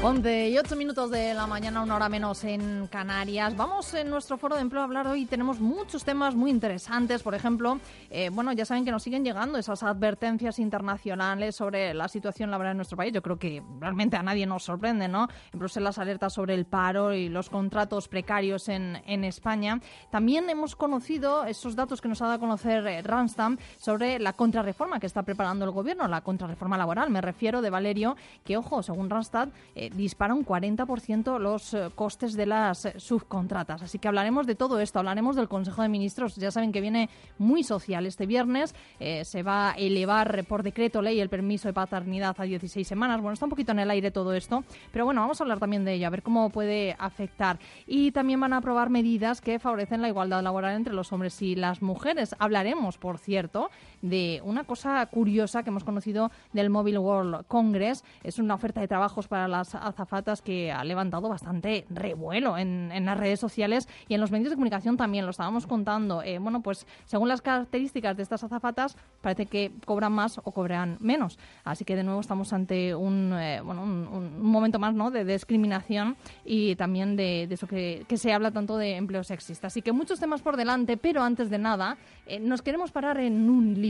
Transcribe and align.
11 0.00 0.50
y 0.50 0.56
8 0.56 0.76
minutos 0.76 1.10
de 1.10 1.34
la 1.34 1.48
mañana, 1.48 1.82
una 1.82 1.96
hora 1.96 2.08
menos 2.08 2.44
en 2.44 2.86
Canarias. 2.86 3.56
Vamos 3.56 3.92
en 3.94 4.08
nuestro 4.08 4.38
foro 4.38 4.54
de 4.54 4.60
empleo 4.60 4.82
a 4.82 4.84
hablar 4.84 5.08
hoy. 5.08 5.26
Tenemos 5.26 5.58
muchos 5.58 6.04
temas 6.04 6.36
muy 6.36 6.52
interesantes. 6.52 7.24
Por 7.24 7.34
ejemplo, 7.34 7.80
eh, 8.08 8.30
bueno, 8.32 8.52
ya 8.52 8.64
saben 8.64 8.84
que 8.84 8.92
nos 8.92 9.02
siguen 9.02 9.24
llegando 9.24 9.58
esas 9.58 9.82
advertencias 9.82 10.60
internacionales 10.60 11.56
sobre 11.56 11.94
la 11.94 12.06
situación 12.06 12.52
laboral 12.52 12.72
en 12.72 12.76
nuestro 12.76 12.96
país. 12.96 13.12
Yo 13.12 13.22
creo 13.22 13.40
que 13.40 13.60
realmente 13.80 14.16
a 14.16 14.22
nadie 14.22 14.46
nos 14.46 14.62
sorprende, 14.62 15.08
¿no? 15.08 15.26
En 15.52 15.58
Bruselas 15.58 15.98
alerta 15.98 16.30
sobre 16.30 16.54
el 16.54 16.64
paro 16.64 17.12
y 17.12 17.28
los 17.28 17.50
contratos 17.50 18.06
precarios 18.06 18.68
en, 18.68 19.02
en 19.04 19.24
España. 19.24 19.80
También 20.12 20.48
hemos 20.48 20.76
conocido 20.76 21.44
esos 21.44 21.74
datos 21.74 22.00
que 22.00 22.06
nos 22.06 22.22
ha 22.22 22.26
dado 22.26 22.36
a 22.36 22.40
conocer 22.40 22.86
eh, 22.86 23.02
Ranstam 23.02 23.58
sobre 23.76 24.20
la 24.20 24.32
contrarreforma 24.32 25.00
que 25.00 25.06
está 25.06 25.24
preparando 25.24 25.64
el 25.64 25.72
gobierno, 25.72 26.06
la 26.06 26.20
contrarreforma 26.20 26.78
laboral. 26.78 27.10
Me 27.10 27.20
refiero 27.20 27.62
de 27.62 27.70
Valerio, 27.70 28.16
que, 28.44 28.56
ojo, 28.56 28.84
según 28.84 29.10
Randstad, 29.10 29.48
eh, 29.74 29.88
dispara 29.98 30.32
un 30.32 30.46
40% 30.46 31.38
los 31.38 31.74
eh, 31.74 31.90
costes 31.94 32.34
de 32.34 32.46
las 32.46 32.86
eh, 32.86 32.94
subcontratas. 32.96 33.82
Así 33.82 33.98
que 33.98 34.08
hablaremos 34.08 34.46
de 34.46 34.54
todo 34.54 34.80
esto, 34.80 34.98
hablaremos 34.98 35.36
del 35.36 35.48
Consejo 35.48 35.82
de 35.82 35.88
Ministros. 35.88 36.36
Ya 36.36 36.50
saben 36.50 36.72
que 36.72 36.80
viene 36.80 37.10
muy 37.36 37.62
social 37.64 38.06
este 38.06 38.24
viernes. 38.24 38.74
Eh, 39.00 39.24
se 39.24 39.42
va 39.42 39.72
a 39.72 39.72
elevar 39.72 40.44
por 40.46 40.62
decreto 40.62 41.02
ley 41.02 41.20
el 41.20 41.28
permiso 41.28 41.68
de 41.68 41.74
paternidad 41.74 42.34
a 42.38 42.42
16 42.44 42.86
semanas. 42.86 43.20
Bueno, 43.20 43.34
está 43.34 43.46
un 43.46 43.50
poquito 43.50 43.72
en 43.72 43.80
el 43.80 43.90
aire 43.90 44.10
todo 44.10 44.32
esto, 44.32 44.64
pero 44.92 45.04
bueno, 45.04 45.20
vamos 45.20 45.40
a 45.40 45.44
hablar 45.44 45.58
también 45.58 45.84
de 45.84 45.94
ello, 45.94 46.06
a 46.06 46.10
ver 46.10 46.22
cómo 46.22 46.48
puede 46.50 46.96
afectar. 46.98 47.58
Y 47.86 48.12
también 48.12 48.40
van 48.40 48.52
a 48.52 48.58
aprobar 48.58 48.90
medidas 48.90 49.40
que 49.40 49.58
favorecen 49.58 50.00
la 50.00 50.08
igualdad 50.08 50.42
laboral 50.42 50.76
entre 50.76 50.94
los 50.94 51.12
hombres 51.12 51.42
y 51.42 51.56
las 51.56 51.82
mujeres. 51.82 52.36
Hablaremos, 52.38 52.98
por 52.98 53.18
cierto, 53.18 53.70
de 54.02 54.40
una 54.44 54.64
cosa 54.64 55.04
curiosa 55.06 55.62
que 55.62 55.70
hemos 55.70 55.84
conocido 55.84 56.30
del 56.52 56.70
Mobile 56.70 56.98
World 56.98 57.46
Congress. 57.46 58.04
Es 58.22 58.38
una 58.38 58.54
oferta 58.54 58.80
de 58.80 58.88
trabajos 58.88 59.28
para 59.28 59.48
las 59.48 59.74
azafatas 59.74 60.42
que 60.42 60.72
ha 60.72 60.84
levantado 60.84 61.28
bastante 61.28 61.86
revuelo 61.90 62.56
en, 62.58 62.90
en, 62.92 63.06
las 63.06 63.18
redes 63.18 63.40
sociales 63.40 63.88
y 64.08 64.14
en 64.14 64.20
los 64.20 64.30
medios 64.30 64.50
de 64.50 64.56
comunicación 64.56 64.96
también, 64.96 65.24
lo 65.24 65.30
estábamos 65.30 65.66
contando. 65.66 66.22
Eh, 66.22 66.38
bueno, 66.38 66.60
pues 66.60 66.86
según 67.04 67.28
las 67.28 67.42
características 67.42 68.16
de 68.16 68.22
estas 68.22 68.44
azafatas, 68.44 68.96
parece 69.20 69.46
que 69.46 69.72
cobran 69.84 70.12
más 70.12 70.38
o 70.38 70.52
cobran 70.52 70.96
menos. 71.00 71.38
Así 71.64 71.84
que 71.84 71.96
de 71.96 72.04
nuevo 72.04 72.20
estamos 72.20 72.52
ante 72.52 72.94
un, 72.94 73.32
eh, 73.34 73.60
bueno, 73.62 73.82
un, 73.82 74.08
un, 74.08 74.42
momento 74.42 74.78
más 74.78 74.94
¿no? 74.94 75.10
de 75.10 75.24
discriminación 75.24 76.16
y 76.44 76.76
también 76.76 77.16
de, 77.16 77.46
de 77.46 77.54
eso 77.54 77.66
que, 77.66 78.04
que, 78.08 78.16
se 78.16 78.32
habla 78.32 78.50
tanto 78.50 78.76
de 78.76 78.96
empleo 78.96 79.24
sexista. 79.24 79.68
Así 79.68 79.82
que 79.82 79.92
muchos 79.92 80.20
temas 80.20 80.42
por 80.42 80.56
delante, 80.56 80.96
pero 80.96 81.22
antes 81.22 81.50
de 81.50 81.58
nada, 81.58 81.96
eh, 82.26 82.40
nos 82.40 82.62
queremos 82.62 82.90
parar 82.90 83.18
en 83.18 83.48
un 83.48 83.80
libro 83.80 83.87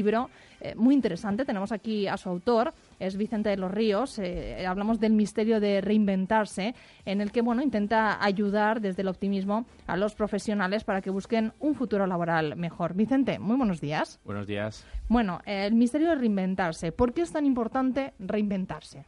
eh, 0.60 0.74
muy 0.74 0.94
interesante. 0.94 1.44
Tenemos 1.44 1.72
aquí 1.72 2.06
a 2.06 2.16
su 2.16 2.28
autor, 2.28 2.72
es 2.98 3.16
Vicente 3.16 3.48
de 3.50 3.56
los 3.56 3.70
Ríos. 3.70 4.18
Eh, 4.18 4.66
hablamos 4.66 4.98
del 5.00 5.12
misterio 5.12 5.60
de 5.60 5.80
reinventarse, 5.80 6.74
en 7.04 7.20
el 7.20 7.30
que 7.30 7.42
bueno 7.42 7.62
intenta 7.62 8.22
ayudar 8.22 8.80
desde 8.80 9.02
el 9.02 9.08
optimismo 9.08 9.66
a 9.86 9.96
los 9.96 10.14
profesionales 10.14 10.84
para 10.84 11.00
que 11.00 11.10
busquen 11.10 11.52
un 11.60 11.74
futuro 11.74 12.06
laboral 12.06 12.56
mejor. 12.56 12.94
Vicente, 12.94 13.38
muy 13.38 13.56
buenos 13.56 13.80
días. 13.80 14.20
Buenos 14.24 14.46
días. 14.46 14.84
Bueno, 15.08 15.40
eh, 15.46 15.66
el 15.66 15.74
misterio 15.74 16.10
de 16.10 16.16
reinventarse. 16.16 16.92
¿Por 16.92 17.12
qué 17.12 17.22
es 17.22 17.32
tan 17.32 17.46
importante 17.46 18.12
reinventarse? 18.18 19.04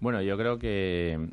Bueno, 0.00 0.20
yo 0.20 0.36
creo 0.36 0.58
que 0.58 1.30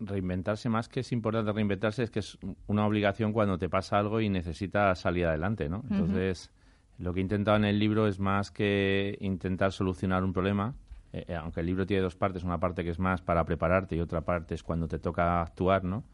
reinventarse 0.00 0.68
más 0.68 0.88
que 0.88 1.00
es 1.00 1.12
importante 1.12 1.52
reinventarse 1.52 2.04
es 2.04 2.10
que 2.10 2.20
es 2.20 2.38
una 2.66 2.86
obligación 2.86 3.32
cuando 3.32 3.58
te 3.58 3.68
pasa 3.68 3.98
algo 3.98 4.20
y 4.20 4.28
necesitas 4.28 5.00
salir 5.00 5.26
adelante, 5.26 5.68
¿no? 5.68 5.82
Entonces, 5.90 6.46
uh 6.46 6.50
-huh. 6.50 6.57
Lo 6.98 7.14
que 7.14 7.20
he 7.20 7.22
intentado 7.22 7.56
en 7.56 7.64
el 7.64 7.78
libro 7.78 8.06
es 8.06 8.18
más 8.18 8.50
que 8.50 9.16
intentar 9.20 9.72
solucionar 9.72 10.24
un 10.24 10.32
problema, 10.32 10.74
eh, 11.12 11.34
aunque 11.34 11.60
el 11.60 11.66
libro 11.66 11.86
tiene 11.86 12.02
dos 12.02 12.16
partes, 12.16 12.44
una 12.44 12.58
parte 12.58 12.84
que 12.84 12.90
es 12.90 12.98
más 12.98 13.22
para 13.22 13.44
prepararte 13.44 13.96
y 13.96 14.00
otra 14.00 14.20
parte 14.22 14.54
es 14.54 14.62
cuando 14.62 14.88
te 14.88 14.98
toca 14.98 15.40
actuar, 15.40 15.84
¿no? 15.84 16.04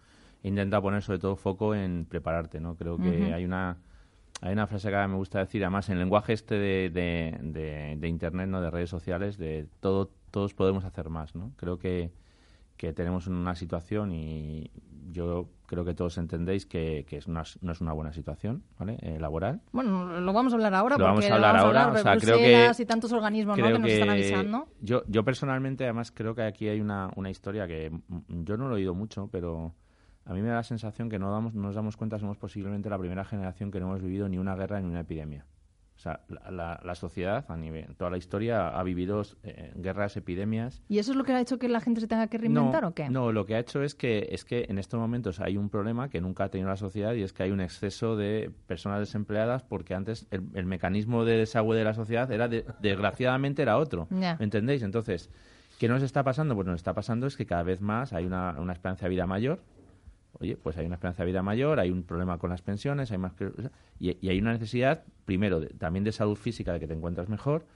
He 0.42 0.48
intentado 0.48 0.82
poner 0.82 1.02
sobre 1.02 1.18
todo 1.18 1.36
foco 1.36 1.74
en 1.74 2.04
prepararte, 2.04 2.60
¿no? 2.60 2.76
Creo 2.76 2.98
que 2.98 3.08
uh 3.08 3.12
-huh. 3.12 3.34
hay 3.34 3.44
una 3.44 3.78
hay 4.40 4.52
una 4.52 4.66
frase 4.66 4.90
que 4.90 5.08
me 5.08 5.14
gusta 5.14 5.38
decir, 5.38 5.62
además 5.64 5.88
en 5.88 5.94
el 5.94 6.00
lenguaje 6.00 6.32
este 6.34 6.56
de, 6.56 6.90
de, 6.90 7.38
de, 7.40 7.96
de 7.98 8.08
internet, 8.08 8.48
¿no? 8.48 8.60
De 8.60 8.70
redes 8.70 8.90
sociales, 8.90 9.38
de 9.38 9.66
todo 9.80 10.10
todos 10.30 10.52
podemos 10.52 10.84
hacer 10.84 11.08
más, 11.08 11.34
¿no? 11.34 11.52
Creo 11.56 11.78
que 11.78 12.10
que 12.76 12.92
tenemos 12.92 13.26
una 13.26 13.54
situación 13.54 14.12
y 14.12 14.70
yo 15.10 15.48
creo 15.66 15.84
que 15.84 15.94
todos 15.94 16.18
entendéis 16.18 16.66
que, 16.66 17.04
que 17.08 17.16
es 17.16 17.26
una, 17.26 17.42
no 17.60 17.72
es 17.72 17.80
una 17.80 17.92
buena 17.92 18.12
situación 18.12 18.64
¿vale? 18.78 18.98
Eh, 19.00 19.18
laboral. 19.18 19.60
Bueno, 19.72 20.20
lo 20.20 20.32
vamos 20.32 20.52
a 20.52 20.56
hablar 20.56 20.74
ahora 20.74 20.96
lo 20.96 21.04
porque 21.04 21.08
vamos 21.08 21.30
a 21.30 21.34
hablar 21.34 21.52
vamos 21.54 21.66
ahora. 21.66 21.80
A 21.80 21.84
hablar 21.86 22.00
o 22.00 22.02
sea, 22.02 22.16
creo 22.18 22.38
que, 22.38 22.82
y 22.82 22.86
tantos 22.86 23.12
organismos 23.12 23.58
¿no? 23.58 23.66
que 23.66 23.78
nos 23.78 23.90
están 23.90 24.10
avisando. 24.10 24.68
Yo, 24.80 25.02
yo 25.06 25.24
personalmente, 25.24 25.84
además, 25.84 26.12
creo 26.12 26.34
que 26.34 26.42
aquí 26.42 26.68
hay 26.68 26.80
una, 26.80 27.10
una 27.16 27.30
historia 27.30 27.66
que 27.66 27.90
yo 28.28 28.56
no 28.56 28.68
lo 28.68 28.74
he 28.74 28.80
oído 28.80 28.94
mucho, 28.94 29.28
pero 29.30 29.74
a 30.26 30.32
mí 30.32 30.40
me 30.40 30.48
da 30.48 30.56
la 30.56 30.62
sensación 30.62 31.08
que 31.08 31.18
no, 31.18 31.30
damos, 31.30 31.54
no 31.54 31.62
nos 31.62 31.74
damos 31.74 31.96
cuenta, 31.96 32.18
somos 32.18 32.38
posiblemente 32.38 32.88
la 32.88 32.98
primera 32.98 33.24
generación 33.24 33.70
que 33.70 33.80
no 33.80 33.86
hemos 33.86 34.02
vivido 34.02 34.28
ni 34.28 34.38
una 34.38 34.54
guerra 34.56 34.80
ni 34.80 34.88
una 34.88 35.00
epidemia. 35.00 35.46
O 35.96 35.98
sea, 35.98 36.20
la, 36.28 36.50
la, 36.50 36.80
la, 36.84 36.94
sociedad, 36.94 37.44
a 37.48 37.56
nivel, 37.56 37.94
toda 37.96 38.10
la 38.10 38.16
historia, 38.16 38.68
ha 38.68 38.82
vivido 38.82 39.22
eh, 39.44 39.72
guerras, 39.76 40.16
epidemias. 40.16 40.82
¿Y 40.88 40.98
eso 40.98 41.12
es 41.12 41.16
lo 41.16 41.24
que 41.24 41.32
ha 41.32 41.40
hecho 41.40 41.58
que 41.58 41.68
la 41.68 41.80
gente 41.80 42.00
se 42.00 42.08
tenga 42.08 42.26
que 42.26 42.36
reinventar 42.36 42.82
no, 42.82 42.88
o 42.88 42.94
qué? 42.94 43.08
No, 43.08 43.32
lo 43.32 43.46
que 43.46 43.54
ha 43.54 43.60
hecho 43.60 43.82
es 43.82 43.94
que, 43.94 44.28
es 44.32 44.44
que 44.44 44.66
en 44.68 44.78
estos 44.78 44.98
momentos 44.98 45.40
hay 45.40 45.56
un 45.56 45.70
problema 45.70 46.10
que 46.10 46.20
nunca 46.20 46.44
ha 46.44 46.48
tenido 46.48 46.68
la 46.68 46.76
sociedad 46.76 47.14
y 47.14 47.22
es 47.22 47.32
que 47.32 47.44
hay 47.44 47.52
un 47.52 47.60
exceso 47.60 48.16
de 48.16 48.50
personas 48.66 49.00
desempleadas 49.00 49.62
porque 49.62 49.94
antes 49.94 50.26
el, 50.30 50.42
el 50.54 50.66
mecanismo 50.66 51.24
de 51.24 51.38
desagüe 51.38 51.76
de 51.76 51.84
la 51.84 51.94
sociedad 51.94 52.30
era, 52.30 52.48
de, 52.48 52.66
desgraciadamente, 52.80 53.62
era 53.62 53.78
otro. 53.78 54.08
Yeah. 54.14 54.36
¿Me 54.38 54.44
entendéis? 54.44 54.82
Entonces, 54.82 55.28
¿qué 55.78 55.88
nos 55.88 56.02
está 56.02 56.22
pasando? 56.22 56.54
Pues 56.54 56.66
nos 56.66 56.76
está 56.76 56.94
pasando 56.94 57.26
es 57.26 57.36
que 57.36 57.46
cada 57.46 57.62
vez 57.62 57.80
más 57.80 58.12
hay 58.12 58.24
una, 58.24 58.54
una 58.58 58.72
esperanza 58.72 59.06
de 59.06 59.10
vida 59.10 59.26
mayor, 59.26 59.60
oye, 60.40 60.56
pues 60.56 60.76
hay 60.76 60.86
una 60.86 60.96
esperanza 60.96 61.22
de 61.22 61.26
vida 61.26 61.42
mayor, 61.42 61.80
hay 61.80 61.90
un 61.90 62.02
problema 62.02 62.38
con 62.38 62.50
las 62.50 62.62
pensiones, 62.62 63.10
hay 63.10 63.18
más 63.18 63.32
y, 63.98 64.16
y 64.24 64.28
hay 64.28 64.38
una 64.38 64.52
necesidad, 64.52 65.04
primero, 65.24 65.60
de, 65.60 65.68
también 65.68 66.04
de 66.04 66.12
salud 66.12 66.36
física, 66.36 66.72
de 66.72 66.80
que 66.80 66.86
te 66.86 66.94
encuentras 66.94 67.28
mejor, 67.28 67.66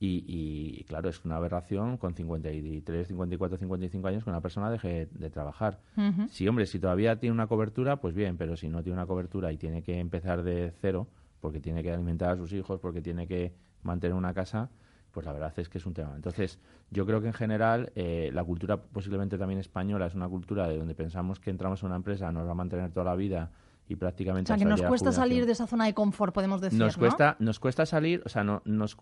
y, 0.00 0.24
y, 0.26 0.84
claro, 0.84 1.08
es 1.08 1.24
una 1.24 1.36
aberración 1.36 1.96
con 1.96 2.14
53, 2.14 3.06
54, 3.08 3.58
55 3.58 4.08
años 4.08 4.24
que 4.24 4.30
una 4.30 4.40
persona 4.40 4.70
deje 4.70 5.06
de 5.12 5.30
trabajar. 5.30 5.80
Uh 5.96 6.00
-huh. 6.00 6.28
Sí, 6.28 6.46
hombre, 6.48 6.66
si 6.66 6.78
todavía 6.78 7.18
tiene 7.20 7.32
una 7.32 7.46
cobertura, 7.46 7.96
pues 8.00 8.14
bien, 8.14 8.36
pero 8.36 8.56
si 8.56 8.68
no 8.68 8.82
tiene 8.82 8.98
una 8.98 9.06
cobertura 9.06 9.52
y 9.52 9.56
tiene 9.56 9.82
que 9.82 10.00
empezar 10.00 10.42
de 10.42 10.72
cero, 10.80 11.06
porque 11.40 11.60
tiene 11.60 11.82
que 11.82 11.92
alimentar 11.92 12.30
a 12.30 12.36
sus 12.36 12.52
hijos, 12.52 12.80
porque 12.80 13.00
tiene 13.00 13.26
que 13.26 13.52
mantener 13.82 14.14
una 14.16 14.34
casa, 14.34 14.68
pues 15.14 15.24
la 15.24 15.32
verdad 15.32 15.52
es 15.56 15.68
que 15.68 15.78
es 15.78 15.86
un 15.86 15.94
tema. 15.94 16.12
Entonces, 16.16 16.58
yo 16.90 17.06
creo 17.06 17.20
que 17.20 17.28
en 17.28 17.32
general 17.32 17.92
eh, 17.94 18.30
la 18.34 18.42
cultura 18.44 18.76
posiblemente 18.76 19.38
también 19.38 19.60
española 19.60 20.06
es 20.06 20.14
una 20.14 20.28
cultura 20.28 20.68
de 20.68 20.76
donde 20.76 20.94
pensamos 20.94 21.38
que 21.38 21.50
entramos 21.50 21.82
en 21.82 21.86
una 21.86 21.96
empresa, 21.96 22.30
nos 22.32 22.46
va 22.46 22.50
a 22.50 22.56
mantener 22.56 22.90
toda 22.90 23.06
la 23.06 23.14
vida 23.14 23.52
y 23.88 23.94
prácticamente... 23.94 24.52
O 24.52 24.56
sea, 24.56 24.62
que 24.62 24.68
nos 24.68 24.82
cuesta 24.82 25.12
salir 25.12 25.46
de 25.46 25.52
esa 25.52 25.68
zona 25.68 25.86
de 25.86 25.94
confort, 25.94 26.34
podemos 26.34 26.60
decir, 26.60 26.78
nos 26.78 26.96
¿no? 26.96 27.00
cuesta, 27.00 27.36
Nos 27.38 27.60
cuesta 27.60 27.86
salir, 27.86 28.22
o 28.26 28.28
sea, 28.28 28.42
no, 28.42 28.60
nos... 28.64 28.96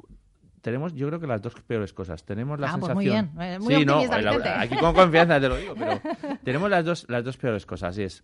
Tenemos, 0.61 0.95
yo 0.95 1.09
creo 1.09 1.19
que 1.19 1.27
las 1.27 1.43
dos 1.43 1.55
peores 1.67 1.93
cosas. 1.93 2.23
Tenemos 2.25 2.61
la 2.61 2.69
ah, 2.69 2.73
sensación. 2.75 2.95
Pues 2.95 3.05
muy 3.05 3.13
bien, 3.13 3.31
eh, 3.41 3.59
muy 3.59 3.75
sí, 3.75 3.85
no, 3.85 4.07
la, 4.07 4.61
aquí 4.61 4.77
con 4.77 4.95
confianza 4.95 5.41
te 5.41 5.49
lo 5.49 5.57
digo, 5.57 5.75
pero 5.77 6.01
tenemos 6.45 6.71
las 6.71 6.85
dos, 6.85 7.07
las 7.09 7.25
dos 7.25 7.37
peores 7.37 7.67
cosas. 7.67 7.99
Y 7.99 8.05
es 8.05 8.23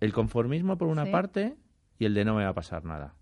el 0.00 0.12
conformismo 0.12 0.76
por 0.78 0.88
una 0.88 1.04
sí. 1.04 1.12
parte 1.12 1.56
y 2.00 2.06
el 2.06 2.14
de 2.14 2.24
no 2.24 2.34
me 2.34 2.42
va 2.42 2.50
a 2.50 2.54
pasar 2.54 2.84
nada. 2.84 3.14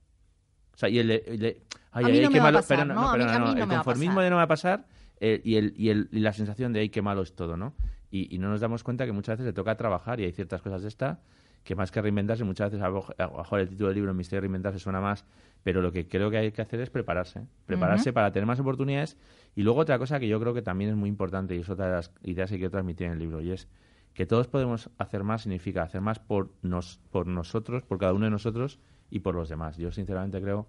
O 0.73 0.79
sea, 0.79 0.89
y 0.89 0.99
el 0.99 1.09
de, 1.09 1.25
el 1.27 1.39
de 1.41 1.63
ay, 1.95 2.05
a 2.05 2.09
mí 2.09 2.17
ay, 2.19 2.23
no 2.25 2.29
qué 2.29 2.35
me 2.35 2.41
malo, 2.41 2.55
va 2.55 2.59
a 2.59 2.63
pasar, 2.63 2.79
pero, 2.79 2.95
¿no? 2.95 3.01
no, 3.01 3.13
pero 3.13 3.25
a 3.25 3.27
mí, 3.27 3.33
no, 3.33 3.37
a 3.37 3.39
mí 3.39 3.55
no 3.55 3.63
el 3.63 3.69
me 3.69 3.75
conformismo 3.77 4.17
va 4.17 4.21
a 4.21 4.25
de 4.25 4.31
no 4.31 4.37
me 4.37 4.41
va 4.41 4.45
a 4.45 4.49
pasar 4.49 4.87
eh, 5.21 5.41
y, 5.45 5.57
el, 5.57 5.75
y, 5.77 5.89
el, 5.89 6.09
y 6.13 6.21
la 6.21 6.33
sensación 6.33 6.73
de 6.73 6.81
ay, 6.81 6.91
qué 6.91 7.01
malo 7.01 7.23
es 7.23 7.35
todo, 7.35 7.57
¿no? 7.57 7.75
Y, 8.11 8.35
y, 8.35 8.39
no 8.39 8.49
nos 8.49 8.61
damos 8.61 8.85
cuenta 8.85 9.07
que 9.07 9.13
muchas 9.13 9.39
veces 9.39 9.47
le 9.47 9.53
toca 9.53 9.77
trabajar 9.77 10.21
y 10.21 10.25
hay 10.25 10.33
ciertas 10.33 10.63
cosas 10.63 10.83
de 10.83 10.89
esta 10.89 11.21
que 11.65 11.75
más 11.75 11.91
que 11.91 12.01
reinventarse, 12.03 12.45
muchas 12.45 12.71
veces 12.71 12.85
a 12.85 12.89
lo 12.89 13.59
el 13.59 13.69
título 13.69 13.89
del 13.89 13.97
libro, 13.97 14.11
El 14.11 14.17
misterio 14.17 14.39
de 14.39 14.41
reinventarse, 14.43 14.79
suena 14.79 15.01
más, 15.01 15.25
pero 15.63 15.81
lo 15.81 15.91
que 15.91 16.07
creo 16.07 16.31
que 16.31 16.37
hay 16.37 16.53
que 16.53 16.61
hacer 16.61 16.79
es 16.81 16.91
prepararse. 16.91 17.47
Prepararse 17.65 18.11
uh 18.11 18.13
-huh. 18.13 18.15
para 18.15 18.33
tener 18.33 18.47
más 18.47 18.61
oportunidades. 18.61 19.17
Y 19.57 19.63
luego 19.63 19.81
otra 19.81 19.99
cosa 19.99 20.21
que 20.21 20.29
yo 20.29 20.39
creo 20.39 20.53
que 20.53 20.61
también 20.61 20.91
es 20.91 20.97
muy 20.97 21.09
importante 21.09 21.57
y 21.57 21.61
es 21.61 21.69
otra 21.71 21.87
de 21.87 21.93
las 21.93 22.13
ideas 22.23 22.51
que 22.51 22.57
quiero 22.57 22.71
transmitir 22.71 23.07
en 23.07 23.15
el 23.15 23.19
libro 23.19 23.41
y 23.41 23.51
es 23.51 23.67
que 24.13 24.27
todos 24.27 24.47
podemos 24.47 24.91
hacer 24.99 25.25
más 25.25 25.43
significa 25.43 25.83
hacer 25.83 26.03
más 26.03 26.19
por, 26.19 26.51
nos, 26.63 27.01
por 27.11 27.27
nosotros, 27.27 27.83
por 27.83 27.99
cada 27.99 28.13
uno 28.13 28.27
de 28.27 28.31
nosotros 28.31 28.79
y 29.11 29.21
por 29.21 29.35
los 29.35 29.49
demás. 29.49 29.77
Yo 29.79 29.91
sinceramente 29.91 30.41
creo 30.41 30.69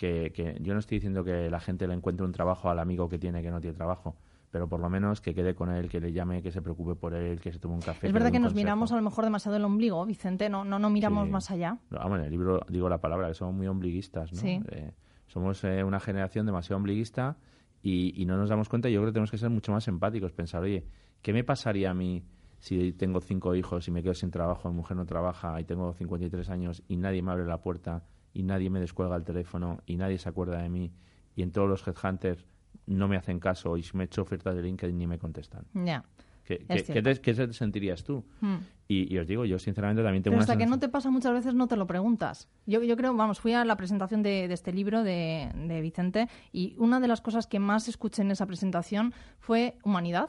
que, 0.00 0.32
que 0.32 0.56
yo 0.62 0.72
no 0.72 0.80
estoy 0.80 0.96
diciendo 0.96 1.22
que 1.22 1.50
la 1.50 1.60
gente 1.60 1.86
le 1.86 1.92
encuentre 1.92 2.24
un 2.24 2.32
trabajo 2.32 2.70
al 2.70 2.78
amigo 2.78 3.06
que 3.06 3.18
tiene 3.18 3.42
que 3.42 3.50
no 3.50 3.60
tiene 3.60 3.76
trabajo 3.76 4.16
pero 4.50 4.66
por 4.66 4.80
lo 4.80 4.90
menos 4.90 5.20
que 5.20 5.32
quede 5.32 5.54
con 5.54 5.70
él, 5.70 5.88
que 5.88 6.00
le 6.00 6.12
llame, 6.12 6.42
que 6.42 6.50
se 6.50 6.60
preocupe 6.60 6.96
por 6.96 7.14
él, 7.14 7.40
que 7.40 7.52
se 7.52 7.60
tome 7.60 7.74
un 7.74 7.80
café. 7.80 8.08
Es 8.08 8.12
verdad 8.12 8.32
que 8.32 8.40
nos 8.40 8.48
consejo. 8.48 8.64
miramos 8.64 8.90
a 8.90 8.96
lo 8.96 9.02
mejor 9.02 9.22
demasiado 9.22 9.56
el 9.56 9.64
ombligo, 9.64 10.04
Vicente, 10.04 10.48
no, 10.48 10.64
no, 10.64 10.80
no 10.80 10.90
miramos 10.90 11.26
sí. 11.26 11.30
más 11.30 11.50
allá. 11.52 11.78
No, 11.88 12.00
bueno, 12.00 12.16
en 12.16 12.24
el 12.24 12.30
libro 12.32 12.60
digo 12.68 12.88
la 12.88 13.00
palabra, 13.00 13.28
que 13.28 13.34
somos 13.34 13.54
muy 13.54 13.68
ombliguistas, 13.68 14.32
¿no? 14.32 14.40
Sí. 14.40 14.60
Eh, 14.72 14.90
somos 15.28 15.62
eh, 15.62 15.84
una 15.84 16.00
generación 16.00 16.46
demasiado 16.46 16.78
ombliguista 16.78 17.36
y, 17.80 18.20
y, 18.20 18.26
no 18.26 18.36
nos 18.38 18.48
damos 18.48 18.68
cuenta. 18.68 18.88
Yo 18.88 18.98
creo 18.98 19.10
que 19.10 19.12
tenemos 19.12 19.30
que 19.30 19.38
ser 19.38 19.50
mucho 19.50 19.70
más 19.70 19.86
empáticos, 19.86 20.32
pensar, 20.32 20.62
oye, 20.62 20.84
¿qué 21.22 21.32
me 21.32 21.44
pasaría 21.44 21.90
a 21.92 21.94
mí 21.94 22.24
si 22.58 22.92
tengo 22.92 23.20
cinco 23.20 23.54
hijos 23.54 23.86
y 23.86 23.92
me 23.92 24.02
quedo 24.02 24.14
sin 24.14 24.32
trabajo, 24.32 24.68
mi 24.68 24.74
mujer 24.74 24.96
no 24.96 25.06
trabaja 25.06 25.60
y 25.60 25.64
tengo 25.64 25.94
53 25.94 26.50
años 26.50 26.82
y 26.88 26.96
nadie 26.96 27.22
me 27.22 27.32
abre 27.32 27.46
la 27.46 27.62
puerta 27.62 28.04
y 28.32 28.42
nadie 28.42 28.70
me 28.70 28.80
descuelga 28.80 29.16
el 29.16 29.24
teléfono 29.24 29.80
y 29.86 29.96
nadie 29.96 30.18
se 30.18 30.28
acuerda 30.28 30.62
de 30.62 30.68
mí 30.68 30.92
y 31.36 31.42
en 31.42 31.52
todos 31.52 31.68
los 31.68 31.86
headhunters 31.86 32.44
no 32.86 33.08
me 33.08 33.16
hacen 33.16 33.38
caso 33.38 33.76
y 33.76 33.82
si 33.82 33.96
me 33.96 34.04
he 34.04 34.06
hecho 34.06 34.22
ofertas 34.22 34.54
de 34.54 34.62
LinkedIn 34.62 34.96
ni 34.96 35.06
me 35.06 35.18
contestan. 35.18 35.64
Ya. 35.74 36.04
¿Qué, 36.44 36.58
te, 36.58 37.52
sentirías 37.52 38.02
tú? 38.02 38.24
Hmm. 38.40 38.56
Y, 38.88 39.16
os 39.18 39.26
digo, 39.28 39.44
yo 39.44 39.56
sinceramente 39.60 40.02
también 40.02 40.24
tengo 40.24 40.34
Pero 40.34 40.40
hasta 40.40 40.56
que 40.56 40.66
no 40.66 40.80
te 40.80 40.88
pasa 40.88 41.08
muchas 41.08 41.32
veces 41.32 41.54
no 41.54 41.68
te 41.68 41.76
lo 41.76 41.86
preguntas. 41.86 42.48
Yo, 42.66 42.82
yo 42.82 42.96
creo, 42.96 43.14
vamos, 43.14 43.38
fui 43.38 43.52
a 43.52 43.64
la 43.64 43.76
presentación 43.76 44.24
de, 44.24 44.46
este 44.46 44.72
libro 44.72 45.04
de, 45.04 45.48
de 45.54 45.80
Vicente 45.80 46.28
y 46.50 46.74
una 46.76 46.98
de 46.98 47.06
las 47.06 47.20
cosas 47.20 47.46
que 47.46 47.60
más 47.60 47.86
escuché 47.86 48.22
en 48.22 48.32
esa 48.32 48.46
presentación 48.46 49.14
fue 49.38 49.78
humanidad 49.84 50.28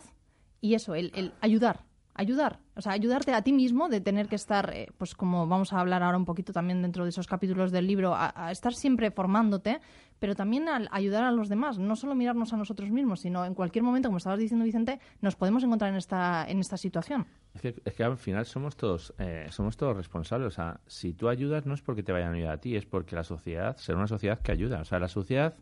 y 0.60 0.76
eso, 0.76 0.94
el, 0.94 1.12
el 1.16 1.34
ayudar 1.42 1.86
ayudar, 2.14 2.60
o 2.76 2.82
sea, 2.82 2.94
ayudarte 2.94 3.34
a 3.34 3.42
ti 3.42 3.54
mismo 3.54 3.90
de 3.90 4.02
tener 4.02 4.28
que 4.28 4.36
estar, 4.36 4.72
eh, 4.74 4.88
pues 4.98 5.16
como 5.16 5.48
vamos 5.48 5.74
a 5.74 5.80
hablar 5.80 6.04
ahora 6.04 6.18
un 6.18 6.26
poquito 6.26 6.54
también 6.54 6.82
dentro 6.82 7.04
de 7.04 7.10
esos 7.10 7.28
capítulos 7.28 7.72
del 7.72 7.88
libro, 7.88 8.14
a, 8.16 8.52
estar 8.52 8.74
siempre 8.74 9.12
formándote, 9.12 9.80
pero 10.20 10.36
también 10.36 10.68
al 10.68 10.88
ayudar 10.92 11.24
a 11.24 11.32
los 11.32 11.50
demás, 11.50 11.80
no 11.80 11.96
solo 11.96 12.16
mirarnos 12.16 12.54
a 12.54 12.58
nosotros 12.58 12.92
mismos, 12.92 13.22
sino 13.22 13.46
en 13.46 13.54
cualquier 13.54 13.84
momento, 13.84 14.10
como 14.10 14.18
estabas 14.18 14.40
diciendo 14.40 14.66
Vicente, 14.66 15.00
nos 15.22 15.36
podemos 15.36 15.64
encontrar 15.64 15.92
en 15.92 15.98
esta, 15.98 16.46
en 16.48 16.60
esta 16.60 16.78
situación. 16.78 17.26
Es 17.54 17.96
que, 17.96 18.04
al 18.04 18.18
final 18.18 18.46
somos 18.46 18.76
todos, 18.76 19.14
eh, 19.18 19.48
somos 19.50 19.78
todos 19.78 19.96
responsables, 19.96 20.48
o 20.48 20.52
sea, 20.52 20.80
si 20.88 21.14
tú 21.14 21.30
ayudas 21.30 21.66
no 21.66 21.74
es 21.74 21.82
porque 21.82 22.04
te 22.04 22.12
vayan 22.12 22.34
a 22.34 22.36
ayudar 22.36 22.54
a 22.54 22.62
ti, 22.62 22.76
es 22.76 22.86
porque 22.86 23.16
la 23.16 23.24
sociedad 23.24 23.78
será 23.78 23.98
una 23.98 24.08
sociedad 24.08 24.40
que 24.40 24.52
ayuda, 24.52 24.82
o 24.82 24.86
sea, 24.86 25.00
la 25.00 25.08
sociedad, 25.08 25.56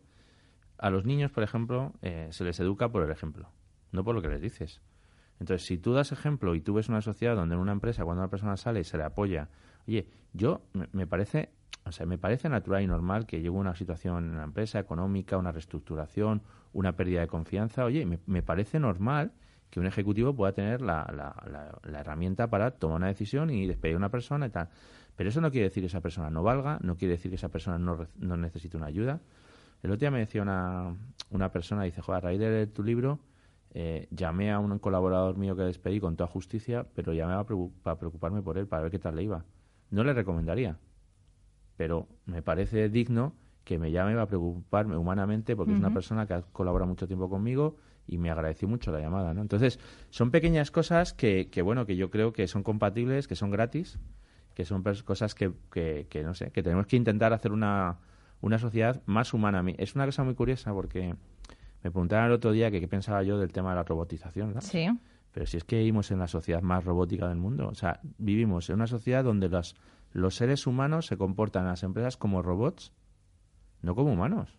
a 0.78 0.90
los 0.90 1.04
niños, 1.04 1.30
por 1.30 1.42
ejemplo, 1.42 1.92
eh, 2.02 2.28
se 2.30 2.44
les 2.44 2.58
educa 2.60 2.90
por 2.90 3.02
el 3.02 3.10
ejemplo, 3.10 3.50
no 3.92 4.04
por 4.04 4.14
lo 4.14 4.22
que 4.22 4.28
les 4.28 4.40
dices. 4.40 4.80
Entonces, 5.40 5.66
si 5.66 5.78
tú 5.78 5.94
das 5.94 6.12
ejemplo 6.12 6.54
y 6.54 6.60
tú 6.60 6.74
ves 6.74 6.88
una 6.90 7.00
sociedad 7.00 7.34
donde 7.34 7.54
en 7.54 7.60
una 7.60 7.72
empresa, 7.72 8.04
cuando 8.04 8.22
una 8.22 8.30
persona 8.30 8.58
sale 8.58 8.80
y 8.80 8.84
se 8.84 8.98
le 8.98 9.04
apoya, 9.04 9.48
oye, 9.88 10.06
yo 10.34 10.60
me, 10.92 11.06
parece, 11.06 11.48
o 11.84 11.92
sea, 11.92 12.04
me 12.04 12.18
parece 12.18 12.50
natural 12.50 12.82
y 12.82 12.86
normal 12.86 13.26
que 13.26 13.38
llegue 13.38 13.48
una 13.48 13.74
situación 13.74 14.26
en 14.26 14.30
una 14.32 14.44
empresa 14.44 14.78
económica, 14.78 15.38
una 15.38 15.50
reestructuración, 15.50 16.42
una 16.74 16.94
pérdida 16.94 17.22
de 17.22 17.26
confianza, 17.26 17.86
oye, 17.86 18.04
me, 18.04 18.42
parece 18.42 18.78
normal 18.78 19.32
que 19.70 19.80
un 19.80 19.86
ejecutivo 19.86 20.36
pueda 20.36 20.52
tener 20.52 20.82
la, 20.82 21.06
la, 21.84 22.00
herramienta 22.00 22.50
para 22.50 22.72
tomar 22.72 22.96
una 22.98 23.06
decisión 23.06 23.48
y 23.50 23.66
despedir 23.66 23.94
a 23.94 23.98
una 23.98 24.10
persona 24.10 24.46
y 24.46 24.50
tal. 24.50 24.68
Pero 25.16 25.30
eso 25.30 25.40
no 25.40 25.50
quiere 25.50 25.68
decir 25.68 25.82
que 25.82 25.86
esa 25.86 26.00
persona 26.00 26.28
no 26.28 26.42
valga, 26.42 26.78
no 26.82 26.96
quiere 26.96 27.12
decir 27.12 27.30
que 27.30 27.36
esa 27.36 27.48
persona 27.48 27.78
no, 27.78 28.06
no 28.18 28.36
necesite 28.36 28.76
una 28.76 28.86
ayuda. 28.86 29.20
El 29.82 29.90
otro 29.90 30.00
día 30.00 30.10
me 30.10 30.18
decía 30.18 30.42
una, 30.42 30.94
una 31.30 31.50
persona, 31.50 31.84
dice, 31.84 32.02
joder, 32.02 32.18
a 32.18 32.20
raíz 32.20 32.40
de 32.40 32.66
tu 32.66 32.82
libro 32.82 33.20
eh, 33.72 34.08
llamé 34.10 34.50
a 34.50 34.58
un 34.58 34.78
colaborador 34.78 35.36
mío 35.36 35.54
que 35.56 35.62
despedí 35.62 36.00
con 36.00 36.16
toda 36.16 36.28
justicia, 36.28 36.86
pero 36.94 37.12
llamé 37.12 37.34
para 37.82 37.98
preocuparme 37.98 38.42
por 38.42 38.58
él, 38.58 38.66
para 38.66 38.82
ver 38.82 38.90
qué 38.90 38.98
tal 38.98 39.16
le 39.16 39.22
iba. 39.22 39.44
No 39.90 40.04
le 40.04 40.12
recomendaría, 40.12 40.78
pero 41.76 42.08
me 42.26 42.42
parece 42.42 42.88
digno 42.88 43.34
que 43.64 43.78
me 43.78 43.92
llame 43.92 44.14
para 44.14 44.26
preocuparme 44.26 44.96
humanamente 44.96 45.54
porque 45.54 45.72
es 45.72 45.78
una 45.78 45.92
persona 45.92 46.26
que 46.26 46.34
ha 46.34 46.42
colaborado 46.42 46.88
mucho 46.88 47.06
tiempo 47.06 47.28
conmigo 47.28 47.76
y 48.06 48.18
me 48.18 48.30
agradeció 48.30 48.66
mucho 48.66 48.90
la 48.90 49.00
llamada, 49.00 49.34
¿no? 49.34 49.42
Entonces, 49.42 49.78
son 50.08 50.32
pequeñas 50.32 50.70
cosas 50.70 51.12
que, 51.12 51.48
que, 51.50 51.62
bueno, 51.62 51.86
que 51.86 51.94
yo 51.94 52.10
creo 52.10 52.32
que 52.32 52.48
son 52.48 52.64
compatibles, 52.64 53.28
que 53.28 53.36
son 53.36 53.50
gratis, 53.50 54.00
que 54.54 54.64
son 54.64 54.82
cosas 54.82 55.34
que, 55.34 55.52
que, 55.70 56.06
que 56.10 56.24
no 56.24 56.34
sé, 56.34 56.50
que 56.50 56.62
tenemos 56.62 56.86
que 56.86 56.96
intentar 56.96 57.32
hacer 57.32 57.52
una, 57.52 57.98
una 58.40 58.58
sociedad 58.58 59.02
más 59.06 59.32
humana. 59.32 59.62
Es 59.78 59.94
una 59.94 60.06
cosa 60.06 60.24
muy 60.24 60.34
curiosa 60.34 60.72
porque 60.72 61.14
me 61.82 61.90
preguntaban 61.90 62.26
el 62.26 62.32
otro 62.32 62.52
día 62.52 62.70
que 62.70 62.80
qué 62.80 62.88
pensaba 62.88 63.22
yo 63.22 63.38
del 63.38 63.52
tema 63.52 63.70
de 63.70 63.76
la 63.76 63.82
robotización. 63.82 64.60
Sí. 64.60 64.88
Pero 65.32 65.46
si 65.46 65.56
es 65.56 65.64
que 65.64 65.76
vivimos 65.76 66.10
en 66.10 66.18
la 66.18 66.26
sociedad 66.26 66.60
más 66.60 66.84
robótica 66.84 67.28
del 67.28 67.38
mundo. 67.38 67.68
O 67.68 67.74
sea, 67.74 68.00
vivimos 68.18 68.68
en 68.68 68.76
una 68.76 68.86
sociedad 68.86 69.24
donde 69.24 69.48
los, 69.48 69.76
los 70.12 70.34
seres 70.34 70.66
humanos 70.66 71.06
se 71.06 71.16
comportan 71.16 71.62
en 71.62 71.68
las 71.68 71.82
empresas 71.82 72.16
como 72.16 72.42
robots, 72.42 72.92
no 73.82 73.94
como 73.94 74.12
humanos. 74.12 74.58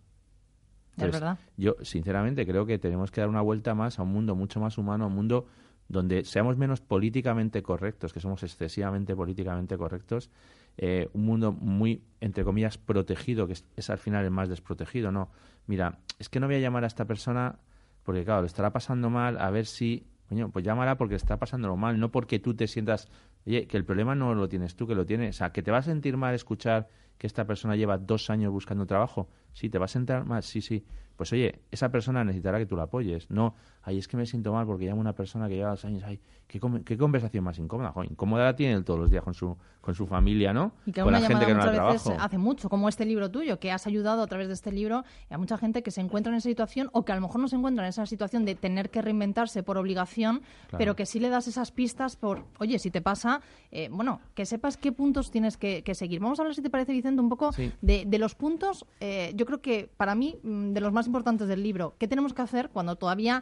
es 0.98 1.12
verdad. 1.12 1.38
Yo, 1.58 1.76
sinceramente, 1.82 2.46
creo 2.46 2.66
que 2.66 2.80
tenemos 2.80 3.12
que 3.12 3.22
dar 3.22 3.30
una 3.30 3.42
vuelta 3.42 3.76
más 3.76 4.00
a 4.00 4.04
un 4.04 4.14
mundo 4.14 4.36
mucho 4.36 4.60
más 4.60 4.78
humano, 4.78 5.04
a 5.04 5.08
un 5.08 5.16
mundo 5.16 5.46
donde 5.90 6.24
seamos 6.24 6.58
menos 6.58 6.82
políticamente 6.82 7.62
correctos, 7.62 8.14
que 8.14 8.22
somos 8.22 8.44
excesivamente 8.44 9.16
políticamente 9.16 9.78
correctos, 9.78 10.32
eh, 10.78 11.10
un 11.14 11.26
mundo 11.26 11.52
muy, 11.52 12.04
entre 12.20 12.44
comillas, 12.44 12.78
protegido, 12.78 13.48
que 13.48 13.54
es, 13.54 13.90
al 13.90 13.98
final 13.98 14.26
el 14.26 14.32
más 14.32 14.50
desprotegido, 14.50 15.12
¿no? 15.12 15.30
Mira, 15.68 16.00
es 16.20 16.30
que 16.30 16.40
no 16.40 16.48
voy 16.48 16.56
a 16.56 16.60
llamar 16.60 16.84
a 16.84 16.88
esta 16.88 17.06
persona 17.06 17.60
porque, 18.04 18.24
claro, 18.24 18.42
le 18.42 18.48
estará 18.48 18.72
pasando 18.72 19.10
mal, 19.10 19.38
a 19.38 19.50
ver 19.52 19.66
si, 19.66 20.08
coño, 20.28 20.50
pues 20.50 20.66
llámala 20.66 20.98
porque 20.98 21.16
está 21.16 21.38
pasándolo 21.38 21.78
mal, 21.78 22.00
no 22.00 22.12
porque 22.12 22.40
tú 22.40 22.56
te 22.56 22.68
sientas, 22.68 23.10
oye, 23.46 23.68
que 23.68 23.78
el 23.78 23.86
problema 23.86 24.16
no 24.16 24.34
lo 24.34 24.50
tienes 24.50 24.76
tú, 24.76 24.88
que 24.88 24.96
lo 24.96 25.06
tienes, 25.06 25.36
o 25.36 25.38
sea, 25.38 25.52
que 25.52 25.62
te 25.62 25.72
va 25.72 25.78
a 25.78 25.84
sentir 25.84 26.18
mal 26.18 26.34
escuchar 26.34 26.90
que 27.18 27.28
esta 27.28 27.46
persona 27.46 27.76
lleva 27.76 28.00
dos 28.00 28.32
años 28.32 28.52
buscando 28.52 28.88
trabajo, 28.88 29.30
sí, 29.54 29.70
te 29.70 29.78
va 29.78 29.86
a 29.86 29.88
sentir 29.88 30.24
mal, 30.24 30.44
sí, 30.44 30.62
sí, 30.62 30.86
pues 31.22 31.32
oye, 31.34 31.62
esa 31.70 31.90
persona 31.90 32.24
necesitará 32.24 32.58
que 32.58 32.66
tú 32.66 32.76
la 32.76 32.84
apoyes. 32.84 33.30
No, 33.30 33.54
ay, 33.84 34.00
es 34.00 34.08
que 34.08 34.18
me 34.18 34.26
siento 34.26 34.52
mal 34.54 34.66
porque 34.66 34.86
llamo 34.86 35.02
a 35.02 35.02
una 35.02 35.14
persona 35.14 35.48
que 35.48 35.56
lleva 35.56 35.70
dos 35.70 35.86
años, 35.86 36.02
ay, 36.04 36.20
qué, 36.48 36.60
qué 36.84 36.98
conversación 36.98 37.44
más 37.44 37.60
incómoda. 37.60 37.94
incómoda 38.10 38.46
la 38.46 38.56
tiene 38.56 38.82
todos 38.82 39.00
los 39.00 39.12
días 39.12 39.24
con 39.24 39.36
su, 39.36 39.56
con 39.82 39.94
su 39.94 40.08
familia, 40.08 40.52
¿no? 40.52 40.74
Y 40.86 40.92
que 40.92 41.02
con 41.02 41.14
la 41.14 41.22
gente 41.22 41.46
que 41.46 41.54
no 41.54 41.92
veces 41.92 42.14
hace 42.20 42.38
mucho, 42.40 42.70
como 42.70 42.90
este 42.90 43.06
libro 43.06 43.30
tuyo, 43.30 43.60
que 43.60 43.72
has 43.72 43.86
ayudado 43.86 44.24
a 44.24 44.28
través 44.28 44.48
de 44.48 44.56
este 44.56 44.72
libro 44.72 45.04
a 45.30 45.38
mucha 45.38 45.60
gente 45.60 45.84
que 45.84 45.92
se 45.92 46.02
encuentra 46.02 46.32
en 46.32 46.38
esa 46.38 46.50
situación 46.50 46.90
o 46.92 47.06
que 47.06 47.12
a 47.12 47.16
lo 47.16 47.22
mejor 47.22 47.40
no 47.40 47.48
se 47.48 47.56
encuentra 47.56 47.86
en 47.86 47.90
esa 47.90 48.06
situación 48.08 48.44
de 48.44 48.56
tener 48.56 48.90
que 48.90 49.04
reinventarse 49.04 49.62
por 49.62 49.78
obligación, 49.78 50.42
pero 50.76 50.96
que 50.96 51.06
sí 51.06 51.20
le 51.20 51.30
das 51.30 51.48
esas 51.48 51.72
pistas 51.72 52.16
por, 52.16 52.46
oye, 52.58 52.80
si 52.80 52.90
te 52.90 53.02
pasa, 53.02 53.42
eh, 53.72 53.90
bueno, 53.92 54.22
que 54.34 54.48
sepas 54.48 54.76
qué 54.76 54.92
puntos 54.92 55.30
tienes 55.30 55.56
que, 55.56 55.84
seguir. 55.94 56.20
Vamos 56.20 56.40
a 56.40 56.42
hablar, 56.42 56.56
si 56.56 56.64
te 56.64 56.70
parece, 56.70 56.94
Vicente, 56.94 57.22
un 57.22 57.30
poco 57.30 57.52
de, 57.82 58.06
de, 58.08 58.18
los 58.18 58.34
puntos, 58.34 58.86
eh, 59.00 59.34
yo 59.42 59.46
creo 59.48 59.60
que 59.60 59.90
para 59.98 60.14
mí, 60.14 60.38
mm, 60.44 60.74
de 60.74 60.82
los 60.82 60.94
más 60.94 61.08
importantes 61.08 61.48
del 61.48 61.64
libro. 61.64 61.96
¿Qué 61.98 62.08
tenemos 62.08 62.32
que 62.36 62.44
hacer 62.44 62.70
cuando 62.70 62.96
todavía 62.96 63.42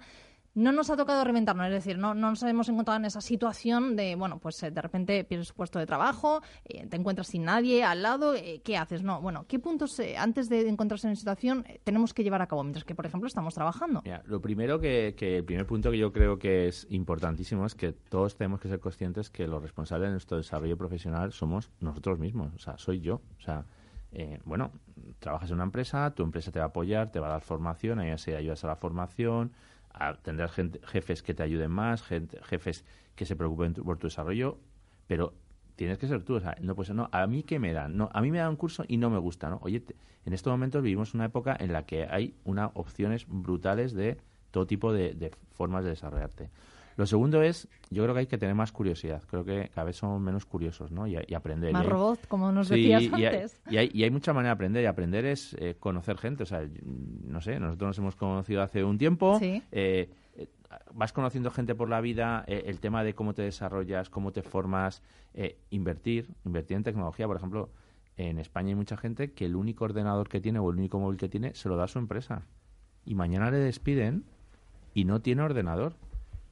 no 0.56 0.72
nos 0.72 0.90
ha 0.90 0.98
tocado 0.98 1.24
reventarnos, 1.24 1.68
es 1.68 1.74
decir, 1.74 1.98
no, 1.98 2.14
no 2.16 2.32
nos 2.32 2.44
hemos 2.44 2.70
encontrado 2.70 3.00
en 3.00 3.06
esa 3.06 3.22
situación 3.22 3.96
de, 3.96 4.16
bueno, 4.16 4.40
pues 4.40 4.62
eh, 4.64 4.72
de 4.72 4.82
repente 4.82 5.24
pierdes 5.24 5.54
puesto 5.54 5.78
de 5.78 5.86
trabajo, 5.86 6.42
eh, 6.66 6.88
te 6.88 6.98
encuentras 6.98 7.28
sin 7.28 7.44
nadie 7.44 7.84
al 7.84 8.02
lado, 8.02 8.34
eh, 8.34 8.62
¿qué 8.64 8.78
haces? 8.78 9.04
No, 9.04 9.22
bueno, 9.22 9.46
¿qué 9.48 9.60
puntos 9.60 10.02
antes 10.18 10.50
de 10.50 10.68
encontrarse 10.68 11.08
en 11.08 11.14
esa 11.14 11.20
situación 11.20 11.66
tenemos 11.84 12.14
que 12.14 12.24
llevar 12.24 12.42
a 12.42 12.48
cabo 12.48 12.64
mientras 12.64 12.84
que, 12.84 12.96
por 12.96 13.06
ejemplo, 13.06 13.28
estamos 13.28 13.54
trabajando? 13.54 14.02
lo 14.26 14.42
primero 14.42 14.80
que, 14.80 15.16
el 15.20 15.44
primer 15.44 15.66
punto 15.66 15.92
que 15.92 15.98
yo 15.98 16.12
creo 16.12 16.40
que 16.40 16.68
es 16.68 16.88
importantísimo 16.90 17.66
es 17.66 17.76
que 17.76 17.92
todos 17.92 18.36
tenemos 18.36 18.60
que 18.60 18.70
ser 18.70 18.80
conscientes 18.80 19.30
que 19.30 19.48
los 19.48 19.62
responsables 19.62 20.08
de 20.08 20.12
nuestro 20.14 20.38
desarrollo 20.38 20.78
profesional 20.78 21.32
somos 21.32 21.70
nosotros 21.80 22.20
mismos, 22.20 22.54
o 22.56 22.60
sea, 22.60 22.78
soy 22.78 23.02
yo, 23.02 23.22
o 23.38 23.42
sea, 23.42 23.66
eh, 24.12 24.40
bueno, 24.46 24.72
trabajas 25.20 25.50
en 25.50 25.56
una 25.56 25.66
empresa, 25.66 26.12
tu 26.16 26.24
empresa 26.24 26.52
te 26.52 26.60
va 26.60 26.66
a 26.66 26.68
apoyar, 26.70 27.12
te 27.12 27.20
va 27.20 27.28
a 27.28 27.32
dar 27.32 27.42
formación, 27.42 28.00
ahí 28.00 28.18
se 28.18 28.36
ayudas 28.36 28.64
a 28.64 28.68
la 28.68 28.76
formación, 28.76 29.52
tendrás 30.24 30.52
jefes 30.52 31.22
que 31.24 31.34
te 31.34 31.44
ayuden 31.44 31.72
más, 31.72 32.04
jefes 32.04 32.86
que 33.16 33.26
se 33.26 33.36
preocupen 33.36 33.74
por 33.74 33.98
tu 33.98 34.08
desarrollo, 34.08 34.58
pero 35.08 35.34
tienes 35.76 35.98
que 35.98 36.08
ser 36.08 36.24
tú, 36.24 36.36
o 36.36 36.40
sea, 36.40 36.56
no 36.62 36.76
pues 36.76 36.90
no, 36.90 37.10
a 37.12 37.28
mí 37.28 37.44
qué 37.44 37.60
me 37.60 37.74
dan, 37.74 37.98
no, 37.98 38.10
a 38.14 38.22
mí 38.22 38.32
me 38.32 38.40
dan 38.40 38.50
un 38.50 38.56
curso 38.56 38.84
y 38.88 38.98
no 38.98 39.10
me 39.10 39.20
gusta, 39.20 39.50
¿no? 39.50 39.60
Oye, 39.62 39.84
en 40.26 40.34
estos 40.34 40.52
momentos 40.52 40.82
vivimos 40.82 41.14
una 41.14 41.26
época 41.26 41.56
en 41.60 41.74
la 41.74 41.86
que 41.86 42.06
hay 42.06 42.36
unas 42.44 42.72
opciones 42.74 43.26
brutales 43.28 43.94
de 43.94 44.18
todo 44.52 44.66
tipo 44.66 44.92
de 44.92 45.32
formas 45.52 45.84
de 45.84 45.92
desarrollarte. 45.92 46.50
Lo 47.00 47.06
segundo 47.06 47.42
es, 47.42 47.70
yo 47.90 48.04
creo 48.04 48.14
que 48.14 48.20
hay 48.20 48.28
que 48.28 48.38
tener 48.38 48.56
más 48.56 48.74
curiosidad. 48.74 49.24
Creo 49.26 49.46
que 49.46 49.70
cada 49.74 49.86
vez 49.86 49.96
somos 49.96 50.20
menos 50.20 50.46
curiosos, 50.46 50.92
¿no? 50.92 51.08
Y, 51.08 51.16
aprender. 51.34 51.72
Más 51.72 51.86
robot, 51.86 52.28
como 52.28 52.52
nos 52.52 52.68
decías 52.68 53.04
antes. 53.14 53.62
Y 53.70 53.78
hay, 53.78 53.90
y 53.94 54.04
hay, 54.04 54.12
mucha 54.12 54.34
manera 54.34 54.50
de 54.50 54.56
aprender. 54.56 54.84
Y 54.84 54.86
aprender 54.86 55.24
es 55.24 55.56
eh, 55.62 55.78
conocer 55.80 56.18
gente. 56.18 56.44
O 56.44 56.46
sea, 56.46 56.62
no 57.24 57.40
sé, 57.40 57.58
nosotros 57.58 57.88
nos 57.88 57.98
hemos 58.00 58.16
conocido 58.18 58.62
hace 58.62 58.84
un 58.84 58.98
tiempo. 58.98 59.40
Eh, 59.42 59.62
eh, 59.72 60.48
vas 60.94 61.14
conociendo 61.14 61.52
gente 61.52 61.74
por 61.74 61.88
la 61.88 62.02
vida, 62.02 62.44
el 62.48 62.82
tema 62.82 63.06
de 63.06 63.16
cómo 63.16 63.34
te 63.34 63.44
desarrollas, 63.44 64.10
cómo 64.10 64.34
te 64.34 64.42
formas, 64.42 65.02
invertir, 65.70 66.28
invertir 66.44 66.76
en 66.76 66.84
tecnología. 66.84 67.28
Por 67.28 67.38
ejemplo, 67.38 67.70
en 68.18 68.40
España 68.40 68.72
hay 68.72 68.76
mucha 68.76 68.98
gente 68.98 69.32
que 69.32 69.46
el 69.46 69.56
único 69.56 69.86
ordenador 69.86 70.28
que 70.28 70.42
tiene 70.42 70.60
o 70.60 70.70
el 70.70 70.76
único 70.76 71.00
móvil 71.00 71.18
que 71.18 71.30
tiene 71.30 71.54
se 71.54 71.70
lo 71.70 71.78
da 71.78 71.86
a 71.86 71.88
su 71.88 71.98
empresa. 71.98 72.42
Y 73.06 73.16
mañana 73.16 73.52
le 73.52 73.60
despiden 73.60 74.26
y 74.94 75.06
no 75.06 75.22
tiene 75.22 75.44
ordenador. 75.44 75.94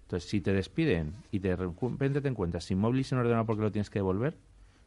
Entonces, 0.08 0.30
si 0.30 0.40
te 0.40 0.54
despiden 0.54 1.16
y 1.32 1.40
de 1.40 1.58
repente 1.58 2.22
te 2.22 2.30
encuentras 2.30 2.64
sin 2.64 2.80
móvil 2.80 3.02
y 3.02 3.04
sin 3.04 3.18
ordenador 3.18 3.46
porque 3.46 3.64
lo 3.64 3.74
tienes 3.74 3.90
que 3.90 4.00
devolver, 4.00 4.38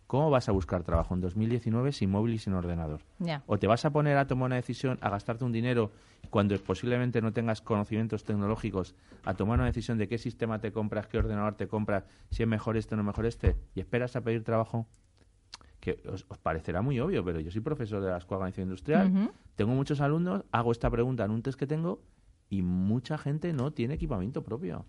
¿cómo 0.07 0.31
vas 0.31 0.49
a 0.49 0.53
buscar 0.53 0.83
trabajo 0.83 1.13
en 1.13 1.21
2019 1.21 1.93
sin 1.93 2.11
móvil 2.11 2.33
y 2.33 2.39
sin 2.39 2.55
ordenador? 2.55 3.03
O 3.47 3.59
te 3.59 3.67
vas 3.67 3.85
a 3.85 3.91
poner 3.91 4.17
a 4.17 4.27
tomar 4.27 4.47
una 4.47 4.57
decisión, 4.57 4.97
a 5.03 5.11
gastarte 5.11 5.45
un 5.45 5.53
dinero 5.53 5.91
cuando 6.31 6.57
posiblemente 6.59 7.21
no 7.21 7.35
tengas 7.35 7.61
conocimientos 7.61 8.25
tecnológicos, 8.25 8.95
a 9.27 9.35
tomar 9.35 9.59
una 9.59 9.67
decisión 9.67 9.99
de 9.99 10.09
qué 10.09 10.17
sistema 10.17 10.59
te 10.59 10.73
compras, 10.73 11.07
qué 11.07 11.19
ordenador 11.19 11.55
te 11.55 11.69
compras, 11.69 12.05
si 12.31 12.43
es 12.43 12.49
mejor 12.49 12.79
este 12.79 12.95
o 12.95 12.97
no 12.97 13.05
mejor 13.05 13.27
este, 13.27 13.57
y 13.75 13.81
esperas 13.81 14.17
a 14.17 14.23
pedir 14.23 14.43
trabajo 14.43 14.87
que 15.81 16.01
os, 16.11 16.25
parecerá 16.43 16.81
muy 16.81 16.99
obvio, 16.99 17.23
pero 17.23 17.41
yo 17.41 17.51
soy 17.51 17.61
profesor 17.61 18.03
de 18.03 18.09
la 18.09 18.17
Escuela 18.17 18.39
de 18.39 18.43
Organización 18.45 18.69
Industrial, 18.69 19.33
tengo 19.55 19.75
muchos 19.75 20.01
alumnos, 20.01 20.45
hago 20.51 20.73
esta 20.73 20.89
pregunta 20.89 21.27
en 21.27 21.31
un 21.31 21.43
test 21.43 21.59
que 21.59 21.67
tengo 21.67 22.01
y 22.49 22.63
mucha 22.63 23.19
gente 23.19 23.53
no 23.53 23.71
tiene 23.71 23.95
equipamiento 23.95 24.43
propio. 24.43 24.87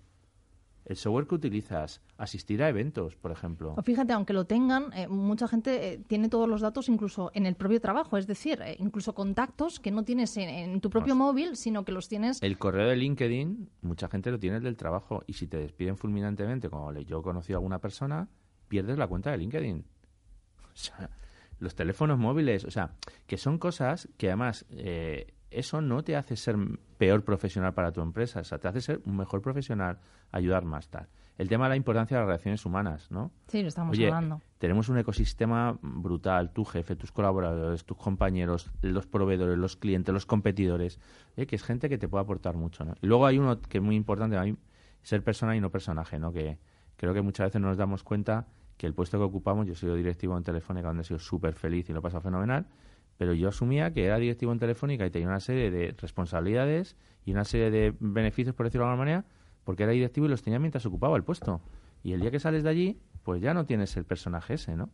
El 0.85 0.95
software 0.95 1.27
que 1.27 1.35
utilizas, 1.35 2.01
asistir 2.17 2.63
a 2.63 2.69
eventos, 2.69 3.15
por 3.15 3.31
ejemplo. 3.31 3.75
Fíjate, 3.83 4.13
aunque 4.13 4.33
lo 4.33 4.45
tengan, 4.45 4.91
eh, 4.93 5.07
mucha 5.07 5.47
gente 5.47 5.93
eh, 5.93 6.03
tiene 6.07 6.29
todos 6.29 6.47
los 6.47 6.61
datos 6.61 6.89
incluso 6.89 7.31
en 7.33 7.45
el 7.45 7.55
propio 7.55 7.79
trabajo, 7.79 8.17
es 8.17 8.27
decir, 8.27 8.61
eh, 8.61 8.77
incluso 8.79 9.13
contactos 9.13 9.79
que 9.79 9.91
no 9.91 10.03
tienes 10.03 10.35
en, 10.37 10.81
tu 10.81 10.89
propio 10.89 11.15
móvil, 11.15 11.55
sino 11.55 11.85
que 11.85 11.91
los 11.91 12.07
tienes. 12.07 12.41
El 12.41 12.57
correo 12.57 12.87
de 12.87 12.95
LinkedIn, 12.95 13.69
mucha 13.81 14.07
gente 14.07 14.31
lo 14.31 14.39
tiene 14.39 14.59
del 14.59 14.77
trabajo 14.77 15.23
y 15.27 15.33
si 15.33 15.47
te 15.47 15.57
despiden 15.57 15.97
fulminantemente, 15.97 16.69
como 16.69 16.91
yo 16.93 17.19
he 17.19 17.23
conocido 17.23 17.57
a 17.57 17.59
alguna 17.59 17.79
persona, 17.79 18.27
pierdes 18.67 18.97
la 18.97 19.07
cuenta 19.07 19.31
de 19.31 19.37
LinkedIn. 19.37 19.85
O 20.73 20.77
sea, 20.77 21.09
los 21.59 21.75
teléfonos 21.75 22.17
móviles, 22.17 22.63
o 22.63 22.71
sea, 22.71 22.95
que 23.27 23.37
son 23.37 23.57
cosas 23.57 24.07
que 24.17 24.27
además 24.27 24.65
eso 25.51 25.81
no 25.81 26.03
te 26.03 26.15
hace 26.15 26.35
ser 26.35 26.55
peor 26.97 27.23
profesional 27.23 27.73
para 27.73 27.91
tu 27.91 28.01
empresa, 28.01 28.39
o 28.39 28.43
sea, 28.43 28.57
te 28.57 28.67
hace 28.67 28.81
ser 28.81 29.01
un 29.05 29.17
mejor 29.17 29.41
profesional, 29.41 29.99
ayudar 30.31 30.65
más 30.65 30.89
tal. 30.89 31.07
El 31.37 31.49
tema 31.49 31.65
de 31.65 31.69
la 31.69 31.75
importancia 31.75 32.17
de 32.17 32.21
las 32.21 32.27
relaciones 32.27 32.65
humanas, 32.65 33.11
¿no? 33.11 33.31
Sí, 33.47 33.61
lo 33.61 33.67
estamos 33.67 33.97
hablando. 33.97 34.41
Tenemos 34.59 34.89
un 34.89 34.97
ecosistema 34.97 35.77
brutal, 35.81 36.51
tu 36.51 36.63
jefe, 36.63 36.95
tus 36.95 37.11
colaboradores, 37.11 37.83
tus 37.83 37.97
compañeros, 37.97 38.71
los 38.81 39.07
proveedores, 39.07 39.57
los 39.57 39.75
clientes, 39.75 40.13
los 40.13 40.25
competidores, 40.25 40.99
¿eh? 41.35 41.45
que 41.45 41.55
es 41.55 41.63
gente 41.63 41.89
que 41.89 41.97
te 41.97 42.07
puede 42.07 42.23
aportar 42.23 42.55
mucho, 42.55 42.85
¿no? 42.85 42.95
Y 43.01 43.07
luego 43.07 43.25
hay 43.25 43.39
uno 43.39 43.59
que 43.61 43.79
es 43.79 43.83
muy 43.83 43.95
importante, 43.95 44.37
a 44.37 44.43
mí, 44.43 44.55
ser 45.01 45.23
persona 45.23 45.55
y 45.55 45.61
no 45.61 45.71
personaje, 45.71 46.19
¿no? 46.19 46.31
Que 46.31 46.59
creo 46.95 47.13
que 47.13 47.21
muchas 47.21 47.47
veces 47.47 47.61
no 47.61 47.69
nos 47.69 47.77
damos 47.77 48.03
cuenta 48.03 48.47
que 48.77 48.87
el 48.87 48.93
puesto 48.93 49.17
que 49.17 49.23
ocupamos, 49.23 49.65
yo 49.67 49.75
soy 49.75 49.95
directivo 49.97 50.37
en 50.37 50.43
Telefónica, 50.43 50.87
donde 50.87 51.01
he 51.01 51.05
sido 51.05 51.19
súper 51.19 51.55
feliz 51.55 51.89
y 51.89 51.93
lo 51.93 51.99
he 51.99 52.01
pasado 52.01 52.21
fenomenal, 52.21 52.67
pero 53.21 53.35
yo 53.35 53.49
asumía 53.49 53.93
que 53.93 54.03
era 54.03 54.17
directivo 54.17 54.51
en 54.51 54.57
Telefónica 54.57 55.05
y 55.05 55.11
tenía 55.11 55.27
una 55.27 55.39
serie 55.39 55.69
de 55.69 55.93
responsabilidades 55.95 56.95
y 57.23 57.33
una 57.33 57.43
serie 57.43 57.69
de 57.69 57.93
beneficios, 57.99 58.55
por 58.55 58.65
decirlo 58.65 58.85
de 58.85 58.89
alguna 58.93 59.05
manera, 59.05 59.25
porque 59.63 59.83
era 59.83 59.91
directivo 59.91 60.25
y 60.25 60.29
los 60.29 60.41
tenía 60.41 60.57
mientras 60.57 60.87
ocupaba 60.87 61.15
el 61.17 61.23
puesto. 61.23 61.61
Y 62.01 62.13
el 62.13 62.21
día 62.21 62.31
que 62.31 62.39
sales 62.39 62.63
de 62.63 62.69
allí, 62.71 62.99
pues 63.21 63.39
ya 63.39 63.53
no 63.53 63.67
tienes 63.67 63.95
el 63.95 64.05
personaje 64.05 64.55
ese, 64.55 64.75
¿no? 64.75 64.89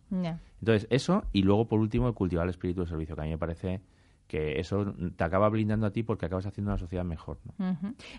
Entonces, 0.59 0.87
eso, 0.89 1.23
y 1.31 1.43
luego, 1.43 1.69
por 1.69 1.79
último, 1.79 2.09
el 2.09 2.15
cultivar 2.15 2.43
el 2.43 2.49
espíritu 2.49 2.81
de 2.81 2.87
servicio, 2.87 3.15
que 3.15 3.21
a 3.21 3.23
mí 3.23 3.29
me 3.29 3.37
parece 3.37 3.79
que 4.27 4.59
eso 4.59 4.93
te 5.15 5.23
acaba 5.23 5.49
blindando 5.49 5.87
a 5.87 5.91
ti 5.91 6.03
porque 6.03 6.25
acabas 6.25 6.45
haciendo 6.45 6.71
una 6.71 6.77
sociedad 6.77 7.03
mejor. 7.03 7.39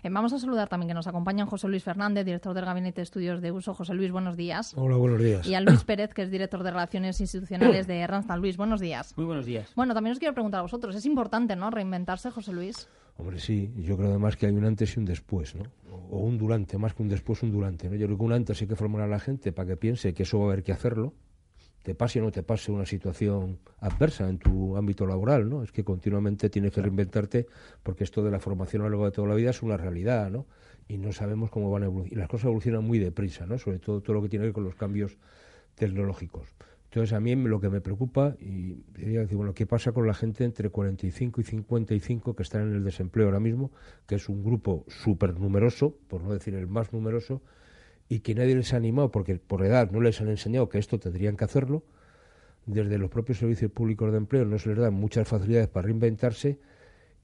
Eh, 0.03 0.09
vamos 0.09 0.33
a 0.33 0.39
saludar 0.39 0.67
también 0.67 0.89
que 0.89 0.93
nos 0.93 1.07
acompaña 1.07 1.45
José 1.45 1.67
Luis 1.67 1.83
Fernández, 1.83 2.25
director 2.25 2.53
del 2.53 2.65
Gabinete 2.65 2.97
de 2.97 3.03
Estudios 3.03 3.41
de 3.41 3.51
Uso. 3.51 3.73
José 3.73 3.93
Luis, 3.93 4.11
buenos 4.11 4.35
días. 4.35 4.73
Hola, 4.75 4.97
buenos 4.97 5.21
días. 5.21 5.47
Y 5.47 5.55
a 5.55 5.61
Luis 5.61 5.83
Pérez, 5.83 6.13
que 6.13 6.23
es 6.23 6.31
director 6.31 6.63
de 6.63 6.71
Relaciones 6.71 7.21
Institucionales 7.21 7.87
de 7.87 8.05
Randstad. 8.07 8.37
Luis, 8.39 8.57
buenos 8.57 8.79
días. 8.79 9.13
Muy 9.17 9.25
buenos 9.25 9.45
días. 9.45 9.71
Bueno, 9.75 9.93
también 9.93 10.13
os 10.13 10.19
quiero 10.19 10.33
preguntar 10.33 10.59
a 10.59 10.63
vosotros, 10.63 10.95
¿es 10.95 11.05
importante 11.05 11.55
no 11.55 11.69
reinventarse, 11.69 12.31
José 12.31 12.53
Luis? 12.53 12.87
Hombre, 13.17 13.39
sí, 13.39 13.73
yo 13.77 13.97
creo 13.97 14.09
además 14.09 14.37
que 14.37 14.45
hay 14.45 14.53
un 14.53 14.63
antes 14.63 14.95
y 14.95 14.99
un 14.99 15.05
después, 15.05 15.53
¿no? 15.53 15.63
O 16.09 16.19
un 16.19 16.37
durante, 16.37 16.77
más 16.77 16.93
que 16.93 17.03
un 17.03 17.09
después, 17.09 17.43
un 17.43 17.51
durante, 17.51 17.89
¿no? 17.89 17.95
Yo 17.95 18.05
creo 18.05 18.17
que 18.17 18.23
un 18.23 18.31
antes 18.31 18.61
hay 18.61 18.67
que 18.67 18.75
formar 18.75 19.01
a 19.01 19.07
la 19.07 19.19
gente 19.19 19.51
para 19.51 19.67
que 19.67 19.77
piense 19.77 20.13
que 20.13 20.23
eso 20.23 20.39
va 20.39 20.45
a 20.45 20.47
haber 20.47 20.63
que 20.63 20.71
hacerlo, 20.71 21.13
te 21.89 21.95
pase 21.95 22.19
o 22.19 22.23
no 22.23 22.29
te 22.31 22.43
pase 22.43 22.71
una 22.71 22.85
situación 22.85 23.57
adversa 23.79 24.29
en 24.29 24.37
tu 24.37 24.77
ámbito 24.77 25.07
laboral, 25.07 25.49
¿no? 25.49 25.63
Es 25.63 25.71
que 25.71 25.83
continuamente 25.83 26.47
tienes 26.47 26.71
que 26.71 26.83
reinventarte 26.83 27.47
porque 27.81 28.03
esto 28.03 28.23
de 28.23 28.29
la 28.29 28.39
formación 28.39 28.83
a 28.83 28.85
lo 28.85 28.91
largo 28.91 29.05
de 29.05 29.11
toda 29.11 29.27
la 29.27 29.33
vida 29.33 29.49
es 29.49 29.63
una 29.63 29.75
realidad, 29.75 30.29
¿no? 30.29 30.45
Y 30.87 30.99
no 30.99 31.11
sabemos 31.11 31.49
cómo 31.49 31.71
van 31.71 31.81
a 31.81 31.85
evolucionar. 31.87 32.13
Y 32.13 32.19
las 32.19 32.29
cosas 32.29 32.45
evolucionan 32.45 32.83
muy 32.83 32.99
deprisa, 32.99 33.47
¿no? 33.47 33.57
Sobre 33.57 33.79
todo 33.79 34.01
todo 34.01 34.13
lo 34.13 34.21
que 34.21 34.29
tiene 34.29 34.43
que 34.43 34.47
ver 34.49 34.53
con 34.53 34.65
los 34.65 34.75
cambios 34.75 35.17
tecnológicos. 35.73 36.53
Entonces, 36.91 37.13
a 37.13 37.19
mí 37.19 37.35
lo 37.35 37.59
que 37.59 37.69
me 37.69 37.81
preocupa, 37.81 38.35
y 38.39 38.83
diría 38.95 39.21
decir, 39.21 39.37
bueno, 39.37 39.55
¿qué 39.55 39.65
pasa 39.65 39.91
con 39.91 40.05
la 40.05 40.13
gente 40.13 40.43
entre 40.43 40.69
45 40.69 41.41
y 41.41 41.43
55 41.43 42.35
que 42.35 42.43
están 42.43 42.69
en 42.69 42.75
el 42.75 42.83
desempleo 42.83 43.25
ahora 43.25 43.39
mismo, 43.39 43.71
que 44.05 44.15
es 44.15 44.29
un 44.29 44.43
grupo 44.43 44.85
súper 44.87 45.39
numeroso, 45.39 45.97
por 46.07 46.21
no 46.21 46.33
decir 46.33 46.53
el 46.53 46.67
más 46.67 46.93
numeroso, 46.93 47.41
y 48.09 48.19
que 48.21 48.33
nadie 48.35 48.55
les 48.55 48.73
ha 48.73 48.77
animado, 48.77 49.11
porque 49.11 49.35
por 49.35 49.63
edad 49.63 49.91
no 49.91 50.01
les 50.01 50.19
han 50.19 50.29
enseñado 50.29 50.67
que 50.67 50.79
esto 50.79 50.99
tendrían 50.99 51.37
que 51.37 51.45
hacerlo, 51.45 51.83
desde 52.65 52.97
los 52.97 53.09
propios 53.09 53.37
servicios 53.37 53.71
públicos 53.71 54.11
de 54.11 54.17
empleo 54.17 54.45
no 54.45 54.57
se 54.57 54.69
les 54.69 54.77
dan 54.79 54.93
muchas 54.93 55.27
facilidades 55.27 55.69
para 55.69 55.85
reinventarse 55.85 56.59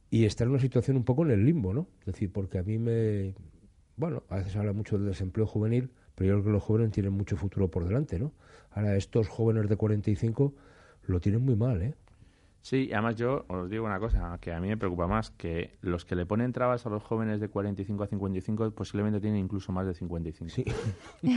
y 0.10 0.26
estar 0.26 0.46
en 0.46 0.52
una 0.52 0.62
situación 0.62 0.98
un 0.98 1.04
poco 1.04 1.26
en 1.26 1.32
el 1.32 1.46
limbo, 1.46 1.74
¿no? 1.74 1.88
Es 2.02 2.06
decir, 2.06 2.32
porque 2.32 2.60
a 2.60 2.64
mí 2.64 2.78
me... 2.78 3.34
Bueno, 3.98 4.24
a 4.30 4.38
veces 4.38 4.56
habla 4.56 4.74
mucho 4.74 4.98
del 4.98 5.08
desempleo 5.08 5.48
juvenil, 5.48 5.90
pero 6.16 6.30
yo 6.30 6.34
creo 6.36 6.46
que 6.46 6.52
los 6.52 6.64
jóvenes 6.64 6.92
tienen 6.92 7.14
mucho 7.14 7.36
futuro 7.36 7.70
por 7.70 7.86
delante, 7.86 8.20
¿no? 8.20 8.32
Ahora, 8.72 8.96
estos 8.96 9.28
jóvenes 9.28 9.68
de 9.68 9.76
45 9.76 10.54
lo 11.08 11.20
tienen 11.20 11.44
muy 11.44 11.56
mal, 11.56 11.82
¿eh? 11.82 11.96
Sí, 12.66 12.90
además 12.92 13.16
yo 13.16 13.46
os 13.48 13.70
digo 13.70 13.86
una 13.86 14.00
cosa 14.00 14.40
que 14.42 14.52
a 14.52 14.60
mí 14.60 14.68
me 14.70 14.76
preocupa 14.76 15.06
más, 15.06 15.30
que 15.30 15.78
los 15.82 16.04
que 16.04 16.16
le 16.16 16.26
ponen 16.26 16.52
trabas 16.52 16.84
a 16.88 16.90
los 16.90 17.04
jóvenes 17.04 17.40
de 17.40 17.48
45 17.48 18.04
a 18.04 18.08
55 18.08 18.72
posiblemente 18.72 19.20
tienen 19.20 19.40
incluso 19.40 19.72
más 19.72 19.86
de 19.86 19.94
55. 19.94 20.50
Sí. 20.50 20.66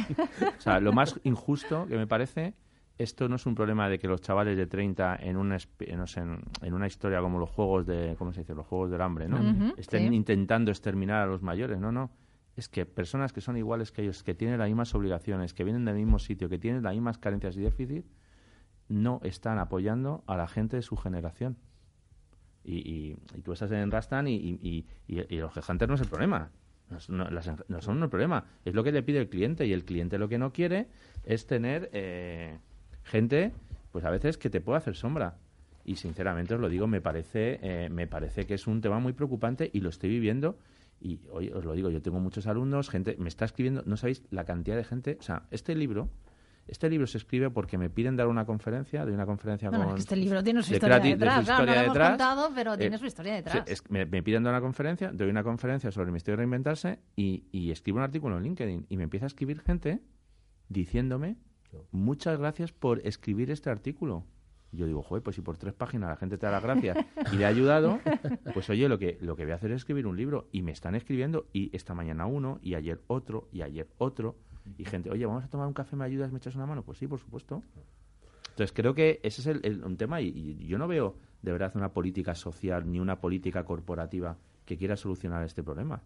o 0.58 0.60
sea, 0.60 0.80
lo 0.80 0.94
más 0.94 1.20
injusto 1.24 1.86
que 1.86 1.98
me 1.98 2.06
parece, 2.06 2.54
esto 2.96 3.28
no 3.28 3.36
es 3.36 3.44
un 3.44 3.54
problema 3.54 3.90
de 3.90 3.98
que 3.98 4.08
los 4.08 4.22
chavales 4.22 4.56
de 4.56 4.66
30 4.66 5.16
en 5.16 5.36
una, 5.36 5.58
en, 5.80 6.72
una 6.72 6.86
historia 6.86 7.20
como 7.20 7.38
los 7.38 7.50
juegos 7.50 7.84
de, 7.84 8.14
¿cómo 8.16 8.32
se 8.32 8.40
dice? 8.40 8.54
Los 8.54 8.66
juegos 8.66 8.90
del 8.90 9.02
hambre, 9.02 9.28
¿no? 9.28 9.74
Estén 9.76 10.14
intentando 10.14 10.70
exterminar 10.70 11.24
a 11.24 11.26
los 11.26 11.42
mayores, 11.42 11.78
no, 11.78 11.92
no. 11.92 12.10
Es 12.56 12.70
que 12.70 12.86
personas 12.86 13.34
que 13.34 13.42
son 13.42 13.58
iguales 13.58 13.92
que 13.92 14.00
ellos, 14.00 14.22
que 14.22 14.32
tienen 14.32 14.58
las 14.58 14.68
mismas 14.68 14.94
obligaciones, 14.94 15.52
que 15.52 15.62
vienen 15.62 15.84
del 15.84 15.96
mismo 15.96 16.18
sitio, 16.20 16.48
que 16.48 16.58
tienen 16.58 16.82
las 16.82 16.94
mismas 16.94 17.18
carencias 17.18 17.54
y 17.58 17.60
déficit, 17.60 18.06
no 18.88 19.20
están 19.22 19.58
apoyando 19.58 20.24
a 20.26 20.36
la 20.36 20.48
gente 20.48 20.76
de 20.76 20.82
su 20.82 20.96
generación. 20.96 21.56
Y, 22.64 23.14
tú 23.44 23.52
estás 23.52 23.70
en 23.70 23.90
Rastan 23.90 24.28
y, 24.28 24.86
los 25.08 25.56
headhunters 25.56 25.88
no 25.88 25.94
es 25.94 26.00
el 26.00 26.08
problema. 26.08 26.50
No, 27.08 27.80
son 27.80 28.02
el 28.02 28.08
problema. 28.08 28.44
Es 28.64 28.74
lo 28.74 28.84
que 28.84 28.92
le 28.92 29.02
pide 29.02 29.18
el 29.18 29.28
cliente 29.28 29.66
y 29.66 29.72
el 29.72 29.84
cliente 29.84 30.18
lo 30.18 30.28
que 30.28 30.38
no 30.38 30.52
quiere 30.52 30.88
es 31.24 31.46
tener 31.46 31.90
eh, 31.92 32.58
gente, 33.04 33.52
pues 33.92 34.04
a 34.04 34.10
veces 34.10 34.38
que 34.38 34.50
te 34.50 34.60
pueda 34.60 34.78
hacer 34.78 34.96
sombra. 34.96 35.36
Y 35.84 35.96
sinceramente 35.96 36.54
os 36.54 36.60
lo 36.60 36.68
digo, 36.68 36.86
me 36.86 37.00
parece, 37.00 37.58
eh, 37.62 37.88
me 37.88 38.06
parece 38.06 38.46
que 38.46 38.54
es 38.54 38.66
un 38.66 38.80
tema 38.80 38.98
muy 38.98 39.14
preocupante 39.14 39.70
y 39.72 39.80
lo 39.80 39.88
estoy 39.88 40.10
viviendo. 40.10 40.58
Y 41.00 41.20
hoy 41.30 41.50
os 41.50 41.64
lo 41.64 41.72
digo, 41.72 41.90
yo 41.90 42.02
tengo 42.02 42.20
muchos 42.20 42.46
alumnos, 42.46 42.90
gente 42.90 43.16
me 43.18 43.28
está 43.28 43.44
escribiendo, 43.44 43.82
no 43.86 43.96
sabéis 43.96 44.24
la 44.30 44.44
cantidad 44.44 44.76
de 44.76 44.84
gente. 44.84 45.16
O 45.20 45.22
sea, 45.22 45.44
este 45.50 45.74
libro 45.74 46.10
este 46.68 46.88
libro 46.88 47.06
se 47.06 47.18
escribe 47.18 47.50
porque 47.50 47.78
me 47.78 47.90
piden 47.90 48.16
dar 48.16 48.28
una 48.28 48.44
conferencia, 48.44 49.04
de 49.04 49.12
una 49.12 49.26
conferencia 49.26 49.70
con... 49.70 49.96
este 49.98 50.16
libro 50.16 50.42
tiene 50.42 50.62
su 50.62 50.74
historia 50.74 51.00
detrás, 51.00 51.44
claro, 51.44 51.66
no 51.66 51.74
lo 51.74 51.80
hemos 51.80 51.98
contado, 51.98 52.50
pero 52.54 52.76
tiene 52.76 52.96
eh, 52.96 52.98
su 52.98 53.06
historia 53.06 53.34
detrás. 53.34 53.64
me, 53.88 54.06
piden 54.06 54.42
dar 54.42 54.52
una 54.52 54.60
conferencia, 54.60 55.10
doy 55.12 55.30
una 55.30 55.42
conferencia 55.42 55.90
sobre 55.90 56.10
mi 56.10 56.18
historia 56.18 56.36
de 56.36 56.42
reinventarse 56.42 57.00
y, 57.16 57.44
y 57.50 57.70
escribo 57.70 57.98
un 57.98 58.04
artículo 58.04 58.36
en 58.36 58.44
LinkedIn 58.44 58.86
y 58.88 58.96
me 58.96 59.04
empieza 59.04 59.26
a 59.26 59.28
escribir 59.28 59.60
gente 59.60 60.00
diciéndome 60.68 61.36
muchas 61.90 62.38
gracias 62.38 62.72
por 62.72 63.06
escribir 63.06 63.50
este 63.50 63.70
artículo. 63.70 64.24
yo 64.72 64.86
digo, 64.86 65.02
joder, 65.02 65.22
pues 65.22 65.36
si 65.36 65.42
por 65.42 65.56
tres 65.56 65.74
páginas 65.74 66.10
la 66.10 66.16
gente 66.16 66.36
te 66.38 66.46
da 66.46 66.52
las 66.52 66.62
gracias 66.62 66.98
y 67.32 67.36
le 67.36 67.44
ha 67.46 67.48
ayudado, 67.48 68.00
pues 68.54 68.68
oye, 68.70 68.88
lo 68.88 68.98
que, 68.98 69.18
lo 69.20 69.36
que 69.36 69.44
voy 69.44 69.52
a 69.52 69.56
hacer 69.56 69.70
es 69.70 69.78
escribir 69.78 70.06
un 70.06 70.16
libro. 70.16 70.48
Y 70.52 70.62
me 70.62 70.72
están 70.72 70.94
escribiendo, 70.94 71.48
y 71.52 71.74
esta 71.74 71.94
mañana 71.94 72.26
uno, 72.26 72.58
y 72.62 72.74
ayer 72.74 73.00
otro, 73.06 73.48
y 73.52 73.62
ayer 73.62 73.88
otro 73.98 74.36
y 74.76 74.84
gente, 74.84 75.10
oye, 75.10 75.24
vamos 75.26 75.44
a 75.44 75.48
tomar 75.48 75.66
un 75.66 75.72
café, 75.72 75.96
¿me 75.96 76.04
ayudas, 76.04 76.32
me 76.32 76.38
echas 76.38 76.54
una 76.54 76.66
mano? 76.66 76.82
Pues 76.82 76.98
sí, 76.98 77.06
por 77.06 77.18
supuesto. 77.18 77.62
Entonces 78.50 78.72
creo 78.74 78.94
que 78.94 79.20
ese 79.22 79.40
es 79.40 79.46
el, 79.46 79.84
un 79.84 79.96
tema 79.96 80.20
y, 80.20 80.66
yo 80.66 80.78
no 80.78 80.88
veo 80.88 81.16
de 81.42 81.52
verdad 81.52 81.72
una 81.76 81.92
política 81.92 82.34
social 82.34 82.90
ni 82.90 82.98
una 82.98 83.20
política 83.20 83.64
corporativa 83.64 84.36
que 84.64 84.76
quiera 84.76 84.96
solucionar 84.96 85.44
este 85.44 85.62
problema. 85.62 86.02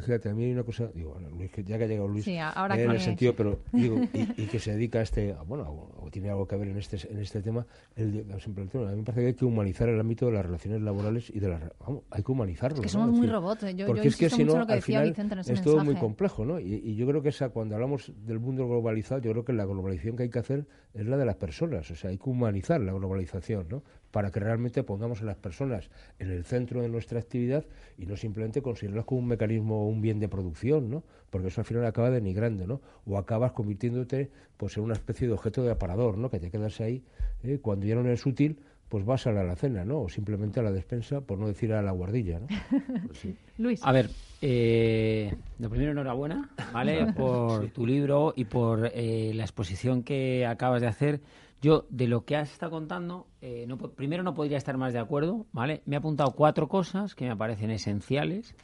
Fíjate, 0.00 0.28
a 0.28 0.34
mí 0.34 0.44
hay 0.44 0.52
una 0.52 0.62
cosa, 0.62 0.88
digo, 0.94 1.16
ya 1.64 1.78
que 1.78 1.84
ha 1.84 1.86
llegado 1.86 2.08
Luis, 2.08 2.26
en 2.26 2.90
el 2.90 3.00
sentido, 3.00 3.34
pero 3.34 3.60
digo, 3.72 3.96
y, 4.36 4.46
que 4.46 4.58
se 4.58 4.72
dedica 4.72 5.00
a 5.00 5.02
este, 5.02 5.34
bueno, 5.46 5.64
o, 5.98 6.10
tiene 6.10 6.30
algo 6.30 6.46
que 6.46 6.56
ver 6.56 6.68
en 6.68 6.78
este 6.78 6.98
en 7.08 7.18
este 7.18 7.40
tema, 7.40 7.66
el, 7.96 8.26
siempre 8.40 8.64
el 8.64 8.70
tema. 8.70 8.88
A 8.88 8.92
mí 8.92 8.98
me 8.98 9.04
parece 9.04 9.20
que 9.20 9.26
hay 9.28 9.34
que 9.34 9.44
humanizar 9.44 9.88
el 9.88 9.98
ámbito 9.98 10.26
de 10.26 10.32
las 10.32 10.44
relaciones 10.44 10.82
laborales 10.82 11.30
y 11.30 11.38
de 11.40 11.48
las, 11.48 11.62
vamos, 11.80 12.02
hay 12.10 12.22
que 12.22 12.32
humanizarlo. 12.32 12.76
Es 12.78 12.82
que 12.82 12.88
somos 12.88 13.10
muy 13.10 13.26
robots, 13.26 13.64
¿eh? 13.64 13.74
yo, 13.74 13.86
porque 13.86 14.08
es 14.08 14.16
que 14.16 14.30
si 14.30 14.44
no, 14.44 14.56
al 14.56 14.82
final 14.82 15.14
es 15.46 15.62
todo 15.62 15.84
muy 15.84 15.94
complejo, 15.96 16.44
¿no? 16.44 16.58
Y, 16.60 16.74
y, 16.74 16.96
yo 16.96 17.06
creo 17.06 17.22
que 17.22 17.30
esa, 17.30 17.50
cuando 17.50 17.74
hablamos 17.74 18.12
del 18.26 18.38
mundo 18.38 18.66
globalizado, 18.66 19.20
yo 19.20 19.30
creo 19.32 19.44
que 19.44 19.52
la 19.52 19.64
globalización 19.64 20.16
que 20.16 20.24
hay 20.24 20.30
que 20.30 20.38
hacer 20.38 20.66
es 20.94 21.06
la 21.06 21.16
de 21.16 21.24
las 21.24 21.36
personas, 21.36 21.90
o 21.90 21.94
sea, 21.94 22.10
hay 22.10 22.18
que 22.18 22.28
humanizar 22.28 22.80
la 22.80 22.92
globalización, 22.92 23.66
¿no? 23.68 23.82
Para 24.10 24.30
que 24.30 24.40
realmente 24.40 24.82
pongamos 24.82 25.22
a 25.22 25.24
las 25.24 25.36
personas 25.36 25.90
en 26.18 26.30
el 26.30 26.44
centro 26.44 26.82
de 26.82 26.88
nuestra 26.88 27.20
actividad 27.20 27.64
y 27.96 28.06
no 28.06 28.16
simplemente 28.16 28.62
considerarlas 28.62 29.04
como 29.04 29.20
un 29.20 29.28
mecanismo 29.28 29.84
o 29.84 29.88
un 29.88 30.00
bien 30.00 30.18
de 30.18 30.28
producción, 30.28 30.90
¿no? 30.90 31.04
Porque 31.30 31.48
eso 31.48 31.60
al 31.60 31.64
final 31.64 31.84
acaba 31.86 32.10
denigrando, 32.10 32.66
¿no? 32.66 32.80
O 33.06 33.18
acabas 33.18 33.52
convirtiéndote 33.52 34.30
pues 34.56 34.76
en 34.76 34.84
una 34.84 34.94
especie 34.94 35.26
de 35.26 35.34
objeto 35.34 35.62
de 35.62 35.70
aparador, 35.70 36.18
¿no? 36.18 36.28
Que 36.30 36.40
te 36.40 36.50
quedas 36.50 36.80
ahí, 36.80 37.02
¿eh? 37.42 37.58
cuando 37.62 37.86
ya 37.86 37.94
no 37.94 38.00
eres 38.02 38.26
útil, 38.26 38.58
pues 38.90 39.04
vas 39.04 39.24
a 39.28 39.32
la 39.32 39.42
alacena, 39.42 39.84
¿no? 39.84 40.02
O 40.02 40.08
simplemente 40.08 40.58
a 40.58 40.64
la 40.64 40.72
despensa, 40.72 41.20
por 41.20 41.38
no 41.38 41.46
decir 41.46 41.72
a 41.72 41.80
la 41.80 41.92
guardilla, 41.92 42.40
¿no? 42.40 42.48
Pues 43.06 43.26
Luis. 43.56 43.80
A 43.84 43.92
ver, 43.92 44.10
eh, 44.42 45.32
lo 45.60 45.70
primero, 45.70 45.92
enhorabuena, 45.92 46.50
¿vale? 46.72 47.12
por 47.12 47.68
tu 47.68 47.86
libro 47.86 48.32
y 48.34 48.46
por 48.46 48.90
eh, 48.92 49.32
la 49.34 49.44
exposición 49.44 50.02
que 50.02 50.44
acabas 50.44 50.80
de 50.80 50.88
hacer. 50.88 51.20
Yo, 51.60 51.86
de 51.90 52.08
lo 52.08 52.24
que 52.24 52.36
has 52.36 52.50
estado 52.50 52.72
contando, 52.72 53.26
eh, 53.42 53.66
primero 53.94 54.22
no 54.22 54.34
podría 54.34 54.56
estar 54.56 54.78
más 54.78 54.92
de 54.94 54.98
acuerdo, 54.98 55.46
¿vale? 55.52 55.82
Me 55.84 55.96
he 55.96 55.98
apuntado 55.98 56.32
cuatro 56.32 56.68
cosas 56.68 57.14
que 57.14 57.28
me 57.28 57.36
parecen 57.36 57.70
esenciales. 57.70 58.54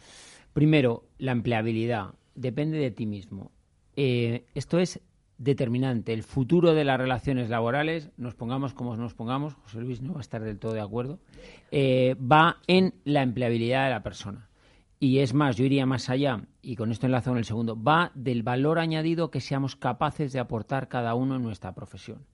Primero, 0.52 1.04
la 1.18 1.32
empleabilidad. 1.32 2.14
depende 2.34 2.78
de 2.78 2.90
ti 2.90 3.06
mismo. 3.06 3.50
Eh, 3.96 4.46
esto 4.54 4.78
es 4.78 5.00
determinante. 5.38 6.12
El 6.12 6.22
futuro 6.22 6.74
de 6.74 6.84
las 6.84 6.98
relaciones 6.98 7.50
laborales, 7.50 8.10
nos 8.16 8.34
pongamos 8.34 8.74
como 8.74 8.96
nos 8.96 9.14
pongamos, 9.14 9.54
José 9.54 9.80
Luis 9.80 10.00
no 10.00 10.14
va 10.14 10.20
a 10.20 10.22
estar 10.22 10.42
del 10.42 10.58
todo 10.58 10.72
de 10.72 10.80
acuerdo, 10.80 11.18
eh, 11.70 12.16
va 12.20 12.58
en 12.66 12.94
la 13.04 13.22
empleabilidad 13.22 13.84
de 13.84 13.90
la 13.90 14.02
persona. 14.02 14.48
Y 14.98 15.18
es 15.18 15.34
más, 15.34 15.56
yo 15.56 15.64
iría 15.64 15.84
más 15.84 16.08
allá, 16.08 16.46
y 16.62 16.76
con 16.76 16.90
esto 16.90 17.04
enlazo 17.04 17.32
en 17.32 17.38
el 17.38 17.44
segundo, 17.44 17.80
va 17.80 18.12
del 18.14 18.42
valor 18.42 18.78
añadido 18.78 19.30
que 19.30 19.42
seamos 19.42 19.76
capaces 19.76 20.32
de 20.32 20.40
aportar 20.40 20.88
cada 20.88 21.14
uno 21.14 21.36
en 21.36 21.42
nuestra 21.42 21.74
profesión. 21.74 22.24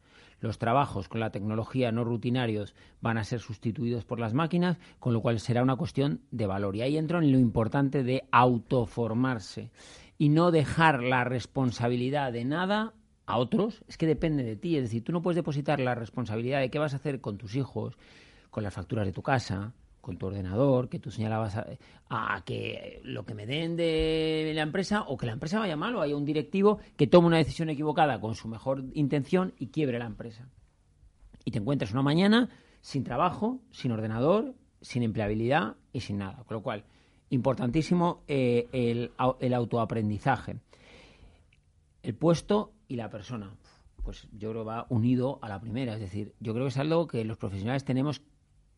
Los 0.42 0.58
trabajos 0.58 1.08
con 1.08 1.20
la 1.20 1.30
tecnología 1.30 1.92
no 1.92 2.02
rutinarios 2.02 2.74
van 3.00 3.16
a 3.16 3.22
ser 3.22 3.38
sustituidos 3.38 4.04
por 4.04 4.18
las 4.18 4.34
máquinas, 4.34 4.76
con 4.98 5.14
lo 5.14 5.20
cual 5.20 5.38
será 5.38 5.62
una 5.62 5.76
cuestión 5.76 6.22
de 6.32 6.48
valor. 6.48 6.74
Y 6.74 6.82
ahí 6.82 6.96
entro 6.96 7.20
en 7.20 7.30
lo 7.30 7.38
importante 7.38 8.02
de 8.02 8.24
autoformarse 8.32 9.70
y 10.18 10.30
no 10.30 10.50
dejar 10.50 11.00
la 11.04 11.22
responsabilidad 11.22 12.32
de 12.32 12.44
nada 12.44 12.92
a 13.24 13.38
otros, 13.38 13.84
es 13.86 13.96
que 13.96 14.08
depende 14.08 14.42
de 14.42 14.56
ti. 14.56 14.76
Es 14.76 14.82
decir, 14.82 15.04
tú 15.04 15.12
no 15.12 15.22
puedes 15.22 15.36
depositar 15.36 15.78
la 15.78 15.94
responsabilidad 15.94 16.58
de 16.58 16.70
qué 16.70 16.80
vas 16.80 16.92
a 16.92 16.96
hacer 16.96 17.20
con 17.20 17.38
tus 17.38 17.54
hijos, 17.54 17.96
con 18.50 18.64
las 18.64 18.74
facturas 18.74 19.06
de 19.06 19.12
tu 19.12 19.22
casa, 19.22 19.74
con 20.02 20.18
tu 20.18 20.26
ordenador, 20.26 20.88
que 20.88 20.98
tú 20.98 21.10
señalabas 21.10 21.56
a, 22.10 22.42
que 22.44 23.00
lo 23.04 23.24
que 23.24 23.34
me 23.34 23.46
den 23.46 23.76
de 23.76 24.52
la 24.54 24.62
empresa 24.62 25.04
o 25.06 25.16
que 25.16 25.26
la 25.26 25.32
empresa 25.32 25.60
vaya 25.60 25.76
mal 25.76 25.94
o 25.94 26.02
haya 26.02 26.16
un 26.16 26.26
directivo 26.26 26.80
que 26.96 27.06
tome 27.06 27.28
una 27.28 27.38
decisión 27.38 27.70
equivocada 27.70 28.20
con 28.20 28.34
su 28.34 28.48
mejor 28.48 28.84
intención 28.94 29.54
y 29.58 29.68
quiebre 29.68 30.00
la 30.00 30.06
empresa. 30.06 30.48
Y 31.44 31.52
te 31.52 31.60
encuentras 31.60 31.92
una 31.92 32.02
mañana 32.02 32.50
sin 32.80 33.04
trabajo, 33.04 33.60
sin 33.70 33.92
ordenador, 33.92 34.54
sin 34.80 35.04
empleabilidad 35.04 35.76
y 35.92 36.00
sin 36.00 36.18
nada. 36.18 36.42
Con 36.44 36.56
lo 36.56 36.62
cual, 36.62 36.84
importantísimo 37.30 38.24
eh, 38.26 38.68
el, 38.72 39.12
el, 39.38 39.54
autoaprendizaje. 39.54 40.56
El 42.02 42.16
puesto 42.16 42.72
y 42.88 42.96
la 42.96 43.08
persona. 43.08 43.54
Pues 44.02 44.26
yo 44.32 44.50
creo 44.50 44.64
que 44.64 44.68
va 44.68 44.86
unido 44.88 45.38
a 45.42 45.48
la 45.48 45.60
primera. 45.60 45.94
Es 45.94 46.00
decir, 46.00 46.34
yo 46.40 46.54
creo 46.54 46.64
que 46.64 46.70
es 46.70 46.78
algo 46.78 47.06
que 47.06 47.24
los 47.24 47.38
profesionales 47.38 47.84
tenemos 47.84 48.20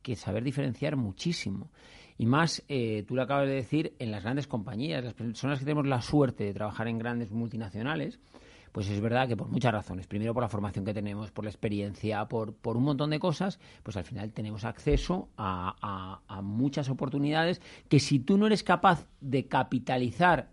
que 0.05 0.15
saber 0.15 0.45
diferenciar 0.45 0.95
muchísimo. 0.95 1.71
Y 2.17 2.27
más, 2.27 2.63
eh, 2.69 3.03
tú 3.09 3.17
lo 3.17 3.23
acabas 3.23 3.49
de 3.49 3.55
decir, 3.55 3.95
en 3.99 4.13
las 4.13 4.23
grandes 4.23 4.47
compañías, 4.47 5.03
las 5.03 5.15
personas 5.15 5.59
que 5.59 5.65
tenemos 5.65 5.87
la 5.87 6.01
suerte 6.01 6.45
de 6.45 6.55
trabajar 6.55 6.87
en 6.87 6.99
grandes 6.99 7.33
multinacionales, 7.33 8.21
pues 8.71 8.89
es 8.89 9.01
verdad 9.01 9.27
que 9.27 9.37
por 9.37 9.49
muchas 9.49 9.73
razones, 9.73 10.07
primero 10.07 10.35
por 10.35 10.43
la 10.43 10.49
formación 10.49 10.85
que 10.85 10.93
tenemos, 10.93 11.31
por 11.31 11.45
la 11.45 11.51
experiencia, 11.51 12.27
por, 12.27 12.55
por 12.55 12.77
un 12.77 12.85
montón 12.85 13.11
de 13.11 13.19
cosas, 13.19 13.59
pues 13.83 13.97
al 13.97 14.05
final 14.05 14.33
tenemos 14.33 14.65
acceso 14.65 15.29
a, 15.37 16.21
a, 16.29 16.43
muchas 16.43 16.89
oportunidades 16.89 17.63
que 17.89 18.01
si 18.01 18.19
tú 18.19 18.37
no 18.37 18.47
eres 18.47 18.65
capaz 18.65 19.07
de 19.21 19.47
capitalizar 19.47 20.51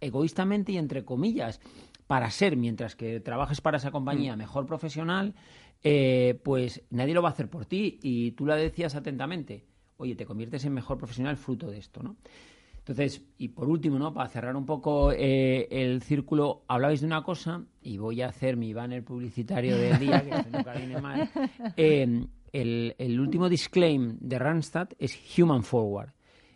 egoístamente 0.00 0.72
y 0.72 0.76
entre 0.76 1.04
comillas, 1.04 1.60
para 2.06 2.30
ser, 2.30 2.58
mientras 2.58 2.94
que 2.94 3.20
trabajes 3.20 3.62
para 3.62 3.78
esa 3.78 3.90
compañía, 3.90 4.34
mm. 4.36 4.38
mejor 4.38 4.66
profesional, 4.66 5.34
eh, 5.84 6.40
pues 6.42 6.82
nadie 6.90 7.14
lo 7.14 7.22
va 7.22 7.30
a 7.30 7.32
hacer 7.32 7.48
por 7.48 7.66
ti. 7.66 7.98
Y 8.02 8.32
tú 8.32 8.46
lo 8.46 8.54
decías 8.54 8.94
atentamente, 8.94 9.64
oye, 9.96 10.14
te 10.14 10.26
conviertes 10.26 10.64
en 10.64 10.74
mejor 10.74 10.98
profesional 10.98 11.36
fruto 11.36 11.70
de 11.70 11.78
esto, 11.78 12.02
¿no? 12.02 12.16
Entonces, 12.78 13.22
y 13.38 13.48
por 13.48 13.68
último, 13.68 13.96
¿no? 13.96 14.12
Para 14.12 14.28
cerrar 14.28 14.56
un 14.56 14.66
poco 14.66 15.12
eh, 15.12 15.68
el 15.70 16.02
círculo, 16.02 16.64
hablabais 16.66 17.00
de 17.00 17.06
una 17.06 17.22
cosa, 17.22 17.62
y 17.80 17.96
voy 17.96 18.22
a 18.22 18.28
hacer 18.28 18.56
mi 18.56 18.72
banner 18.72 19.04
publicitario 19.04 19.76
del 19.76 20.00
día, 20.00 20.20
que 20.20 20.50
nunca 20.50 20.72
viene 20.74 21.00
mal. 21.00 21.30
Eh, 21.76 22.26
el, 22.98 23.20
último 23.20 23.48
disclaim 23.48 24.18
de 24.20 24.38
Randstad 24.38 24.88
es 24.98 25.18
Human 25.38 25.62
Forward. 25.62 26.10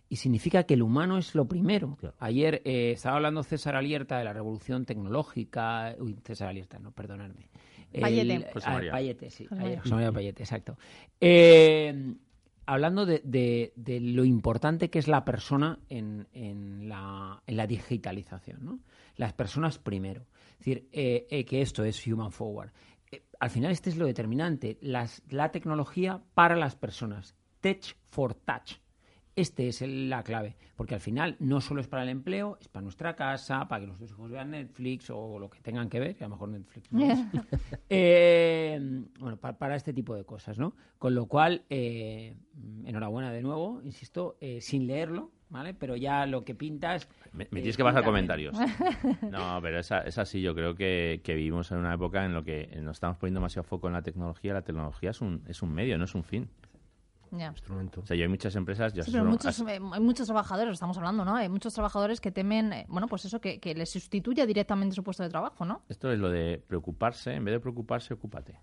Y 0.09 0.17
significa 0.17 0.65
que 0.65 0.75
el 0.75 0.83
humano 0.83 1.17
es 1.17 1.35
lo 1.35 1.47
primero. 1.47 1.97
Ayer 2.19 2.61
eh, 2.65 2.93
estaba 2.93 3.17
hablando 3.17 3.43
César 3.43 3.77
Alierta 3.77 4.19
de 4.19 4.25
la 4.25 4.33
revolución 4.33 4.85
tecnológica. 4.85 5.95
Uy, 5.99 6.17
César 6.23 6.49
Alierta, 6.49 6.79
no, 6.79 6.93
perdonadme. 6.93 7.49
Payete. 8.01 8.47
Ah, 8.65 8.81
Payete, 8.91 9.31
sí. 9.31 9.47
José 9.47 9.95
María 9.95 10.13
Payete, 10.13 10.43
exacto. 10.43 10.79
Eh, 11.21 12.15
hablando 12.67 13.07
de, 13.07 13.73
lo 14.03 14.25
importante 14.25 14.91
que 14.91 14.99
es 14.99 15.09
la 15.09 15.25
persona 15.25 15.79
en, 15.89 16.27
la, 16.89 17.67
digitalización, 17.67 18.65
¿no? 18.65 18.81
Las 19.17 19.33
personas 19.33 19.79
primero. 19.79 20.27
Es 20.53 20.59
decir, 20.59 20.89
eh, 20.93 21.27
eh, 21.31 21.45
que 21.45 21.63
esto 21.63 21.85
es 21.85 22.07
human 22.07 22.33
forward. 22.33 22.71
Eh, 23.11 23.23
al 23.41 23.51
final 23.51 23.71
este 23.71 23.91
es 23.91 23.97
lo 23.97 24.07
determinante, 24.07 24.79
la 24.83 25.53
tecnología 25.53 26.21
para 26.35 26.57
las 26.57 26.75
personas. 26.75 27.35
Tech 27.61 27.97
for 28.05 28.35
touch. 28.35 28.75
Este 29.37 29.69
es 29.69 29.83
la 29.83 30.23
clave, 30.23 30.57
porque 30.77 30.95
al 30.95 31.01
final 31.03 31.37
no 31.41 31.61
solo 31.61 31.83
es 31.83 31.87
para 31.87 32.05
el 32.05 32.09
empleo, 32.09 32.57
es 32.59 32.69
para 32.69 32.83
nuestra 32.83 33.15
casa, 33.15 33.69
para 33.69 33.81
que 33.81 33.87
nuestros 33.87 34.11
hijos 34.11 34.31
vean 34.31 34.53
Netflix 34.53 35.11
o 35.11 35.39
lo 35.39 35.51
que 35.51 35.61
tengan 35.61 35.91
que 35.91 36.01
ver, 36.01 36.17
que 36.17 36.25
a 36.25 36.29
lo 36.29 36.37
mejor 36.37 36.49
Netflix 36.49 36.91
no 36.91 37.05
es. 37.05 37.19
Eh, 37.91 38.81
bueno, 39.21 39.37
para, 39.37 39.77
este 39.77 39.93
tipo 39.93 40.15
de 40.15 40.25
cosas, 40.25 40.59
¿no? 40.59 40.75
Con 40.99 41.15
lo 41.15 41.27
cual, 41.27 41.65
eh, 41.69 42.35
enhorabuena 42.85 43.31
de 43.31 43.43
nuevo, 43.43 43.83
insisto, 43.85 44.39
eh, 44.41 44.63
sin 44.63 44.87
leerlo, 44.87 45.31
¿vale? 45.51 45.75
Pero 45.75 45.97
ya 45.97 46.25
lo 46.25 46.43
que 46.43 46.55
pintas... 46.55 47.07
Me, 47.35 47.45
tienes 47.45 47.77
que 47.77 47.85
pasar 47.85 48.05
comentarios. 48.05 48.57
No, 49.31 49.61
pero 49.61 49.81
es, 49.81 49.93
así, 49.93 50.41
yo 50.41 50.55
creo 50.55 50.75
que, 50.75 51.21
vivimos 51.27 51.71
en 51.73 51.79
una 51.79 51.93
época 51.93 52.25
en 52.25 52.33
la 52.33 52.43
que 52.43 52.69
nos 52.83 52.97
estamos 52.97 53.19
poniendo 53.19 53.41
demasiado 53.41 53.65
foco 53.65 53.87
en 53.87 53.93
la 53.93 54.03
tecnología, 54.03 54.55
la 54.55 54.63
tecnología 54.63 55.11
es 55.11 55.21
un, 55.21 55.43
es 55.47 55.63
un 55.63 55.75
medio, 55.75 55.99
no 55.99 56.05
es 56.05 56.15
un 56.15 56.25
fin. 56.25 56.49
Instrumento. 57.33 58.01
O 58.01 58.07
sea, 58.07 58.17
yo 58.17 58.23
hay 58.23 58.29
muchas 58.29 58.55
empresas... 58.57 58.93
Ya 58.93 59.05
pero 59.05 59.25
muchos, 59.25 59.61
eh, 59.61 59.81
hay 59.93 60.01
muchos 60.01 60.27
trabajadores, 60.27 60.75
estamos 60.75 60.97
hablando, 60.97 61.25
¿no? 61.25 61.37
Hay 61.37 61.49
muchos 61.49 61.75
trabajadores 61.75 62.21
que 62.21 62.31
temen, 62.31 62.73
eh, 62.73 62.87
bueno, 62.89 63.07
pues 63.09 63.25
eso, 63.25 63.41
que, 63.41 63.61
que 63.61 63.75
les 63.75 63.91
sustituya 63.91 64.47
directamente 64.47 64.95
su 64.95 65.03
puesto 65.03 65.23
de 65.23 65.29
trabajo, 65.29 65.65
¿no? 65.65 65.83
Esto 65.89 66.11
es 66.13 66.19
lo 66.19 66.31
de 66.31 66.63
preocuparse, 66.67 67.35
en 67.35 67.45
vez 67.45 67.55
de 67.55 67.61
preocuparse, 67.61 68.15
ocúpate. 68.15 68.61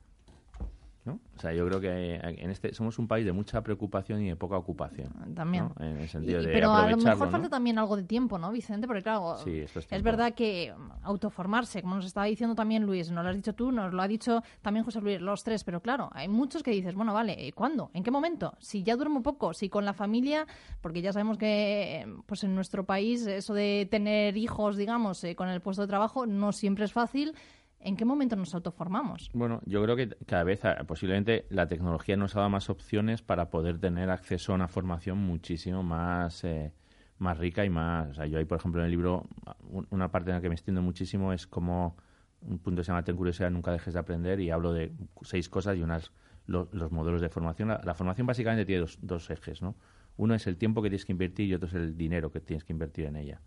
¿No? 1.05 1.19
O 1.35 1.39
sea, 1.39 1.53
yo 1.53 1.65
creo 1.67 1.81
que 1.81 2.15
en 2.15 2.49
este 2.49 2.73
somos 2.73 2.97
un 2.99 3.07
país 3.07 3.25
de 3.25 3.33
mucha 3.33 3.61
preocupación 3.61 4.21
y 4.21 4.29
de 4.29 4.35
poca 4.35 4.57
ocupación. 4.57 5.11
También. 5.35 5.69
En 5.79 5.97
el 5.97 6.07
sentido 6.07 6.41
de 6.41 6.53
pero 6.53 6.71
a 6.71 6.89
lo 6.89 6.97
mejor 6.97 7.29
falta 7.29 7.49
también 7.49 7.77
algo 7.77 7.97
de 7.97 8.03
tiempo, 8.03 8.37
¿no, 8.37 8.51
Vicente? 8.51 8.87
Porque 8.87 9.03
claro, 9.03 9.37
es, 9.45 9.75
es, 9.75 10.03
verdad 10.03 10.33
que 10.33 10.73
autoformarse, 11.03 11.81
como 11.81 11.95
nos 11.95 12.05
estaba 12.05 12.25
diciendo 12.27 12.55
también 12.55 12.83
Luis, 12.85 13.11
nos 13.11 13.23
lo 13.23 13.29
has 13.29 13.35
dicho 13.35 13.53
tú, 13.53 13.71
nos 13.71 13.93
lo 13.93 14.01
ha 14.01 14.07
dicho 14.07 14.41
también 14.61 14.85
José 14.85 15.01
Luis, 15.01 15.19
los 15.19 15.43
tres, 15.43 15.63
pero 15.63 15.81
claro, 15.81 16.09
hay 16.13 16.27
muchos 16.27 16.63
que 16.63 16.71
dices, 16.71 16.95
bueno, 16.95 17.13
vale, 17.13 17.51
¿cuándo? 17.53 17.89
¿En 17.93 18.03
qué 18.03 18.11
momento? 18.11 18.55
Si 18.59 18.83
ya 18.83 18.95
duermo 18.95 19.21
poco, 19.21 19.53
si 19.53 19.69
con 19.69 19.85
la 19.85 19.93
familia, 19.93 20.47
porque 20.81 21.01
ya 21.01 21.11
sabemos 21.11 21.37
que 21.37 22.05
pues 22.25 22.43
en 22.43 22.55
nuestro 22.55 22.85
país 22.85 23.25
eso 23.25 23.53
de 23.53 23.87
tener 23.89 24.37
hijos, 24.37 24.77
digamos, 24.77 25.23
eh, 25.23 25.35
con 25.35 25.49
el 25.49 25.61
puesto 25.61 25.81
de 25.81 25.87
trabajo 25.87 26.25
no 26.25 26.51
siempre 26.51 26.85
es 26.85 26.93
fácil. 26.93 27.35
¿En 27.85 27.97
qué 27.97 28.05
momento 28.05 28.35
nos 28.35 28.55
autoformamos? 28.55 29.29
Bueno, 29.33 29.61
yo 29.65 29.83
creo 29.83 29.95
que 29.95 30.09
cada 30.25 30.43
vez 30.43 30.63
ah, 30.63 30.83
posiblemente 30.87 31.45
la 31.49 31.67
tecnología 31.67 32.15
nos 32.15 32.35
ha 32.35 32.39
dado 32.39 32.49
más 32.49 32.69
opciones 32.69 33.21
para 33.21 33.49
poder 33.49 33.79
tener 33.79 34.09
acceso 34.09 34.53
a 34.53 34.55
una 34.55 34.69
formación 34.69 35.17
muchísimo 35.17 35.83
más, 35.83 36.43
eh, 36.45 36.71
más 37.17 37.37
rica 37.37 37.65
y 37.65 37.69
más... 37.69 38.11
O 38.11 38.13
sea, 38.13 38.25
yo 38.25 38.37
ahí, 38.37 38.45
por 38.45 38.57
ejemplo, 38.57 38.81
en 38.81 38.85
el 38.85 38.91
libro, 38.91 39.25
una 39.89 40.11
parte 40.11 40.29
en 40.29 40.37
la 40.37 40.41
que 40.41 40.47
me 40.47 40.55
extiendo 40.55 40.81
muchísimo 40.81 41.33
es 41.33 41.45
como 41.45 41.97
un 42.41 42.59
punto 42.59 42.79
que 42.79 42.85
se 42.85 42.91
llama 42.91 43.03
Ten 43.03 43.17
curiosidad, 43.17 43.51
nunca 43.51 43.71
dejes 43.71 43.93
de 43.93 43.99
aprender 43.99 44.39
y 44.39 44.49
hablo 44.49 44.73
de 44.73 44.93
seis 45.21 45.49
cosas 45.49 45.77
y 45.77 45.81
unas 45.81 46.11
los 46.45 46.91
modelos 46.91 47.21
de 47.21 47.29
formación. 47.29 47.69
La, 47.69 47.93
formación 47.93 48.27
básicamente 48.27 48.65
tiene 48.65 48.81
dos, 48.81 48.99
dos 49.01 49.29
ejes, 49.29 49.61
¿no? 49.61 49.75
Uno 50.17 50.35
es 50.35 50.45
el 50.47 50.57
tiempo 50.57 50.81
que 50.81 50.89
tienes 50.89 51.05
que 51.05 51.13
invertir 51.13 51.49
y 51.49 51.53
otro 51.53 51.67
es 51.67 51.73
el 51.73 51.97
dinero 51.97 52.31
que 52.31 52.39
tienes 52.39 52.63
que 52.63 52.73
invertir 52.73 53.05
en 53.05 53.15
ella. 53.15 53.41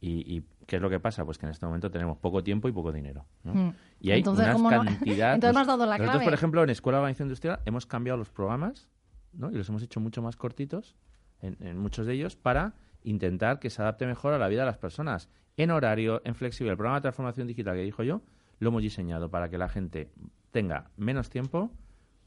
Y, 0.00 0.42
qué 0.66 0.76
es 0.76 0.82
lo 0.82 0.90
que 0.90 1.00
pasa? 1.00 1.24
Pues 1.24 1.38
que 1.38 1.46
en 1.46 1.50
este 1.50 1.66
momento 1.66 1.90
tenemos 1.90 2.18
poco 2.18 2.44
tiempo 2.44 2.68
y 2.68 2.72
poco 2.72 2.92
dinero. 2.92 3.26
Hmm. 3.42 3.70
Y 4.00 4.12
hay 4.12 4.18
Entonces, 4.18 4.54
unas 4.54 4.84
cantidades. 4.84 5.34
Entonces 5.34 5.56
has 5.56 5.66
dado 5.66 5.86
la 5.86 5.98
Nosotros, 5.98 6.22
por 6.22 6.34
ejemplo, 6.34 6.62
en 6.62 6.70
Escuela 6.70 6.98
de 6.98 7.02
Organización 7.02 7.28
Industrial 7.28 7.60
hemos 7.64 7.86
cambiado 7.86 8.16
los 8.16 8.30
programas 8.30 8.88
¿no? 9.32 9.50
y 9.50 9.54
los 9.54 9.68
hemos 9.68 9.82
hecho 9.82 9.98
mucho 9.98 10.22
más 10.22 10.36
cortitos, 10.36 10.96
en, 11.40 11.78
muchos 11.78 12.06
de 12.06 12.14
ellos, 12.14 12.36
para 12.36 12.74
intentar 13.02 13.58
que 13.58 13.70
se 13.70 13.82
adapte 13.82 14.06
mejor 14.06 14.34
a 14.34 14.38
la 14.38 14.48
vida 14.48 14.60
de 14.60 14.66
las 14.66 14.78
personas. 14.78 15.28
En 15.56 15.70
horario, 15.70 16.22
en 16.24 16.34
flexible. 16.34 16.70
El 16.70 16.76
programa 16.76 16.98
de 16.98 17.02
transformación 17.02 17.48
digital 17.48 17.74
que 17.74 17.82
dijo 17.82 18.02
yo, 18.04 18.22
lo 18.60 18.68
hemos 18.68 18.82
diseñado 18.82 19.30
para 19.30 19.48
que 19.48 19.58
la 19.58 19.68
gente 19.68 20.12
tenga 20.50 20.90
menos 20.96 21.30
tiempo, 21.30 21.72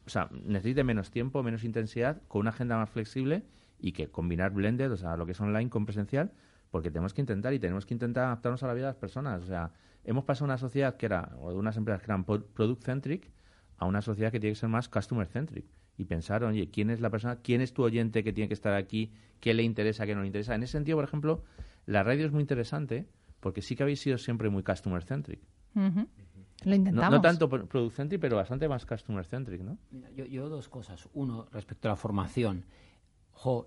o 0.05 0.10
sea, 0.10 0.29
necesite 0.31 0.84
menos 0.84 1.12
tiempo, 1.12 1.43
menos 1.43 1.63
intensidad, 1.63 2.21
con 2.27 2.41
una 2.41 2.49
agenda 2.49 2.77
más 2.77 2.89
flexible 2.89 3.43
y 3.79 3.91
que 3.93 4.10
combinar 4.10 4.51
blended, 4.51 4.91
o 4.91 4.97
sea, 4.97 5.15
lo 5.17 5.25
que 5.25 5.34
es 5.34 5.41
online 5.41 5.69
con 5.69 5.86
presencial, 5.86 6.31
porque 6.71 6.89
tenemos 6.89 7.13
que 7.13 7.21
intentar 7.21 7.53
y 7.53 7.60
tenemos 7.60 7.86
que 7.86 7.93
intentar 7.93 8.25
adaptarnos 8.25 8.63
a 8.63 8.67
la 8.67 8.73
vida 8.73 8.88
de 8.88 8.91
las 8.91 8.97
personas. 8.97 9.43
O 9.43 9.45
sea, 9.45 9.71
hemos 10.05 10.23
pasado 10.23 10.47
de 10.47 10.51
una 10.51 10.57
sociedad 10.57 10.95
que 10.95 11.05
era, 11.05 11.36
o 11.39 11.51
de 11.51 11.57
unas 11.57 11.77
empresas 11.77 12.01
que 12.01 12.12
eran 12.12 12.25
product-centric, 12.25 13.29
a 13.77 13.86
una 13.86 14.01
sociedad 14.01 14.31
que 14.31 14.39
tiene 14.39 14.53
que 14.53 14.60
ser 14.60 14.69
más 14.69 14.88
customer-centric. 14.88 15.65
Y 15.97 16.05
pensar, 16.05 16.43
oye, 16.43 16.69
¿quién 16.71 16.89
es 16.89 17.01
la 17.01 17.10
persona, 17.10 17.36
quién 17.36 17.62
es 17.62 17.73
tu 17.73 17.84
oyente 17.84 18.23
que 18.23 18.31
tiene 18.31 18.47
que 18.47 18.53
estar 18.53 18.73
aquí, 18.73 19.12
qué 19.39 19.53
le 19.53 19.63
interesa, 19.63 20.05
qué 20.05 20.15
no 20.15 20.21
le 20.21 20.27
interesa? 20.27 20.55
En 20.55 20.63
ese 20.63 20.71
sentido, 20.71 20.97
por 20.97 21.03
ejemplo, 21.03 21.43
la 21.86 22.01
radio 22.03 22.25
es 22.25 22.31
muy 22.31 22.41
interesante 22.41 23.07
porque 23.41 23.62
sí 23.62 23.75
que 23.75 23.84
habéis 23.84 23.99
sido 23.99 24.17
siempre 24.17 24.49
muy 24.49 24.63
customer-centric. 24.63 25.41
Lo 25.75 26.75
intentamos. 26.75 27.12
No, 27.12 27.21
tanto 27.21 27.49
product-centric, 27.49 28.21
pero 28.21 28.38
bastante 28.38 28.69
más 28.69 28.86
customer-centric, 28.86 29.62
¿no? 29.62 29.77
yo, 30.15 30.25
yo 30.25 30.47
dos 30.47 30.69
cosas. 30.69 31.10
Uno, 31.13 31.47
respecto 31.51 31.89
a 31.89 31.91
la 31.91 31.95
formación 31.97 32.65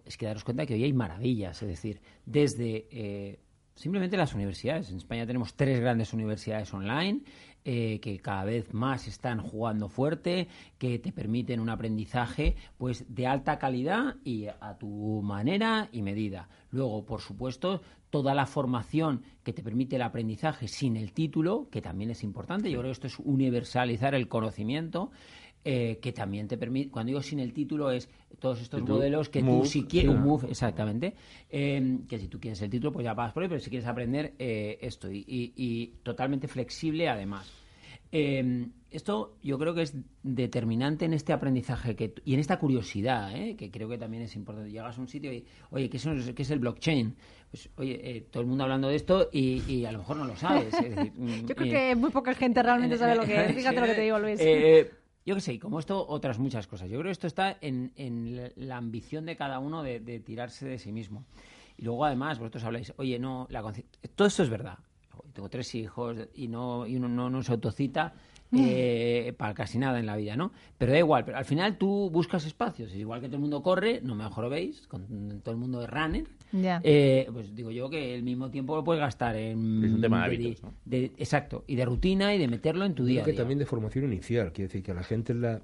es 0.04 0.16
que 0.16 0.26
daros 0.26 0.44
cuenta 0.44 0.66
que 0.66 0.74
hoy 0.74 0.84
hay 0.84 0.92
maravillas, 0.92 1.62
es 1.62 1.68
decir, 1.68 2.00
desde 2.24 2.86
eh, 2.90 3.40
simplemente 3.74 4.16
las 4.16 4.34
universidades. 4.34 4.90
En 4.90 4.96
España 4.96 5.26
tenemos 5.26 5.54
tres 5.54 5.80
grandes 5.80 6.12
universidades 6.12 6.72
online 6.72 7.22
eh, 7.64 7.98
que 8.00 8.18
cada 8.18 8.44
vez 8.44 8.74
más 8.74 9.08
están 9.08 9.40
jugando 9.40 9.88
fuerte, 9.88 10.48
que 10.78 10.98
te 10.98 11.12
permiten 11.12 11.60
un 11.60 11.70
aprendizaje 11.70 12.56
pues 12.76 13.04
de 13.08 13.26
alta 13.26 13.58
calidad 13.58 14.16
y 14.22 14.46
a 14.46 14.76
tu 14.78 15.22
manera 15.22 15.88
y 15.90 16.02
medida. 16.02 16.48
Luego, 16.70 17.04
por 17.04 17.20
supuesto, 17.20 17.80
toda 18.10 18.34
la 18.34 18.46
formación 18.46 19.22
que 19.42 19.52
te 19.52 19.62
permite 19.62 19.96
el 19.96 20.02
aprendizaje 20.02 20.68
sin 20.68 20.96
el 20.96 21.12
título, 21.12 21.68
que 21.70 21.82
también 21.82 22.10
es 22.10 22.22
importante. 22.22 22.70
Yo 22.70 22.78
creo 22.78 22.90
que 22.90 22.92
esto 22.92 23.06
es 23.06 23.18
universalizar 23.18 24.14
el 24.14 24.28
conocimiento. 24.28 25.10
Eh, 25.66 25.98
que 26.02 26.12
también 26.12 26.46
te 26.46 26.58
permite, 26.58 26.90
cuando 26.90 27.08
digo 27.08 27.22
sin 27.22 27.40
el 27.40 27.54
título, 27.54 27.90
es 27.90 28.10
todos 28.38 28.60
estos 28.60 28.82
modelos 28.82 29.30
que 29.30 29.42
tú 29.42 29.64
si 29.64 29.84
quieres, 29.84 30.10
un 30.10 30.20
move, 30.20 30.46
exactamente, 30.50 31.14
eh, 31.48 32.00
que 32.06 32.18
si 32.18 32.28
tú 32.28 32.38
quieres 32.38 32.60
el 32.60 32.68
título, 32.68 32.92
pues 32.92 33.04
ya 33.04 33.14
vas 33.14 33.32
por 33.32 33.44
él, 33.44 33.48
pero 33.48 33.62
si 33.62 33.70
quieres 33.70 33.88
aprender 33.88 34.34
eh, 34.38 34.76
esto, 34.82 35.08
y, 35.10 35.94
totalmente 36.02 36.48
flexible 36.48 37.08
además. 37.08 37.50
esto 38.10 39.38
yo 39.42 39.58
creo 39.58 39.74
que 39.74 39.80
es 39.80 39.94
determinante 40.22 41.06
en 41.06 41.14
este 41.14 41.32
aprendizaje 41.32 41.96
que, 41.96 42.12
y 42.26 42.34
en 42.34 42.40
esta 42.40 42.58
curiosidad, 42.58 43.32
que 43.56 43.70
creo 43.70 43.88
que 43.88 43.96
también 43.96 44.22
es 44.24 44.36
importante. 44.36 44.70
Llegas 44.70 44.98
a 44.98 45.00
un 45.00 45.08
sitio 45.08 45.32
y, 45.32 45.46
oye, 45.70 45.88
¿qué 45.88 45.96
es, 45.96 46.04
qué 46.36 46.42
es 46.42 46.50
el 46.50 46.58
blockchain? 46.58 47.14
Pues, 47.50 47.70
oye, 47.76 48.26
todo 48.30 48.42
el 48.42 48.48
mundo 48.48 48.64
hablando 48.64 48.88
de 48.88 48.96
esto 48.96 49.30
y, 49.32 49.86
a 49.86 49.92
lo 49.92 50.00
mejor 50.00 50.18
no 50.18 50.26
lo 50.26 50.36
sabes. 50.36 50.74
yo 51.46 51.54
creo 51.56 51.72
que 51.72 51.94
muy 51.96 52.10
poca 52.10 52.34
gente 52.34 52.62
realmente 52.62 52.98
sabe 52.98 53.14
lo 53.14 53.24
que 53.24 53.46
es. 53.46 53.54
Fíjate 53.54 53.80
lo 53.80 53.86
que 53.86 53.94
te 53.94 54.02
digo, 54.02 54.18
Luis 54.18 54.38
yo 55.24 55.34
qué 55.34 55.40
sé, 55.40 55.58
como 55.58 55.78
esto, 55.78 56.06
otras 56.06 56.38
muchas 56.38 56.66
cosas. 56.66 56.88
Yo 56.88 56.98
creo 56.98 57.08
que 57.08 57.12
esto 57.12 57.26
está 57.26 57.56
en, 57.60 57.92
en 57.96 58.52
la 58.56 58.76
ambición 58.76 59.24
de 59.24 59.36
cada 59.36 59.58
uno 59.58 59.82
de, 59.82 60.00
tirarse 60.20 60.66
de 60.66 60.78
sí 60.78 60.92
mismo. 60.92 61.24
Y 61.76 61.82
luego, 61.82 62.04
además, 62.04 62.38
vosotros 62.38 62.64
habláis, 62.64 62.92
oye, 62.96 63.18
no, 63.18 63.46
la 63.50 63.62
todo 64.14 64.28
esto 64.28 64.42
es 64.42 64.50
verdad. 64.50 64.78
Tengo 65.32 65.48
tres 65.48 65.74
hijos 65.74 66.16
y 66.34 66.46
no 66.48 66.86
y 66.86 66.96
uno 66.96 67.08
no, 67.08 67.28
no 67.28 67.42
se 67.42 67.52
autocita 67.52 68.14
eh, 68.52 69.34
para 69.36 69.54
casi 69.54 69.78
nada 69.78 69.98
en 69.98 70.06
la 70.06 70.16
vida, 70.16 70.36
¿no? 70.36 70.52
Pero 70.78 70.92
da 70.92 70.98
igual, 70.98 71.24
pero 71.24 71.38
al 71.38 71.44
final 71.44 71.76
tú 71.76 72.10
buscas 72.10 72.44
espacios, 72.44 72.92
es 72.92 72.98
igual 72.98 73.20
que 73.20 73.26
todo 73.26 73.36
el 73.36 73.42
mundo 73.42 73.62
corre, 73.62 74.00
no 74.02 74.14
mejor 74.14 74.44
lo 74.44 74.50
veis, 74.50 74.86
con 74.86 75.40
todo 75.42 75.52
el 75.52 75.60
mundo 75.60 75.80
de 75.80 75.86
runner, 75.88 76.26
eh, 76.82 77.28
pues 77.32 77.54
digo 77.54 77.70
yo 77.70 77.90
que 77.90 78.14
el 78.14 78.22
mismo 78.22 78.50
tiempo 78.50 78.76
lo 78.76 78.84
puedes 78.84 79.00
gastar 79.00 79.36
en... 79.36 79.84
Es 79.84 79.92
un 79.92 80.00
tema 80.00 80.18
de, 80.18 80.24
hábitos, 80.24 80.72
exacto, 80.90 81.64
y 81.66 81.76
de 81.76 81.84
rutina 81.84 82.34
y 82.34 82.38
de 82.38 82.48
meterlo 82.48 82.84
en 82.84 82.94
tu 82.94 83.04
día. 83.04 83.22
Creo 83.22 83.34
que 83.34 83.38
también 83.38 83.58
de 83.58 83.66
formación 83.66 84.04
inicial, 84.04 84.52
quiere 84.52 84.68
decir 84.68 84.82
que 84.82 84.92
a 84.92 84.94
la 84.94 85.02
gente 85.02 85.34
la... 85.34 85.60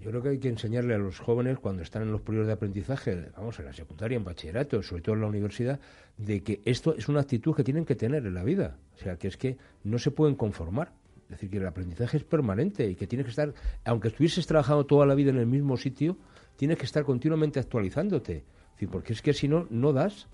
Yo 0.00 0.10
creo 0.10 0.22
que 0.22 0.28
hay 0.30 0.38
que 0.38 0.48
enseñarle 0.48 0.94
a 0.94 0.98
los 0.98 1.18
jóvenes 1.18 1.58
cuando 1.58 1.82
están 1.82 2.02
en 2.02 2.12
los 2.12 2.22
periodos 2.22 2.46
de 2.46 2.54
aprendizaje, 2.54 3.26
vamos, 3.36 3.58
en 3.58 3.66
la 3.66 3.72
secundaria, 3.72 4.16
en 4.16 4.24
bachillerato, 4.24 4.82
sobre 4.82 5.02
todo 5.02 5.16
en 5.16 5.20
la 5.20 5.26
universidad, 5.26 5.78
de 6.16 6.42
que 6.42 6.60
esto 6.64 6.94
es 6.94 7.08
una 7.08 7.20
actitud 7.20 7.54
que 7.54 7.64
tienen 7.64 7.84
que 7.84 7.96
tener 7.96 8.24
en 8.24 8.32
la 8.32 8.44
vida. 8.44 8.78
O 8.94 8.98
sea, 8.98 9.16
que 9.16 9.28
es 9.28 9.36
que 9.36 9.58
no 9.84 9.98
se 9.98 10.10
pueden 10.10 10.36
conformar 10.36 10.92
es 11.30 11.36
decir, 11.36 11.50
que 11.50 11.58
el 11.58 11.66
aprendizaje 11.66 12.16
es 12.16 12.24
permanente 12.24 12.90
y 12.90 12.96
que 12.96 13.06
tienes 13.06 13.24
que 13.24 13.30
estar, 13.30 13.54
aunque 13.84 14.08
estuvieses 14.08 14.48
trabajando 14.48 14.84
toda 14.84 15.06
la 15.06 15.14
vida 15.14 15.30
en 15.30 15.36
el 15.36 15.46
mismo 15.46 15.76
sitio, 15.76 16.16
tienes 16.56 16.76
que 16.76 16.84
estar 16.84 17.04
continuamente 17.04 17.60
actualizándote. 17.60 18.42
Porque 18.86 19.12
es 19.12 19.22
que 19.22 19.32
si 19.32 19.48
no, 19.48 19.66
no 19.70 19.92
das. 19.92 20.28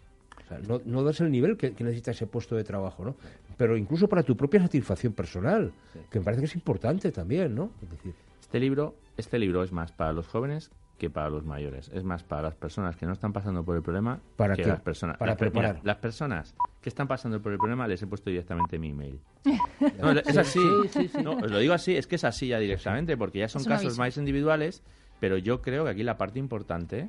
no, 0.85 1.03
das 1.03 1.21
el 1.21 1.31
nivel 1.31 1.57
que, 1.57 1.71
necesita 1.71 2.11
ese 2.11 2.27
puesto 2.27 2.55
de 2.57 2.65
trabajo, 2.65 3.05
¿no? 3.05 3.17
Pero 3.57 3.77
incluso 3.77 4.09
para 4.09 4.23
tu 4.23 4.37
propia 4.37 4.61
satisfacción 4.61 5.13
personal, 5.13 5.73
que 6.11 6.19
me 6.19 6.25
parece 6.25 6.43
que 6.43 6.47
es 6.47 6.55
importante 6.55 7.11
también, 7.11 7.55
¿no? 7.55 7.71
decir, 7.91 8.15
este 8.41 8.61
libro, 8.61 8.95
este 9.17 9.39
libro 9.39 9.63
es 9.63 9.73
más 9.73 9.93
para 9.93 10.13
los 10.13 10.29
jóvenes 10.29 10.71
que 10.99 11.11
para 11.11 11.29
los 11.29 11.45
mayores. 11.45 11.91
Es 11.93 12.05
más 12.05 12.23
para 12.23 12.43
las 12.43 12.55
personas 12.55 12.97
que 12.97 13.07
no 13.07 13.13
están 13.13 13.33
pasando 13.33 13.65
por 13.65 13.77
el 13.77 13.83
problema 13.83 14.21
¿Para 14.37 14.55
que 14.55 14.65
las 14.65 14.81
personas. 14.81 15.19
Para 15.19 15.37
preparar. 15.37 15.81
las 15.83 15.97
personas 15.97 16.55
que 16.81 16.89
están 16.89 17.07
pasando 17.07 17.41
por 17.41 17.53
el 17.53 17.59
problema 17.59 17.87
les 17.87 18.03
he 18.03 18.07
puesto 18.07 18.31
directamente 18.31 18.79
mi 18.79 18.91
email. 18.91 19.21
es 20.27 20.37
así. 20.37 20.61
os 20.61 21.51
lo 21.51 21.59
digo 21.59 21.75
así, 21.75 21.97
es 21.97 22.07
que 22.07 22.17
es 22.17 22.25
así 22.25 22.49
ya 22.49 22.59
directamente, 22.59 23.17
porque 23.17 23.41
ya 23.41 23.49
son 23.49 23.65
casos 23.65 23.99
más 23.99 24.17
individuales, 24.17 24.83
pero 25.21 25.37
yo 25.37 25.61
creo 25.61 25.85
que 25.85 25.91
aquí 25.91 26.03
la 26.03 26.17
parte 26.17 26.39
importante 26.39 27.09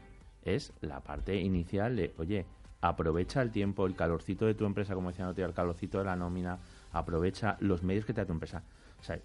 es 0.55 0.73
la 0.81 0.99
parte 1.01 1.35
inicial 1.35 1.95
de, 1.95 2.13
oye, 2.17 2.45
aprovecha 2.81 3.41
el 3.41 3.51
tiempo, 3.51 3.85
el 3.85 3.95
calorcito 3.95 4.45
de 4.45 4.53
tu 4.53 4.65
empresa, 4.65 4.93
como 4.93 5.09
decía 5.09 5.33
el 5.45 5.53
calorcito 5.53 5.97
de 5.99 6.05
la 6.05 6.15
nómina, 6.15 6.59
aprovecha 6.91 7.57
los 7.59 7.83
medios 7.83 8.05
que 8.05 8.13
te 8.13 8.21
da 8.21 8.25
tu 8.27 8.33
empresa. 8.33 8.63
O 8.99 9.03
sea, 9.03 9.19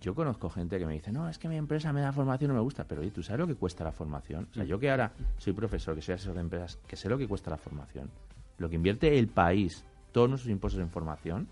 yo 0.00 0.14
conozco 0.14 0.50
gente 0.50 0.78
que 0.78 0.86
me 0.86 0.94
dice, 0.94 1.12
no, 1.12 1.28
es 1.28 1.38
que 1.38 1.48
mi 1.48 1.56
empresa 1.56 1.92
me 1.92 2.00
da 2.00 2.12
formación 2.12 2.50
y 2.50 2.52
no 2.52 2.54
me 2.54 2.64
gusta, 2.64 2.84
pero 2.84 3.02
oye, 3.02 3.10
¿tú 3.10 3.22
sabes 3.22 3.40
lo 3.40 3.46
que 3.46 3.54
cuesta 3.54 3.84
la 3.84 3.92
formación? 3.92 4.48
O 4.50 4.54
sea, 4.54 4.64
yo 4.64 4.78
que 4.78 4.90
ahora 4.90 5.12
soy 5.38 5.52
profesor, 5.52 5.94
que 5.94 6.02
soy 6.02 6.14
asesor 6.14 6.34
de 6.34 6.40
empresas, 6.40 6.76
que 6.86 6.96
sé 6.96 7.08
lo 7.08 7.16
que 7.16 7.28
cuesta 7.28 7.50
la 7.50 7.56
formación, 7.56 8.10
lo 8.58 8.68
que 8.68 8.74
invierte 8.74 9.16
el 9.16 9.28
país, 9.28 9.84
todos 10.10 10.28
nuestros 10.28 10.50
impuestos 10.50 10.82
en 10.82 10.90
formación, 10.90 11.48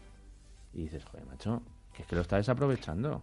y 0.73 0.83
dices, 0.83 1.05
joder, 1.05 1.27
macho, 1.27 1.63
que 1.95 2.03
es 2.03 2.09
que 2.09 2.17
lo 2.17 2.23
está 2.23 2.37
desaprovechando. 2.37 3.23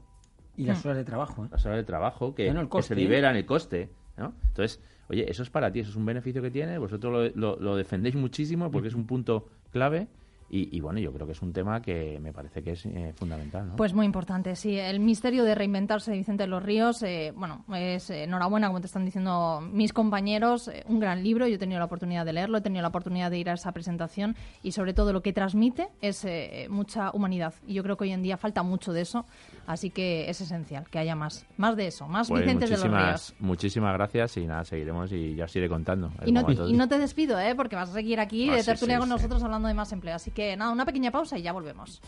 Y 0.55 0.65
las 0.65 0.83
horas 0.85 0.97
de 0.97 1.03
trabajo. 1.03 1.45
¿eh? 1.45 1.49
Las 1.51 1.65
horas 1.65 1.77
de 1.77 1.83
trabajo 1.83 2.33
que, 2.33 2.51
se 2.81 2.95
liberan, 2.95 3.35
el 3.35 3.45
coste. 3.45 3.89
¿no? 4.17 4.33
Entonces, 4.47 4.81
oye, 5.09 5.29
eso 5.29 5.43
es 5.43 5.49
para 5.49 5.71
ti, 5.71 5.79
eso 5.79 5.89
es 5.91 5.95
un 5.95 6.05
beneficio 6.05 6.41
que 6.41 6.51
tiene, 6.51 6.77
vosotros 6.77 7.31
lo, 7.35 7.57
lo 7.59 7.75
defendéis 7.75 8.15
muchísimo 8.15 8.71
porque 8.71 8.87
es 8.87 8.93
un 8.93 9.05
punto 9.05 9.47
clave 9.71 10.07
y, 10.49 10.79
bueno, 10.79 10.99
yo 10.99 11.11
creo 11.11 11.25
que 11.25 11.33
es 11.33 11.41
un 11.41 11.51
tema 11.51 11.81
que 11.81 12.19
me 12.21 12.31
parece 12.31 12.63
que 12.63 12.71
es 12.71 12.85
eh, 12.85 13.11
fundamental. 13.13 13.67
¿no? 13.67 13.75
Pues 13.75 13.93
muy 13.93 14.05
importante, 14.05 14.55
sí. 14.55 14.77
El 14.79 15.01
misterio 15.01 15.43
de 15.43 15.53
reinventarse 15.53 16.11
de 16.11 16.17
Vicente 16.17 16.43
de 16.43 16.47
los 16.47 16.63
Ríos, 16.63 17.03
eh, 17.03 17.33
bueno, 17.35 17.65
es 17.75 18.09
eh, 18.09 18.23
enhorabuena, 18.23 18.67
como 18.67 18.79
te 18.79 18.87
están 18.87 19.03
diciendo 19.03 19.59
mis 19.61 19.91
compañeros, 19.91 20.71
un 20.85 21.01
gran 21.01 21.21
libro. 21.21 21.47
Yo 21.47 21.55
he 21.55 21.57
tenido 21.57 21.79
la 21.79 21.85
oportunidad 21.85 22.25
de 22.25 22.31
leerlo, 22.31 22.59
he 22.59 22.61
tenido 22.61 22.81
la 22.81 22.87
oportunidad 22.87 23.29
de 23.29 23.39
ir 23.39 23.49
a 23.49 23.53
esa 23.53 23.73
presentación 23.73 24.37
y 24.63 24.71
sobre 24.71 24.93
todo 24.93 25.11
lo 25.11 25.21
que 25.21 25.33
transmite 25.33 25.89
es 26.01 26.25
mucha 26.69 27.11
humanidad. 27.11 27.53
Y 27.67 27.73
yo 27.73 27.83
creo 27.83 27.97
que 27.97 28.05
hoy 28.05 28.11
en 28.11 28.23
día 28.23 28.37
falta 28.37 28.63
mucho 28.63 28.93
de 28.93 29.01
eso, 29.01 29.25
así 29.65 29.89
que 29.89 30.29
es 30.29 30.39
esencial 30.39 30.89
que 30.89 30.99
haya 30.99 31.15
más, 31.15 31.45
más 31.57 31.75
de 31.75 31.87
eso, 31.87 32.07
más 32.07 32.29
pues 32.29 32.43
Vicente 32.43 32.67
de 32.67 32.77
los 32.77 32.83
Ríos. 32.83 33.35
Muchísimas 33.39 33.93
gracias 33.93 34.37
y 34.37 34.45
nada, 34.45 34.63
seguiremos 34.63 35.11
y 35.11 35.35
ya 35.35 35.45
os 35.45 35.55
iré 35.57 35.67
contando. 35.67 36.09
Y 36.25 36.31
no, 36.31 36.45
y 36.49 36.73
no, 36.73 36.87
te 36.87 36.99
despido, 36.99 37.37
¿eh? 37.37 37.53
porque 37.55 37.75
vas 37.75 37.89
a 37.89 37.93
seguir 37.93 38.21
aquí 38.21 38.49
ah, 38.49 38.55
de 38.55 38.63
tertulia 38.63 38.99
con 38.99 39.09
nosotros 39.09 39.43
hablando 39.43 39.67
de 39.67 39.73
más 39.73 39.91
empleo. 39.91 40.15
Así 40.15 40.31
que 40.31 40.36
nada, 40.57 40.71
una 40.71 40.85
pequeña 40.85 41.11
pausa 41.11 41.37
y 41.37 41.41
ya 41.41 41.51
volvemos. 41.51 42.01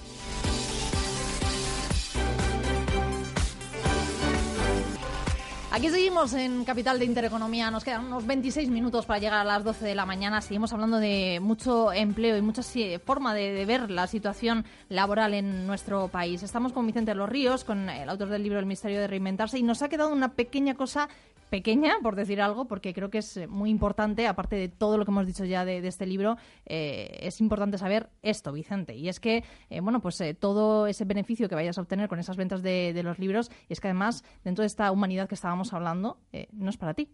Aquí 5.80 5.88
seguimos 5.88 6.34
en 6.34 6.66
Capital 6.66 7.00
de 7.00 7.06
Intereconomía. 7.06 7.72
Nos 7.72 7.86
quedan 7.86 8.08
unos 8.08 8.28
26 8.28 8.70
minutos 8.70 9.06
para 9.06 9.18
llegar 9.18 9.40
a 9.40 9.46
las 9.46 9.64
12 9.64 9.86
de 9.86 9.96
la 9.96 10.06
mañana. 10.06 10.42
Seguimos 10.42 10.74
hablando 10.74 10.98
de 10.98 11.40
mucho 11.42 11.94
empleo 11.94 12.36
y 12.36 12.42
mucha 12.42 12.64
forma 13.06 13.34
de, 13.34 13.64
ver 13.64 13.90
la 13.90 14.06
situación 14.06 14.66
laboral 14.90 15.34
en 15.34 15.66
nuestro 15.66 16.10
país. 16.10 16.44
Estamos 16.44 16.74
con 16.74 16.86
Vicente 16.86 17.16
Los 17.16 17.30
Ríos, 17.30 17.64
con 17.64 17.90
el 17.90 18.10
autor 18.10 18.28
del 18.28 18.44
libro 18.44 18.60
El 18.60 18.66
misterio 18.66 19.00
de 19.00 19.08
reinventarse, 19.08 19.58
y 19.58 19.64
nos 19.64 19.82
ha 19.82 19.88
quedado 19.88 20.12
una 20.12 20.34
pequeña 20.34 20.76
cosa 20.76 21.08
pequeña, 21.50 21.96
por 22.02 22.16
decir 22.16 22.42
algo, 22.42 22.66
porque 22.66 22.94
creo 22.94 23.10
que 23.10 23.20
es 23.20 23.38
eh, 23.38 23.48
muy 23.48 23.70
importante, 23.70 24.28
aparte 24.28 24.56
de 24.56 24.70
todo 24.70 24.98
lo 24.98 25.06
que 25.06 25.12
hemos 25.12 25.26
dicho 25.26 25.46
ya 25.46 25.66
de, 25.66 25.86
este 25.88 26.06
libro, 26.06 26.38
eh, 26.66 27.20
es 27.22 27.42
importante 27.42 27.78
saber 27.78 28.10
esto, 28.22 28.52
Vicente. 28.52 28.96
Y 28.96 29.10
es 29.10 29.20
que, 29.20 29.44
eh, 29.70 29.80
bueno, 29.82 30.00
pues 30.00 30.22
todo 30.40 30.88
ese 30.88 31.06
beneficio 31.06 31.50
que 31.50 31.56
vayas 31.56 31.78
a 31.78 31.82
obtener 31.82 32.08
con 32.08 32.20
esas 32.20 32.38
ventas 32.38 32.62
de, 32.62 33.00
los 33.04 33.18
libros, 33.18 33.50
es 33.70 33.80
que 33.80 33.88
además, 33.88 34.24
dentro 34.44 34.64
de 34.64 34.68
esta 34.68 34.92
humanidad 34.92 35.28
que 35.28 35.36
estábamos 35.36 35.69
hablando, 35.74 36.20
no 36.52 36.70
es 36.70 36.78
para 36.78 36.94
ti. 36.94 37.10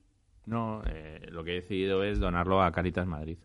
No, 0.46 0.82
lo 1.30 1.44
que 1.44 1.52
he 1.52 1.56
decidido 1.56 2.04
es 2.04 2.20
donarlo 2.20 2.62
a 2.62 2.72
Caritas 2.72 3.08
Madrid. 3.08 3.38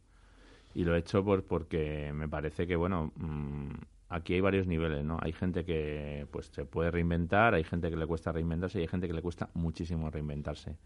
Y 0.75 0.85
lo 0.85 0.95
he 0.95 0.99
hecho 0.99 1.25
por, 1.25 1.45
porque 1.45 2.13
me 2.15 2.29
parece 2.29 2.67
que, 2.67 2.77
bueno, 2.77 3.13
mm, 3.17 3.71
aquí 4.09 4.35
hay 4.35 4.41
varios 4.41 4.67
niveles, 4.67 5.05
¿no? 5.05 5.19
Hay 5.21 5.33
gente 5.33 5.65
que 5.65 6.27
pues 6.31 6.47
se 6.47 6.65
puede 6.65 6.91
reinventar, 6.91 7.55
hay 7.55 7.65
gente 7.65 7.91
que 7.91 7.97
le 7.97 8.07
cuesta 8.07 8.33
reinventarse 8.33 8.79
y 8.79 8.83
hay 8.83 8.89
gente 8.89 9.07
que 9.09 9.15
le 9.15 9.23
cuesta 9.23 9.51
muchísimo 9.55 10.11
reinventarse. 10.11 10.77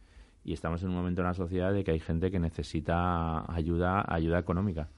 Y 0.45 0.53
estamos 0.53 0.83
en 0.83 0.91
un 0.91 0.95
momento 0.95 1.23
en 1.23 1.27
la 1.27 1.35
sociedad 1.35 1.73
de 1.73 1.85
que 1.85 1.91
hay 1.91 2.01
gente 2.01 2.31
que 2.31 2.39
necesita 2.39 3.51
ayuda, 3.53 4.05
ayuda 4.07 4.39
económica. 4.39 4.89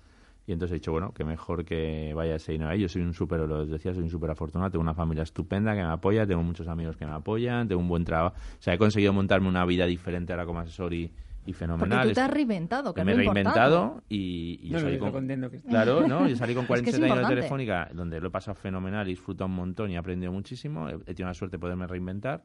Y 0.46 0.52
entonces 0.52 0.74
he 0.74 0.78
dicho, 0.78 0.92
bueno, 0.92 1.12
que 1.12 1.24
mejor 1.24 1.64
que 1.64 2.12
vaya 2.14 2.36
ese 2.36 2.52
dinero 2.52 2.70
ahí. 2.70 2.80
Yo 2.80 2.88
soy 2.88 3.02
un 3.02 3.14
súper, 3.14 3.40
lo 3.40 3.66
decía, 3.66 3.92
soy 3.92 4.04
un 4.04 4.10
súper 4.10 4.30
afortunado. 4.30 4.70
Tengo 4.70 4.82
una 4.82 4.94
familia 4.94 5.24
estupenda 5.24 5.74
que 5.74 5.82
me 5.82 5.88
apoya, 5.88 6.26
tengo 6.26 6.42
muchos 6.42 6.68
amigos 6.68 6.96
que 6.96 7.04
me 7.04 7.12
apoyan, 7.12 7.66
tengo 7.66 7.80
un 7.80 7.88
buen 7.88 8.04
trabajo. 8.04 8.36
O 8.36 8.62
sea, 8.62 8.74
he 8.74 8.78
conseguido 8.78 9.12
montarme 9.12 9.48
una 9.48 9.64
vida 9.64 9.86
diferente 9.86 10.32
ahora 10.32 10.46
como 10.46 10.60
asesor 10.60 10.94
y, 10.94 11.12
y 11.46 11.52
fenomenal. 11.52 11.98
Porque 11.98 12.08
tú 12.08 12.14
te 12.14 12.20
has 12.20 12.30
reinventado, 12.30 12.94
que 12.94 13.04
Me 13.04 13.12
he 13.12 13.14
reinventado 13.16 14.02
y, 14.08 14.68
yo 14.68 14.80
salí 14.80 14.98
con... 14.98 15.26
Claro, 15.68 16.06
¿no? 16.08 16.28
Yo 16.28 16.36
salí 16.36 16.54
con 16.54 16.66
47 16.66 17.04
años 17.04 17.28
de 17.28 17.34
Telefónica, 17.34 17.88
donde 17.92 18.20
lo 18.20 18.28
he 18.28 18.30
pasado 18.30 18.54
fenomenal 18.54 19.06
y 19.08 19.10
disfruto 19.10 19.46
un 19.46 19.54
montón 19.54 19.90
y 19.90 19.94
he 19.94 19.98
aprendido 19.98 20.32
muchísimo. 20.32 20.88
He, 20.88 20.98
tenido 20.98 21.26
la 21.26 21.34
suerte 21.34 21.56
de 21.56 21.60
poderme 21.60 21.86
reinventar 21.86 22.44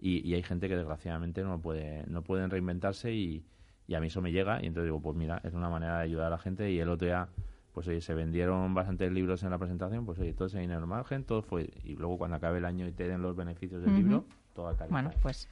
y, 0.00 0.34
hay 0.34 0.42
gente 0.42 0.68
que 0.68 0.76
desgraciadamente 0.76 1.42
no 1.42 1.60
puede 1.60 2.04
no 2.06 2.22
pueden 2.22 2.50
reinventarse 2.50 3.12
y, 3.12 3.44
a 3.88 4.00
mí 4.00 4.06
eso 4.06 4.22
me 4.22 4.32
llega 4.32 4.62
y 4.62 4.66
entonces 4.66 4.86
digo, 4.86 5.00
pues 5.00 5.16
mira, 5.16 5.40
es 5.44 5.54
una 5.54 5.68
manera 5.68 5.98
de 5.98 6.04
ayudar 6.04 6.26
a 6.26 6.30
la 6.30 6.38
gente 6.38 6.70
y 6.70 6.78
el 6.78 6.88
otro 6.88 7.06
día 7.06 7.28
pues 7.72 7.88
oye, 7.88 8.00
se 8.00 8.14
vendieron 8.14 8.74
bastantes 8.74 9.10
libros 9.10 9.42
en 9.42 9.50
la 9.50 9.58
presentación, 9.58 10.04
pues 10.04 10.18
oye, 10.18 10.34
todo 10.34 10.46
ese 10.46 10.60
dinero 10.60 10.86
margen, 10.86 11.24
todo 11.24 11.42
fue, 11.42 11.70
y 11.84 11.96
luego 11.96 12.18
cuando 12.18 12.36
acabe 12.36 12.58
el 12.58 12.66
año 12.66 12.86
y 12.86 12.92
te 12.92 13.08
den 13.08 13.22
los 13.22 13.34
beneficios 13.34 13.82
del 13.82 13.94
libro, 13.96 14.26
todo 14.54 14.68
al 14.68 14.76
Bueno, 14.90 15.10
pues 15.22 15.48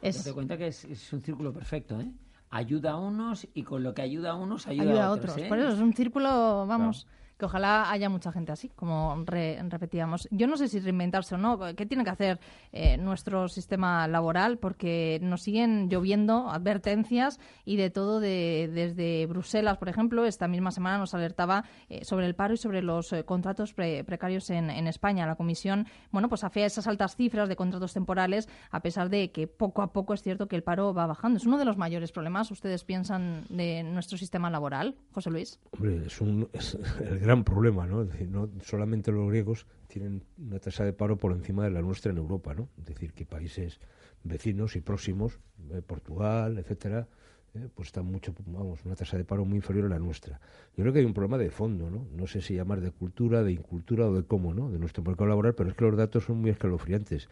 es... 0.00 0.22
Te 0.22 0.32
cuenta 0.32 0.56
que 0.56 0.68
es, 0.68 0.84
es, 0.84 1.12
un 1.12 1.20
círculo 1.20 1.52
perfecto, 1.52 2.00
¿eh? 2.00 2.12
ayuda 2.50 2.92
a 2.92 2.96
unos 2.96 3.48
y 3.52 3.64
con 3.64 3.82
lo 3.82 3.92
que 3.92 4.02
ayuda 4.02 4.30
a 4.30 4.34
unos 4.36 4.68
ayuda, 4.68 5.06
a 5.06 5.10
otros. 5.10 5.36
Por 5.48 5.58
eso 5.58 5.70
es 5.70 5.80
un 5.80 5.92
círculo, 5.92 6.64
vamos, 6.66 7.08
ojalá 7.44 7.90
haya 7.90 8.08
mucha 8.08 8.32
gente 8.32 8.52
así, 8.52 8.68
como 8.70 9.24
repetíamos. 9.26 10.28
Yo 10.30 10.46
no 10.46 10.56
sé 10.56 10.68
si 10.68 10.80
reinventarse 10.80 11.34
o 11.34 11.38
no. 11.38 11.58
¿Qué 11.76 11.86
tiene 11.86 12.04
que 12.04 12.10
hacer 12.10 12.40
eh, 12.72 12.96
nuestro 12.96 13.48
sistema 13.48 14.06
laboral? 14.08 14.58
Porque 14.58 15.18
nos 15.22 15.42
siguen 15.42 15.88
lloviendo 15.88 16.50
advertencias 16.50 17.38
y 17.64 17.76
de 17.76 17.90
todo 17.90 18.20
de, 18.20 18.70
desde 18.72 19.26
Bruselas, 19.26 19.78
por 19.78 19.88
ejemplo. 19.88 20.24
Esta 20.24 20.48
misma 20.48 20.70
semana 20.70 20.98
nos 20.98 21.14
alertaba 21.14 21.64
eh, 21.88 22.04
sobre 22.04 22.26
el 22.26 22.34
paro 22.34 22.54
y 22.54 22.56
sobre 22.56 22.82
los 22.82 23.12
eh, 23.12 23.24
contratos 23.24 23.74
precarios 23.74 24.50
en, 24.50 24.70
España. 24.86 25.26
La 25.26 25.36
Comisión, 25.36 25.86
bueno, 26.10 26.28
pues 26.28 26.44
afea 26.44 26.66
esas 26.66 26.86
altas 26.86 27.16
cifras 27.16 27.48
de 27.48 27.56
contratos 27.56 27.92
temporales, 27.92 28.48
a 28.70 28.80
pesar 28.80 29.08
de 29.08 29.32
que 29.32 29.46
poco 29.46 29.82
a 29.82 29.92
poco 29.92 30.14
es 30.14 30.22
cierto 30.22 30.48
que 30.48 30.56
el 30.56 30.62
paro 30.62 30.92
va 30.92 31.06
bajando. 31.06 31.38
Es 31.38 31.46
uno 31.46 31.58
de 31.58 31.64
los 31.64 31.76
mayores 31.76 32.12
problemas, 32.12 32.50
ustedes 32.50 32.84
piensan, 32.84 33.44
de 33.48 33.82
nuestro 33.82 34.18
sistema 34.18 34.50
laboral, 34.50 34.96
José 35.12 35.30
Luis. 35.30 35.60
Hombre, 35.72 36.06
es 36.06 36.20
el 37.00 37.18
gran 37.18 37.33
problema, 37.42 37.86
¿no? 37.86 38.02
Es 38.02 38.12
decir, 38.12 38.28
no 38.28 38.48
solamente 38.62 39.10
los 39.10 39.28
griegos 39.28 39.66
tienen 39.88 40.22
una 40.38 40.60
tasa 40.60 40.84
de 40.84 40.92
paro 40.92 41.16
por 41.16 41.32
encima 41.32 41.64
de 41.64 41.70
la 41.70 41.82
nuestra 41.82 42.12
en 42.12 42.18
Europa, 42.18 42.54
¿no? 42.54 42.68
Es 42.78 42.84
decir, 42.84 43.12
que 43.12 43.26
países 43.26 43.80
vecinos 44.22 44.76
y 44.76 44.80
próximos, 44.80 45.40
eh, 45.72 45.82
Portugal, 45.84 46.58
etcétera, 46.58 47.08
eh, 47.54 47.68
pues 47.74 47.88
están 47.88 48.06
mucho, 48.06 48.34
vamos, 48.46 48.84
una 48.84 48.94
tasa 48.94 49.16
de 49.16 49.24
paro 49.24 49.44
muy 49.44 49.56
inferior 49.56 49.86
a 49.86 49.88
la 49.88 49.98
nuestra. 49.98 50.40
Yo 50.76 50.82
creo 50.82 50.92
que 50.92 50.98
hay 51.00 51.04
un 51.04 51.14
problema 51.14 51.38
de 51.38 51.50
fondo, 51.50 51.90
¿no? 51.90 52.06
No 52.12 52.26
sé 52.26 52.40
si 52.40 52.54
llamar 52.54 52.80
de 52.80 52.90
cultura, 52.90 53.42
de 53.42 53.52
incultura 53.52 54.06
o 54.06 54.14
de 54.14 54.24
cómo, 54.24 54.54
¿no? 54.54 54.70
De 54.70 54.78
nuestro 54.78 55.02
mercado 55.02 55.28
laboral, 55.28 55.54
pero 55.54 55.70
es 55.70 55.76
que 55.76 55.84
los 55.84 55.96
datos 55.96 56.24
son 56.24 56.40
muy 56.40 56.50
escalofriantes. 56.50 57.28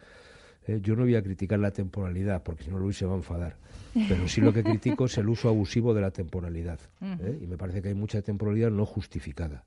Eh, 0.65 0.79
yo 0.81 0.95
no 0.95 1.03
voy 1.03 1.15
a 1.15 1.23
criticar 1.23 1.59
la 1.59 1.71
temporalidad, 1.71 2.41
porque 2.43 2.63
si 2.63 2.71
no 2.71 2.79
Luis 2.79 2.97
se 2.97 3.05
va 3.05 3.13
a 3.13 3.17
enfadar. 3.17 3.57
Pero 3.93 4.27
sí 4.27 4.41
lo 4.41 4.53
que 4.53 4.63
critico 4.63 5.05
es 5.05 5.17
el 5.17 5.27
uso 5.27 5.49
abusivo 5.49 5.93
de 5.93 6.01
la 6.01 6.11
temporalidad. 6.11 6.79
¿eh? 7.01 7.39
Y 7.41 7.47
me 7.47 7.57
parece 7.57 7.81
que 7.81 7.89
hay 7.89 7.95
mucha 7.95 8.21
temporalidad 8.21 8.71
no 8.71 8.85
justificada. 8.85 9.65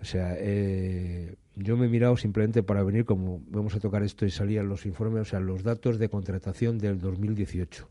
O 0.00 0.04
sea, 0.04 0.34
eh, 0.38 1.36
yo 1.54 1.76
me 1.76 1.86
he 1.86 1.88
mirado 1.88 2.16
simplemente 2.16 2.62
para 2.62 2.82
venir, 2.82 3.04
como 3.04 3.40
vamos 3.48 3.74
a 3.74 3.80
tocar 3.80 4.02
esto 4.02 4.26
y 4.26 4.30
salían 4.30 4.68
los 4.68 4.84
informes, 4.86 5.22
o 5.22 5.24
sea, 5.24 5.40
los 5.40 5.62
datos 5.62 5.98
de 5.98 6.08
contratación 6.08 6.78
del 6.78 7.00
2018. 7.00 7.88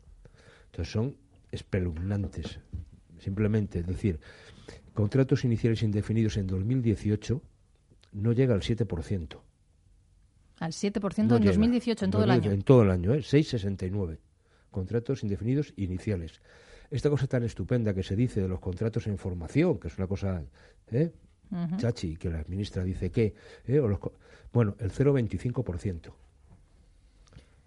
Entonces 0.66 0.92
son 0.92 1.16
espeluznantes, 1.50 2.60
simplemente. 3.18 3.80
Es 3.80 3.86
decir, 3.86 4.20
contratos 4.94 5.44
iniciales 5.44 5.82
indefinidos 5.82 6.36
en 6.36 6.46
2018 6.46 7.42
no 8.12 8.32
llega 8.32 8.54
al 8.54 8.62
7%. 8.62 9.38
Al 10.58 10.72
7% 10.72 11.18
en 11.18 11.44
2018, 11.44 12.04
en 12.04 12.10
todo 12.10 12.24
el 12.24 12.30
año. 12.30 12.50
En 12.50 12.62
todo 12.62 12.82
el 12.82 12.90
año, 12.90 13.14
¿eh? 13.14 13.18
6,69. 13.18 14.18
Contratos 14.70 15.22
indefinidos 15.22 15.74
iniciales. 15.76 16.40
Esta 16.90 17.10
cosa 17.10 17.26
tan 17.26 17.42
estupenda 17.42 17.92
que 17.92 18.02
se 18.02 18.16
dice 18.16 18.40
de 18.40 18.48
los 18.48 18.60
contratos 18.60 19.06
en 19.06 19.18
formación, 19.18 19.78
que 19.78 19.88
es 19.88 19.98
una 19.98 20.06
cosa, 20.06 20.42
¿eh? 20.92 21.12
Chachi, 21.76 22.16
que 22.16 22.30
la 22.30 22.44
ministra 22.48 22.82
dice 22.82 23.10
que, 23.10 23.34
¿eh? 23.66 23.80
bueno, 24.52 24.76
el 24.78 24.90
0,25%. 24.90 26.12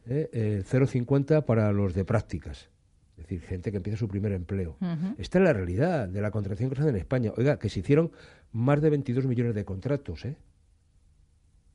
¿eh? 0.07 0.63
0,50 0.69 1.45
para 1.45 1.71
los 1.71 1.93
de 1.93 2.05
prácticas. 2.05 2.69
Es 3.17 3.23
decir, 3.23 3.41
gente 3.41 3.71
que 3.71 3.77
empieza 3.77 3.99
su 3.99 4.07
primer 4.07 4.31
empleo. 4.31 4.77
Esta 5.17 5.39
es 5.39 5.43
la 5.43 5.53
realidad 5.53 6.07
de 6.07 6.21
la 6.21 6.31
contratación 6.31 6.69
que 6.69 6.77
se 6.77 6.81
hace 6.81 6.89
en 6.91 6.95
España. 6.95 7.33
Oiga, 7.35 7.59
que 7.59 7.69
se 7.69 7.81
hicieron 7.81 8.11
más 8.53 8.81
de 8.81 8.89
22 8.89 9.25
millones 9.25 9.55
de 9.55 9.65
contratos, 9.65 10.25
¿eh? 10.25 10.37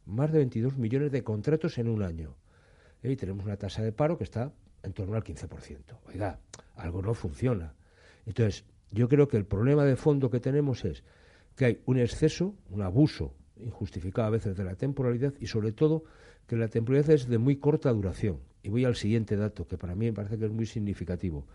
más 0.06 0.32
de 0.32 0.38
22 0.38 0.76
millones 0.78 1.12
de 1.12 1.22
contratos 1.22 1.78
en 1.78 1.88
un 1.88 2.02
año. 2.02 2.34
Y 3.02 3.16
tenemos 3.16 3.44
una 3.44 3.56
tasa 3.56 3.82
de 3.82 3.92
paro 3.92 4.16
que 4.16 4.24
está 4.24 4.52
en 4.82 4.92
torno 4.92 5.16
al 5.16 5.22
15%. 5.22 5.78
Oiga, 6.06 6.38
algo 6.76 7.02
no 7.02 7.12
funciona. 7.12 7.74
Entonces, 8.24 8.64
yo 8.90 9.08
creo 9.08 9.28
que 9.28 9.36
el 9.36 9.44
problema 9.44 9.84
de 9.84 9.96
fondo 9.96 10.30
que 10.30 10.40
tenemos 10.40 10.84
es 10.84 11.04
que 11.56 11.64
hay 11.64 11.82
un 11.86 11.98
exceso, 11.98 12.54
un 12.70 12.82
abuso 12.82 13.34
injustificado 13.56 14.28
a 14.28 14.30
veces 14.30 14.56
de 14.56 14.64
la 14.64 14.74
temporalidad 14.74 15.34
y 15.40 15.46
sobre 15.46 15.72
todo 15.72 16.04
que 16.46 16.56
la 16.56 16.68
temporalidad 16.68 17.10
es 17.14 17.28
de 17.28 17.38
muy 17.38 17.56
corta 17.56 17.92
duración. 17.92 18.40
Y 18.62 18.70
voy 18.70 18.84
al 18.84 18.96
siguiente 18.96 19.36
dato 19.36 19.66
que 19.66 19.78
para 19.78 19.94
mí 19.94 20.06
me 20.06 20.12
parece 20.12 20.38
que 20.38 20.46
es 20.46 20.52
muy 20.52 20.66
significativo, 20.66 21.46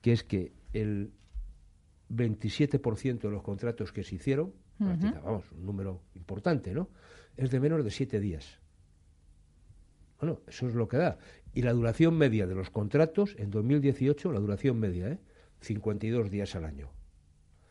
que 0.00 0.12
es 0.12 0.24
que 0.24 0.52
el 0.72 1.12
27% 2.10 3.20
de 3.20 3.30
los 3.30 3.42
contratos 3.42 3.92
que 3.92 4.02
se 4.02 4.16
hicieron, 4.16 4.52
vamos, 4.78 5.44
un 5.52 5.66
número 5.66 6.02
importante, 6.14 6.72
¿no? 6.72 6.88
es 7.36 7.50
de 7.50 7.60
menos 7.60 7.84
de 7.84 7.90
siete 7.90 8.20
días. 8.20 8.60
Bueno, 10.20 10.40
eso 10.48 10.66
es 10.66 10.74
lo 10.74 10.88
que 10.88 10.96
da. 10.96 11.18
Y 11.54 11.62
la 11.62 11.72
duración 11.72 12.16
media 12.18 12.46
de 12.46 12.54
los 12.54 12.70
contratos 12.70 13.36
en 13.38 13.50
2018, 13.50 14.32
la 14.32 14.40
duración 14.40 14.78
media, 14.78 15.08
¿eh? 15.08 15.18
52 15.60 16.30
días 16.30 16.54
al 16.56 16.64
año. 16.64 16.90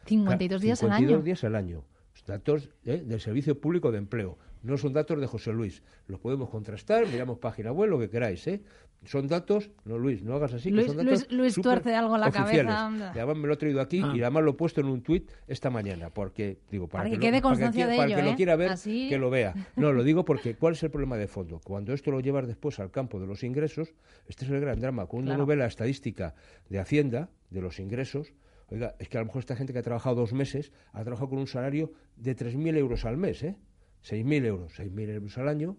52 0.08 0.62
días 0.62 0.84
al 0.84 0.92
año. 0.92 0.98
52 1.00 1.26
días 1.26 1.44
al 1.44 1.56
año. 1.56 1.84
datos 2.26 2.70
¿eh? 2.86 3.04
del 3.06 3.20
Servicio 3.20 3.60
Público 3.60 3.92
de 3.92 4.00
Empleo. 4.00 4.38
No 4.64 4.78
son 4.78 4.92
datos 4.92 5.20
de 5.20 5.28
José 5.28 5.54
Luis. 5.54 5.84
Los 6.08 6.20
podemos 6.20 6.50
contrastar, 6.50 7.08
miramos 7.08 7.40
página 7.40 7.72
web, 7.72 7.90
lo 7.90 8.00
que 8.00 8.10
queráis, 8.10 8.46
¿eh? 8.48 8.62
Son 9.06 9.28
datos, 9.28 9.70
no 9.86 9.98
Luis, 9.98 10.24
no 10.24 10.36
hagas 10.36 10.54
así. 10.54 10.70
Luis, 10.72 10.88
son 10.88 10.98
datos 10.98 11.32
Luis, 11.32 11.56
tuerce 11.56 11.96
algo 11.96 12.16
en 12.16 12.22
la 12.22 12.32
cabeza. 12.32 12.92
Y 13.16 13.18
además 13.18 13.38
me 13.38 13.48
lo 13.48 13.54
he 13.54 13.58
traído 13.58 13.80
aquí 13.80 14.02
ah. 14.04 14.12
y 14.14 14.22
además 14.22 14.44
lo 14.44 14.52
he 14.52 14.54
puesto 14.56 14.82
en 14.82 14.88
un 14.88 15.02
tuit 15.02 15.30
esta 15.48 15.70
mañana, 15.70 16.10
porque 16.10 16.58
digo, 16.70 16.88
para, 16.88 17.10
que, 17.10 17.20
quede 17.20 17.42
constancia 17.42 17.88
de 17.88 17.94
ello, 17.94 18.04
para 18.04 18.16
que 18.16 18.24
lo 18.24 18.32
¿eh? 18.32 18.36
quiera 18.36 18.56
ver, 18.56 18.72
que 18.84 19.18
lo 19.18 19.30
vea. 19.30 19.54
No, 19.76 19.94
lo 19.94 20.04
digo 20.04 20.26
porque 20.26 20.56
¿cuál 20.60 20.74
es 20.74 20.84
el 20.84 20.90
problema 20.90 21.16
de 21.16 21.28
fondo? 21.28 21.62
Cuando 21.64 21.94
esto 21.94 22.12
lo 22.12 22.20
llevas 22.20 22.48
después 22.48 22.80
al 22.80 22.92
campo 22.92 23.20
de 23.20 23.28
los 23.28 23.44
ingresos, 23.44 23.94
este 24.28 24.46
es 24.46 24.52
el 24.52 24.60
gran 24.60 24.82
drama. 24.82 25.06
Cuando 25.06 25.34
uno 25.34 25.46
ve 25.46 25.56
la 25.56 25.68
estadística 25.68 26.34
de 26.70 26.80
Hacienda, 26.80 27.30
de 27.50 27.62
los 27.62 27.80
ingresos, 27.80 28.34
oiga, 28.70 28.96
es 29.00 29.10
que 29.10 29.18
a 29.18 29.22
lo 29.22 29.28
mejor 29.28 29.40
esta 29.40 29.56
gente 29.56 29.74
que 29.74 29.80
ha 29.80 29.84
trabajado 29.84 30.16
dos 30.16 30.34
meses 30.34 30.72
ha 30.94 31.04
trabajado 31.04 31.30
con 31.30 31.40
un 31.40 31.48
salario 31.48 31.94
de 32.16 32.36
3.000 32.36 32.78
euros 32.78 33.06
al 33.06 33.18
mes, 33.18 33.44
¿eh? 33.44 33.56
6.000 34.04 34.46
euros, 34.46 34.80
6.000 34.80 35.10
euros 35.10 35.38
al 35.38 35.48
año, 35.48 35.78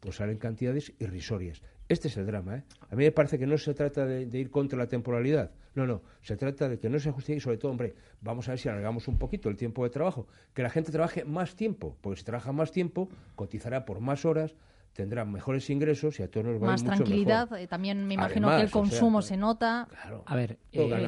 pues 0.00 0.16
salen 0.16 0.38
cantidades 0.38 0.92
irrisorias. 0.98 1.62
Este 1.88 2.08
es 2.08 2.16
el 2.16 2.26
drama. 2.26 2.56
¿eh? 2.56 2.62
A 2.90 2.96
mí 2.96 3.04
me 3.04 3.12
parece 3.12 3.38
que 3.38 3.46
no 3.46 3.58
se 3.58 3.74
trata 3.74 4.06
de, 4.06 4.38
ir 4.38 4.50
contra 4.50 4.78
la 4.78 4.86
temporalidad. 4.86 5.50
No, 5.74 5.86
no. 5.86 6.02
Se 6.22 6.36
trata 6.36 6.68
de 6.68 6.78
que 6.78 6.88
no 6.88 6.98
se 6.98 7.10
ajuste 7.10 7.34
y 7.34 7.40
sobre 7.40 7.58
todo, 7.58 7.72
hombre, 7.72 7.94
vamos 8.20 8.48
a 8.48 8.52
ver 8.52 8.58
si 8.58 8.68
alargamos 8.68 9.08
un 9.08 9.18
poquito 9.18 9.48
el 9.48 9.56
tiempo 9.56 9.84
de 9.84 9.90
trabajo. 9.90 10.26
Que 10.54 10.62
la 10.62 10.70
gente 10.70 10.92
trabaje 10.92 11.24
más 11.24 11.56
tiempo. 11.56 11.96
Porque 12.00 12.20
si 12.20 12.24
trabaja 12.24 12.52
más 12.52 12.70
tiempo, 12.70 13.08
cotizará 13.34 13.84
por 13.84 14.00
más 14.00 14.24
horas, 14.24 14.54
tendrá 14.94 15.24
mejores 15.24 15.68
ingresos 15.68 16.20
y 16.20 16.22
a 16.22 16.30
todos 16.30 16.46
nos 16.46 16.62
va 16.62 16.66
Más 16.68 16.82
mucho 16.82 16.96
tranquilidad. 16.96 17.44
Mejor. 17.44 17.58
Eh, 17.58 17.66
también 17.66 18.06
me 18.06 18.14
imagino 18.14 18.48
que 18.48 18.62
el 18.62 18.70
consumo 18.70 19.20
se 19.20 19.36
nota. 19.36 19.88
Claro. 19.90 20.22
A 20.26 20.36
ver, 20.36 20.58
eh, 20.72 21.06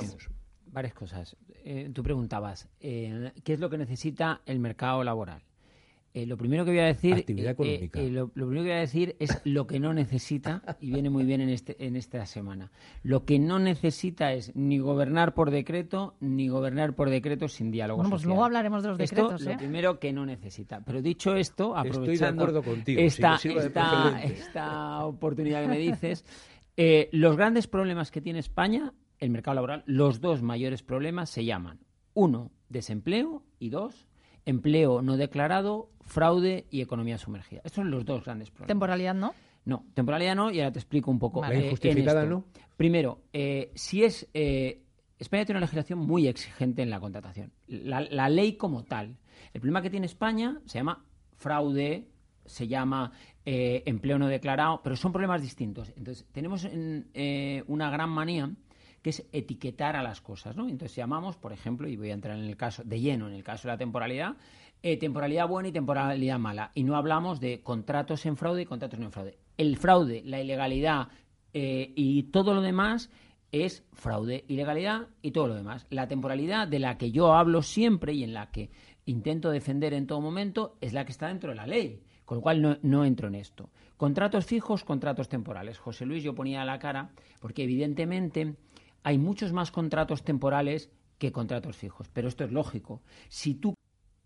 varias 0.76 0.94
cosas. 0.94 1.36
Eh, 1.64 1.90
tú 1.92 2.02
preguntabas, 2.02 2.68
¿qué 2.78 3.32
es 3.44 3.58
lo 3.58 3.68
que 3.68 3.78
necesita 3.78 4.42
el 4.46 4.60
mercado 4.60 5.02
laboral? 5.02 5.42
Eh, 6.16 6.24
lo 6.24 6.38
primero 6.38 6.64
que 6.64 6.70
voy 6.70 6.80
a 6.80 6.86
decir 6.86 7.12
Actividad 7.12 7.50
eh, 7.50 7.52
económica. 7.52 8.00
Eh, 8.00 8.08
lo, 8.08 8.28
primero 8.28 8.62
que 8.62 8.70
voy 8.70 8.78
a 8.78 8.80
decir 8.80 9.16
es 9.18 9.38
lo 9.44 9.66
que 9.66 9.78
no 9.78 9.92
necesita 9.92 10.62
y 10.80 10.90
viene 10.90 11.10
muy 11.10 11.26
bien 11.26 11.42
en 11.42 11.50
este 11.50 11.76
en 11.84 11.94
esta 11.94 12.24
semana. 12.24 12.72
Lo 13.02 13.26
que 13.26 13.38
no 13.38 13.58
necesita 13.58 14.32
es 14.32 14.56
ni 14.56 14.78
gobernar 14.78 15.34
por 15.34 15.50
decreto 15.50 16.14
ni 16.20 16.48
gobernar 16.48 16.94
por 16.94 17.10
decreto 17.10 17.48
sin 17.48 17.70
diálogo. 17.70 17.98
Bueno, 17.98 18.08
pues 18.08 18.24
luego 18.24 18.46
hablaremos 18.46 18.82
de 18.82 18.88
los 18.88 18.96
decretos. 18.96 19.42
Esto, 19.42 19.52
Lo 19.52 19.58
primero 19.58 20.00
que 20.00 20.14
no 20.14 20.24
necesita. 20.24 20.80
Pero 20.80 21.02
dicho 21.02 21.36
esto, 21.36 21.76
aprovechando 21.76 22.62
contigo, 22.62 22.98
esta, 22.98 23.38
esta, 24.24 25.04
oportunidad 25.04 25.60
que 25.60 25.68
me 25.68 25.78
dices, 25.78 26.24
los 27.12 27.36
grandes 27.36 27.66
problemas 27.66 28.10
que 28.10 28.22
tiene 28.22 28.38
España, 28.38 28.94
el 29.18 29.30
mercado 29.30 29.54
laboral, 29.56 29.82
los 29.86 30.20
dos 30.20 30.42
mayores 30.42 30.82
problemas 30.82 31.30
se 31.30 31.44
llaman 31.44 31.80
uno, 32.14 32.50
desempleo 32.68 33.42
y 33.58 33.70
dos, 33.70 34.08
empleo 34.44 35.02
no 35.02 35.16
declarado, 35.16 35.90
fraude 36.00 36.66
y 36.70 36.80
economía 36.80 37.18
sumergida. 37.18 37.58
Estos 37.58 37.74
son 37.74 37.90
los 37.90 38.04
dos 38.04 38.24
grandes 38.24 38.50
problemas. 38.50 38.68
¿Temporalidad 38.68 39.14
no? 39.14 39.34
No, 39.66 39.84
temporalidad 39.94 40.36
no, 40.36 40.50
y 40.50 40.60
ahora 40.60 40.72
te 40.72 40.78
explico 40.78 41.10
un 41.10 41.18
poco. 41.18 41.42
¿La 41.42 41.54
injustificada 41.54 42.24
no? 42.24 42.44
Primero, 42.76 43.22
eh, 43.32 43.72
si 43.74 44.04
es. 44.04 44.28
Eh, 44.32 44.82
España 45.18 45.44
tiene 45.44 45.58
una 45.58 45.66
legislación 45.66 45.98
muy 45.98 46.28
exigente 46.28 46.82
en 46.82 46.90
la 46.90 47.00
contratación. 47.00 47.52
La, 47.66 48.28
ley 48.28 48.56
como 48.56 48.84
tal. 48.84 49.16
El 49.54 49.60
problema 49.60 49.80
que 49.80 49.90
tiene 49.90 50.06
España 50.06 50.60
se 50.66 50.78
llama 50.78 51.06
fraude, 51.36 52.06
se 52.44 52.68
llama 52.68 53.12
eh, 53.44 53.82
empleo 53.86 54.18
no 54.18 54.28
declarado, 54.28 54.82
pero 54.84 54.94
son 54.94 55.12
problemas 55.12 55.40
distintos. 55.40 55.92
Entonces, 55.96 56.26
tenemos 56.32 56.68
una 57.66 57.90
gran 57.90 58.10
manía 58.10 58.50
que 59.06 59.10
es 59.10 59.24
etiquetar 59.30 59.94
a 59.94 60.02
las 60.02 60.20
cosas, 60.20 60.56
¿no? 60.56 60.68
Entonces 60.68 60.96
llamamos, 60.96 61.36
por 61.36 61.52
ejemplo, 61.52 61.86
y 61.86 61.96
voy 61.96 62.10
a 62.10 62.14
entrar 62.14 62.36
en 62.36 62.44
el 62.44 62.56
caso 62.56 62.82
de 62.82 62.98
lleno, 62.98 63.28
en 63.28 63.34
el 63.34 63.44
caso 63.44 63.68
de 63.68 63.74
la 63.74 63.78
temporalidad, 63.78 64.34
eh, 64.82 64.96
temporalidad 64.96 65.46
buena 65.46 65.68
y 65.68 65.72
temporalidad 65.72 66.40
mala. 66.40 66.72
Y 66.74 66.82
no 66.82 66.96
hablamos 66.96 67.38
de 67.38 67.62
contratos 67.62 68.26
en 68.26 68.36
fraude 68.36 68.62
y 68.62 68.66
contratos 68.66 68.98
no 68.98 69.06
en 69.06 69.12
fraude. 69.12 69.38
El 69.58 69.76
fraude, 69.76 70.22
la 70.24 70.40
ilegalidad 70.40 71.06
eh, 71.54 71.92
y 71.94 72.24
todo 72.32 72.52
lo 72.52 72.62
demás 72.62 73.08
es 73.52 73.84
fraude, 73.92 74.44
ilegalidad 74.48 75.06
y 75.22 75.30
todo 75.30 75.46
lo 75.46 75.54
demás. 75.54 75.86
La 75.88 76.08
temporalidad 76.08 76.66
de 76.66 76.80
la 76.80 76.98
que 76.98 77.12
yo 77.12 77.32
hablo 77.32 77.62
siempre 77.62 78.12
y 78.12 78.24
en 78.24 78.34
la 78.34 78.50
que 78.50 78.70
intento 79.04 79.50
defender 79.50 79.94
en 79.94 80.08
todo 80.08 80.20
momento 80.20 80.78
es 80.80 80.92
la 80.92 81.04
que 81.04 81.12
está 81.12 81.28
dentro 81.28 81.50
de 81.50 81.54
la 81.54 81.68
ley. 81.68 82.02
Con 82.24 82.38
lo 82.38 82.42
cual 82.42 82.60
no, 82.60 82.76
no, 82.82 83.04
entro 83.04 83.28
en 83.28 83.36
esto. 83.36 83.70
Contratos 83.96 84.46
fijos, 84.46 84.82
contratos 84.82 85.28
temporales. 85.28 85.78
José 85.78 86.04
Luis, 86.06 86.24
yo 86.24 86.34
ponía 86.34 86.64
la 86.64 86.80
cara 86.80 87.10
porque 87.40 87.62
evidentemente 87.62 88.56
hay 89.06 89.18
muchos 89.18 89.52
más 89.52 89.70
contratos 89.70 90.24
temporales 90.24 90.90
que 91.18 91.30
contratos 91.30 91.76
fijos. 91.76 92.08
Pero 92.12 92.26
esto 92.26 92.42
es 92.42 92.50
lógico. 92.50 93.02
Si 93.28 93.54
tú 93.54 93.76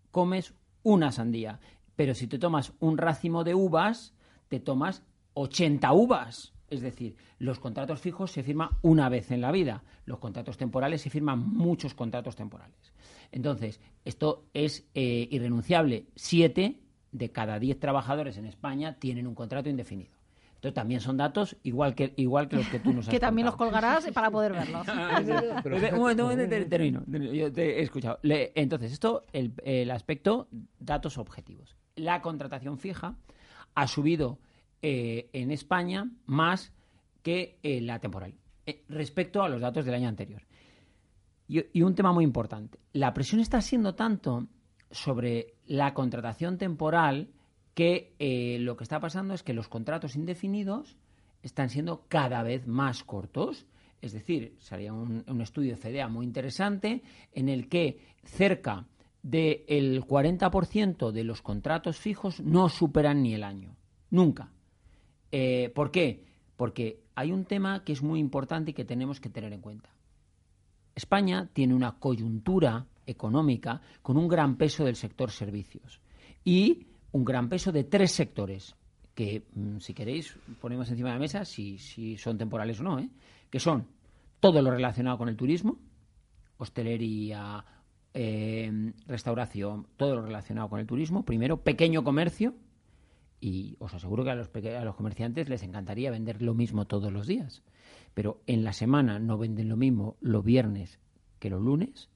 comes 0.09 0.55
una 0.81 1.11
sandía. 1.11 1.59
Pero 1.95 2.15
si 2.15 2.25
te 2.25 2.39
tomas 2.39 2.73
un 2.79 2.97
racimo 2.97 3.43
de 3.43 3.53
uvas, 3.53 4.15
te 4.47 4.59
tomas 4.59 5.03
80 5.35 5.93
uvas. 5.93 6.53
Es 6.67 6.81
decir, 6.81 7.15
los 7.37 7.59
contratos 7.59 8.01
fijos 8.01 8.31
se 8.31 8.41
firman 8.41 8.69
una 8.81 9.07
vez 9.07 9.29
en 9.29 9.41
la 9.41 9.51
vida, 9.51 9.83
los 10.05 10.17
contratos 10.17 10.57
temporales 10.57 11.03
se 11.03 11.11
firman 11.11 11.47
muchos 11.47 11.93
contratos 11.93 12.35
temporales. 12.35 12.91
Entonces, 13.31 13.81
esto 14.03 14.45
es 14.55 14.87
eh, 14.95 15.27
irrenunciable. 15.29 16.07
Siete 16.15 16.79
de 17.11 17.31
cada 17.31 17.59
diez 17.59 17.79
trabajadores 17.79 18.37
en 18.37 18.47
España 18.47 18.97
tienen 18.97 19.27
un 19.27 19.35
contrato 19.35 19.69
indefinido. 19.69 20.20
Entonces 20.61 20.75
también 20.75 21.01
son 21.01 21.17
datos 21.17 21.57
igual 21.63 21.95
que 21.95 22.13
igual 22.17 22.47
que 22.47 22.57
los 22.57 22.67
que 22.67 22.77
tú 22.77 22.93
nos 22.93 23.07
has 23.07 23.11
Que 23.11 23.19
también 23.19 23.47
los 23.47 23.55
colgarás 23.55 24.07
para 24.11 24.29
poder 24.29 24.53
verlos. 24.53 24.87
un 25.93 25.97
momento, 25.97 26.27
un 26.27 26.31
momento, 26.37 26.69
termino. 26.69 27.03
Yo 27.07 27.51
te 27.51 27.79
he 27.79 27.81
escuchado. 27.81 28.19
entonces, 28.21 28.91
esto, 28.91 29.25
el, 29.33 29.53
el, 29.63 29.89
aspecto 29.89 30.49
datos 30.77 31.17
objetivos. 31.17 31.75
La 31.95 32.21
contratación 32.21 32.77
fija 32.77 33.15
ha 33.73 33.87
subido 33.87 34.37
eh, 34.83 35.31
en 35.33 35.49
España 35.49 36.11
más 36.27 36.71
que 37.23 37.57
eh, 37.63 37.81
la 37.81 37.97
temporal 37.97 38.35
eh, 38.67 38.83
respecto 38.87 39.41
a 39.41 39.49
los 39.49 39.61
datos 39.61 39.83
del 39.83 39.95
año 39.95 40.09
anterior. 40.09 40.43
Y, 41.47 41.65
y 41.73 41.81
un 41.81 41.95
tema 41.95 42.13
muy 42.13 42.23
importante. 42.23 42.77
La 42.93 43.15
presión 43.15 43.41
está 43.41 43.61
siendo 43.61 43.95
tanto 43.95 44.45
sobre 44.91 45.55
la 45.65 45.95
contratación 45.95 46.59
temporal 46.59 47.31
que 47.73 48.13
eh, 48.19 48.57
lo 48.59 48.75
que 48.77 48.83
está 48.83 48.99
pasando 48.99 49.33
es 49.33 49.43
que 49.43 49.53
los 49.53 49.67
contratos 49.67 50.15
indefinidos 50.15 50.97
están 51.41 51.69
siendo 51.69 52.05
cada 52.07 52.43
vez 52.43 52.67
más 52.67 53.03
cortos. 53.03 53.65
Es 54.01 54.13
decir, 54.13 54.55
sería 54.59 54.93
un, 54.93 55.23
estudio 55.41 55.71
de 55.71 55.77
FEDEA 55.77 56.07
muy 56.07 56.25
interesante 56.25 57.03
en 57.33 57.49
el 57.49 57.69
que 57.69 57.99
cerca 58.23 58.87
del 59.21 60.03
40% 60.03 61.11
de 61.11 61.23
los 61.23 61.41
contratos 61.41 61.97
fijos 61.97 62.39
no 62.41 62.69
superan 62.69 63.21
ni 63.21 63.35
el 63.35 63.43
año. 63.43 63.75
Nunca. 64.09 64.51
Eh, 65.31 65.71
¿Por 65.75 65.91
qué? 65.91 66.25
Porque 66.57 67.03
hay 67.15 67.31
un 67.31 67.45
tema 67.45 67.83
que 67.83 67.93
es 67.93 68.01
muy 68.01 68.19
importante 68.19 68.71
y 68.71 68.73
que 68.73 68.85
tenemos 68.85 69.19
que 69.19 69.29
tener 69.29 69.53
en 69.53 69.61
cuenta. 69.61 69.89
España 70.95 71.49
tiene 71.53 71.75
una 71.75 71.99
coyuntura 71.99 72.87
económica 73.05 73.81
con 74.01 74.17
un 74.17 74.27
gran 74.27 74.57
peso 74.57 74.83
del 74.83 74.95
sector 74.95 75.31
servicios. 75.31 76.01
Y 76.43 76.87
un 77.11 77.25
gran 77.25 77.49
peso 77.49 77.71
de 77.71 77.83
tres 77.83 78.11
sectores 78.11 78.75
que, 79.13 79.45
mm, 79.53 79.79
si 79.79 79.93
queréis, 79.93 80.37
ponemos 80.59 80.89
encima 80.89 81.09
de 81.09 81.15
la 81.15 81.19
mesa 81.19 81.45
si, 81.45 81.77
si 81.77 82.17
son 82.17 82.37
temporales 82.37 82.79
o 82.79 82.83
no, 82.83 82.99
¿eh? 82.99 83.09
que 83.49 83.59
son 83.59 83.87
todo 84.39 84.61
lo 84.61 84.71
relacionado 84.71 85.17
con 85.17 85.29
el 85.29 85.35
turismo, 85.35 85.77
hostelería, 86.57 87.63
em, 88.13 88.93
restauración, 89.07 89.87
todo 89.97 90.15
lo 90.15 90.21
relacionado 90.23 90.69
con 90.69 90.79
el 90.79 90.87
turismo. 90.87 91.23
Primero, 91.23 91.63
pequeño 91.63 92.03
comercio. 92.03 92.55
Y 93.39 93.75
os 93.79 93.93
aseguro 93.93 94.23
que 94.23 94.29
a 94.29 94.35
los, 94.35 94.51
a 94.53 94.85
los 94.85 94.95
comerciantes 94.95 95.49
les 95.49 95.63
encantaría 95.63 96.11
vender 96.11 96.43
lo 96.43 96.53
mismo 96.53 96.85
todos 96.85 97.11
los 97.11 97.25
días. 97.25 97.63
Pero 98.13 98.41
en 98.45 98.63
la 98.63 98.73
semana 98.73 99.17
no 99.17 99.39
venden 99.39 99.69
lo 99.69 99.77
mismo 99.77 100.17
los 100.21 100.43
viernes 100.43 100.99
que 101.39 101.49
los 101.49 101.61
lunes 101.61 102.09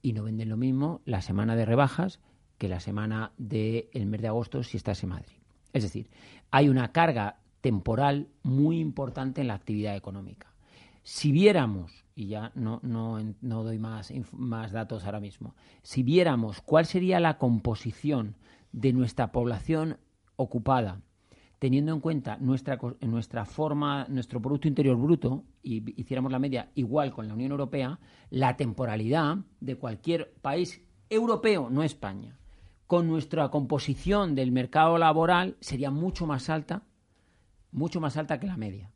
y 0.00 0.14
no 0.14 0.22
venden 0.22 0.48
lo 0.48 0.56
mismo 0.56 1.02
la 1.04 1.20
semana 1.20 1.54
de 1.54 1.66
rebajas 1.66 2.20
que 2.58 2.68
la 2.68 2.80
semana 2.80 3.32
del 3.36 4.06
mes 4.06 4.20
de 4.20 4.28
agosto 4.28 4.62
si 4.62 4.76
estás 4.76 5.02
en 5.02 5.10
Madrid. 5.10 5.36
Es 5.72 5.82
decir, 5.82 6.08
hay 6.50 6.68
una 6.68 6.92
carga 6.92 7.40
temporal 7.60 8.28
muy 8.42 8.78
importante 8.78 9.40
en 9.40 9.48
la 9.48 9.54
actividad 9.54 9.96
económica. 9.96 10.54
Si 11.02 11.32
viéramos, 11.32 12.04
y 12.14 12.28
ya 12.28 12.52
no, 12.54 12.80
no, 12.82 13.18
no 13.40 13.64
doy 13.64 13.78
más, 13.78 14.12
más 14.32 14.72
datos 14.72 15.04
ahora 15.04 15.20
mismo, 15.20 15.54
si 15.82 16.02
viéramos 16.02 16.60
cuál 16.60 16.86
sería 16.86 17.20
la 17.20 17.38
composición 17.38 18.36
de 18.72 18.92
nuestra 18.92 19.32
población 19.32 19.98
ocupada, 20.36 21.00
teniendo 21.58 21.92
en 21.92 22.00
cuenta 22.00 22.36
nuestra, 22.38 22.78
nuestra 23.00 23.44
forma, 23.44 24.06
nuestro 24.08 24.40
Producto 24.40 24.68
Interior 24.68 24.96
Bruto, 24.96 25.44
y 25.62 26.00
hiciéramos 26.00 26.30
la 26.30 26.38
media 26.38 26.70
igual 26.74 27.12
con 27.12 27.28
la 27.28 27.34
Unión 27.34 27.50
Europea, 27.50 27.98
la 28.30 28.56
temporalidad 28.56 29.38
de 29.60 29.76
cualquier 29.76 30.34
país 30.42 30.82
europeo, 31.08 31.70
no 31.70 31.82
España, 31.82 32.38
con 32.86 33.06
nuestra 33.06 33.48
composición 33.48 34.34
del 34.34 34.52
mercado 34.52 34.98
laboral 34.98 35.56
sería 35.60 35.90
mucho 35.90 36.26
más 36.26 36.50
alta, 36.50 36.82
mucho 37.72 38.00
más 38.00 38.16
alta 38.16 38.38
que 38.38 38.46
la 38.46 38.56
media. 38.56 38.90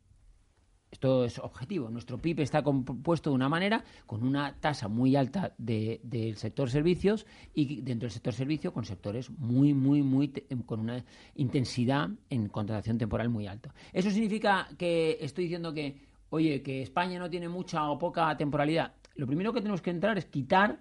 Esto 0.91 1.23
es 1.23 1.37
objetivo. 1.37 1.89
Nuestro 1.89 2.17
PIB 2.17 2.39
está 2.39 2.63
compuesto 2.63 3.29
de 3.29 3.35
una 3.35 3.47
manera, 3.47 3.83
con 4.07 4.23
una 4.23 4.55
tasa 4.59 4.87
muy 4.87 5.15
alta 5.15 5.53
del 5.57 6.35
sector 6.35 6.69
servicios 6.69 7.27
y 7.53 7.81
dentro 7.81 8.07
del 8.07 8.11
sector 8.11 8.33
servicio 8.33 8.73
con 8.73 8.85
sectores 8.85 9.29
muy, 9.29 9.73
muy, 9.75 10.01
muy, 10.01 10.29
con 10.65 10.79
una 10.79 11.05
intensidad 11.35 12.09
en 12.29 12.49
contratación 12.49 12.97
temporal 12.97 13.29
muy 13.29 13.45
alta. 13.45 13.73
Eso 13.93 14.09
significa 14.09 14.67
que 14.77 15.17
estoy 15.21 15.43
diciendo 15.43 15.73
que, 15.73 16.01
oye, 16.31 16.63
que 16.63 16.81
España 16.81 17.19
no 17.19 17.29
tiene 17.29 17.49
mucha 17.49 17.87
o 17.89 17.99
poca 17.99 18.35
temporalidad. 18.35 18.93
Lo 19.15 19.27
primero 19.27 19.53
que 19.53 19.61
tenemos 19.61 19.83
que 19.83 19.91
entrar 19.91 20.17
es 20.17 20.25
quitar 20.25 20.79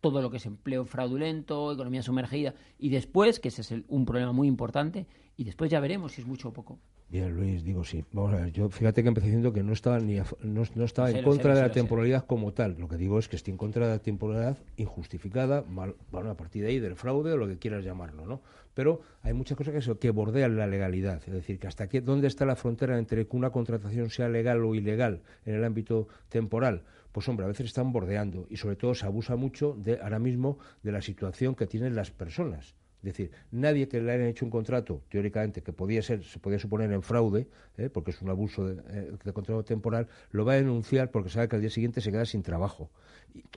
todo 0.00 0.22
lo 0.22 0.30
que 0.30 0.36
es 0.36 0.46
empleo 0.46 0.84
fraudulento, 0.84 1.72
economía 1.72 2.02
sumergida, 2.02 2.54
y 2.78 2.90
después, 2.90 3.40
que 3.40 3.48
ese 3.48 3.62
es 3.62 3.74
un 3.88 4.04
problema 4.04 4.32
muy 4.32 4.48
importante, 4.48 5.06
y 5.36 5.44
después 5.44 5.70
ya 5.70 5.80
veremos 5.80 6.12
si 6.12 6.20
es 6.20 6.26
mucho 6.26 6.48
o 6.48 6.52
poco. 6.52 6.78
Bien, 7.10 7.34
Luis, 7.34 7.64
digo 7.64 7.84
sí. 7.84 8.04
Vamos 8.12 8.34
a 8.34 8.36
ver, 8.36 8.52
yo 8.52 8.68
fíjate 8.68 9.02
que 9.02 9.08
empecé 9.08 9.28
diciendo 9.28 9.50
que 9.50 9.62
no 9.62 9.72
estaba, 9.72 9.98
ni 9.98 10.20
no, 10.42 10.84
estaba 10.84 11.10
en 11.10 11.24
contra 11.24 11.54
de 11.54 11.62
la 11.62 11.72
temporalidad 11.72 12.26
como 12.26 12.52
tal. 12.52 12.76
Lo 12.78 12.86
que 12.86 12.98
digo 12.98 13.18
es 13.18 13.28
que 13.28 13.36
estoy 13.36 13.52
en 13.52 13.56
contra 13.56 13.86
de 13.86 13.92
la 13.94 13.98
temporalidad 13.98 14.58
injustificada, 14.76 15.62
mal, 15.62 15.96
bueno, 16.10 16.30
a 16.30 16.36
partir 16.36 16.64
de 16.64 16.68
ahí 16.68 16.80
del 16.80 16.96
fraude 16.96 17.32
o 17.32 17.38
lo 17.38 17.48
que 17.48 17.56
quieras 17.56 17.82
llamarlo, 17.82 18.26
¿no? 18.26 18.42
Pero 18.74 19.00
hay 19.22 19.32
muchas 19.32 19.56
cosas 19.56 19.86
que, 19.86 19.98
que 19.98 20.10
bordean 20.10 20.56
la 20.56 20.66
legalidad. 20.66 21.22
Es 21.26 21.32
decir, 21.32 21.58
que 21.58 21.66
hasta 21.66 21.84
aquí, 21.84 22.00
¿dónde 22.00 22.26
está 22.26 22.44
la 22.44 22.56
frontera 22.56 22.98
entre 22.98 23.26
que 23.26 23.36
una 23.36 23.50
contratación 23.50 24.10
sea 24.10 24.28
legal 24.28 24.62
o 24.62 24.74
ilegal 24.74 25.22
en 25.46 25.54
el 25.54 25.64
ámbito 25.64 26.08
temporal? 26.28 26.82
pues 27.10 27.26
hombre, 27.28 27.46
a 27.46 27.48
veces 27.48 27.66
están 27.66 27.90
bordeando 27.90 28.46
y 28.48 28.58
sobre 28.58 28.76
todo 28.76 28.94
se 28.94 29.06
abusa 29.06 29.34
mucho 29.34 29.74
de 29.76 29.98
ahora 30.00 30.18
mismo 30.18 30.58
de 30.82 30.92
la 30.92 31.02
situación 31.02 31.54
que 31.54 31.66
tienen 31.66 31.96
las 31.96 32.10
personas. 32.10 32.74
Es 32.98 33.04
decir, 33.04 33.30
nadie 33.52 33.88
que 33.88 34.00
le 34.00 34.10
haya 34.10 34.26
hecho 34.26 34.44
un 34.44 34.50
contrato, 34.50 35.02
teóricamente, 35.08 35.62
que 35.62 35.72
podía 35.72 36.02
ser, 36.02 36.24
se 36.24 36.40
podía 36.40 36.58
suponer 36.58 36.90
en 36.92 37.02
fraude, 37.02 37.46
¿eh? 37.76 37.88
porque 37.90 38.10
es 38.10 38.20
un 38.20 38.28
abuso 38.28 38.66
de, 38.66 38.82
eh, 38.88 39.12
de, 39.22 39.32
contrato 39.32 39.64
temporal, 39.64 40.08
lo 40.32 40.44
va 40.44 40.54
a 40.54 40.56
denunciar 40.56 41.12
porque 41.12 41.30
sabe 41.30 41.48
que 41.48 41.54
al 41.54 41.62
día 41.62 41.70
siguiente 41.70 42.00
se 42.00 42.10
queda 42.10 42.24
sin 42.24 42.42
trabajo. 42.42 42.90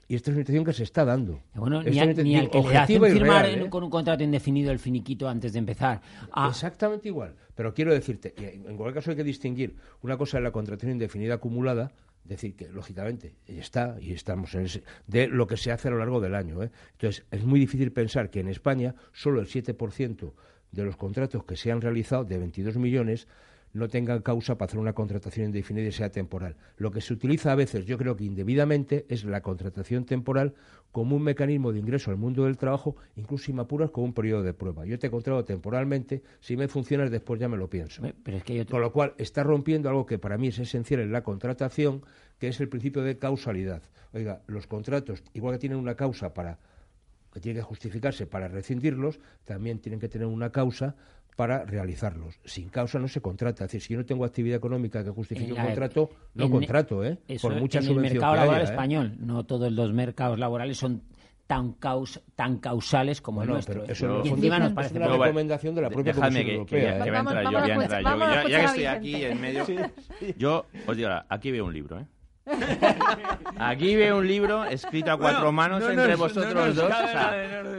Y, 0.08 0.14
esta 0.14 0.30
es 0.30 0.36
una 0.36 0.42
situación 0.42 0.64
que 0.64 0.72
se 0.72 0.84
está 0.84 1.04
dando. 1.04 1.40
Bueno, 1.54 1.82
ni, 1.82 1.98
al 1.98 2.14
que 2.14 2.62
le 2.62 3.10
firmar 3.10 3.46
¿eh? 3.46 3.68
con 3.68 3.82
un 3.82 3.90
contrato 3.90 4.22
indefinido 4.22 4.70
el 4.70 4.78
finiquito 4.78 5.28
antes 5.28 5.54
de 5.54 5.58
empezar. 5.58 6.00
Exactamente 6.48 7.08
igual. 7.08 7.34
Pero 7.56 7.74
quiero 7.74 7.92
decirte, 7.92 8.34
en 8.36 8.76
cualquier 8.76 8.94
caso 8.94 9.10
hay 9.10 9.16
que 9.16 9.24
distinguir 9.24 9.76
una 10.02 10.16
cosa 10.16 10.38
es 10.38 10.44
la 10.44 10.52
contratación 10.52 10.92
indefinida 10.92 11.34
acumulada 11.34 11.92
decir 12.24 12.54
que, 12.54 12.68
lógicamente, 12.68 13.34
está 13.46 13.96
y 14.00 14.12
estamos 14.12 14.54
en 14.54 14.66
ese, 14.66 14.82
de 15.06 15.28
lo 15.28 15.46
que 15.46 15.56
se 15.56 15.72
hace 15.72 15.88
a 15.88 15.90
lo 15.90 15.98
largo 15.98 16.20
del 16.20 16.34
año. 16.34 16.62
¿eh? 16.62 16.70
Entonces, 16.92 17.24
es 17.30 17.44
muy 17.44 17.60
difícil 17.60 17.92
pensar 17.92 18.30
que 18.30 18.40
en 18.40 18.48
España 18.48 18.94
solo 19.12 19.40
el 19.40 19.46
7% 19.46 20.32
de 20.70 20.84
los 20.84 20.96
contratos 20.96 21.44
que 21.44 21.56
se 21.56 21.70
han 21.70 21.80
realizado, 21.80 22.24
de 22.24 22.38
22 22.38 22.76
millones, 22.76 23.28
no 23.72 23.88
tengan 23.88 24.20
causa 24.20 24.56
para 24.56 24.68
hacer 24.68 24.78
una 24.78 24.92
contratación 24.92 25.46
indefinida 25.46 25.88
y 25.88 25.92
sea 25.92 26.10
temporal. 26.10 26.56
Lo 26.76 26.90
que 26.90 27.00
se 27.00 27.12
utiliza 27.12 27.52
a 27.52 27.54
veces, 27.54 27.86
yo 27.86 27.98
creo 27.98 28.16
que 28.16 28.24
indebidamente, 28.24 29.06
es 29.08 29.24
la 29.24 29.40
contratación 29.40 30.04
temporal 30.04 30.54
como 30.90 31.16
un 31.16 31.22
mecanismo 31.22 31.72
de 31.72 31.78
ingreso 31.78 32.10
al 32.10 32.18
mundo 32.18 32.44
del 32.44 32.58
trabajo, 32.58 32.96
incluso 33.16 33.46
si 33.46 33.52
me 33.52 33.62
apuras 33.62 33.90
con 33.90 34.04
un 34.04 34.12
periodo 34.12 34.42
de 34.42 34.52
prueba. 34.52 34.84
Yo 34.84 34.98
te 34.98 35.06
he 35.06 35.10
contrato 35.10 35.44
temporalmente, 35.44 36.22
si 36.40 36.56
me 36.56 36.68
funcionas 36.68 37.10
después 37.10 37.40
ya 37.40 37.48
me 37.48 37.56
lo 37.56 37.70
pienso. 37.70 38.02
Con 38.70 38.80
lo 38.82 38.92
cual 38.92 39.14
está 39.16 39.42
rompiendo 39.42 39.88
algo 39.88 40.04
que 40.04 40.18
para 40.18 40.36
mí 40.36 40.48
es 40.48 40.58
esencial 40.58 41.00
en 41.00 41.12
la 41.12 41.22
contratación, 41.22 42.02
que 42.38 42.48
es 42.48 42.60
el 42.60 42.68
principio 42.68 43.02
de 43.02 43.18
causalidad. 43.18 43.82
Oiga, 44.12 44.42
los 44.46 44.66
contratos, 44.66 45.22
igual 45.32 45.54
que 45.54 45.60
tienen 45.60 45.78
una 45.78 45.94
causa 45.94 46.34
para 46.34 46.58
que 47.32 47.40
tiene 47.40 47.60
que 47.60 47.64
justificarse 47.64 48.26
para 48.26 48.48
rescindirlos, 48.48 49.18
también 49.44 49.78
tienen 49.78 49.98
que 49.98 50.08
tener 50.08 50.26
una 50.26 50.50
causa 50.50 50.94
para 51.36 51.64
realizarlos. 51.64 52.38
Sin 52.44 52.68
causa 52.68 52.98
no 52.98 53.08
se 53.08 53.20
contrata. 53.20 53.64
Es 53.64 53.72
decir, 53.72 53.80
si 53.80 53.92
yo 53.94 54.00
no 54.00 54.04
tengo 54.04 54.24
actividad 54.24 54.58
económica 54.58 55.02
que 55.02 55.10
justifique 55.10 55.52
un 55.52 55.58
contrato, 55.58 56.10
no 56.34 56.50
contrato, 56.50 57.04
¿eh? 57.04 57.18
Por 57.40 57.58
mucha 57.58 57.78
en 57.78 57.86
el 57.86 57.96
mercado 57.96 58.36
laboral 58.36 58.60
¿eh? 58.60 58.64
español. 58.64 59.16
No 59.18 59.44
todos 59.44 59.72
los 59.72 59.92
mercados 59.92 60.38
laborales 60.38 60.76
son 60.76 61.02
tan, 61.46 61.72
caus, 61.72 62.20
tan 62.34 62.58
causales 62.58 63.20
como 63.20 63.42
el 63.42 63.48
nuestro. 63.48 63.80
Pero 63.82 63.92
eso 63.92 64.22
y 64.24 64.28
encima 64.28 64.58
nos 64.58 64.72
parece 64.72 64.96
una 64.96 65.08
recomendación 65.08 65.74
de 65.74 65.82
la 65.82 65.90
propia 65.90 66.12
Comisión 66.12 66.44
que, 66.44 66.52
Europea. 66.52 66.98
Que, 66.98 67.04
que, 67.04 67.10
¿eh? 67.10 67.44
yo, 67.44 67.60
voy 67.60 67.70
a 67.70 67.74
entrar. 67.74 68.02
Yo, 68.02 68.48
ya, 68.48 68.58
que 68.58 68.64
estoy 68.64 68.84
aquí 68.84 69.24
en 69.24 69.40
medio, 69.40 69.66
yo 70.36 70.66
os 70.86 70.96
digo, 70.96 71.10
aquí 71.28 71.50
veo 71.50 71.64
un 71.64 71.72
libro, 71.72 71.98
¿eh? 71.98 72.06
Aquí 73.58 73.94
veo 73.94 74.18
un 74.18 74.26
libro 74.26 74.64
escrito 74.64 75.12
a 75.12 75.18
cuatro 75.18 75.52
manos 75.52 75.82
entre 75.88 76.16
vosotros 76.16 76.74
dos. 76.74 76.92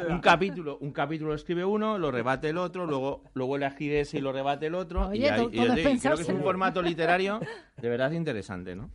un 0.09 0.20
capítulo, 0.20 0.78
un 0.80 0.91
capítulo 0.91 1.34
escribe 1.34 1.66
uno, 1.66 1.97
lo 1.97 2.11
rebate 2.11 2.49
el 2.49 2.57
otro, 2.57 2.86
luego, 2.86 3.24
luego 3.34 3.57
le 3.57 3.99
ese 3.99 4.18
y 4.18 4.22
lo 4.22 4.32
rebate 4.32 4.68
el 4.68 4.76
otro. 4.76 5.14
y, 5.14 5.22
creo 5.22 5.49
que 5.49 6.22
es 6.22 6.30
un 6.30 6.41
formato 6.41 6.82
literario 6.82 7.39
de 7.82 7.89
verdad 7.89 8.11
interesante, 8.11 8.76
¿no? 8.76 8.89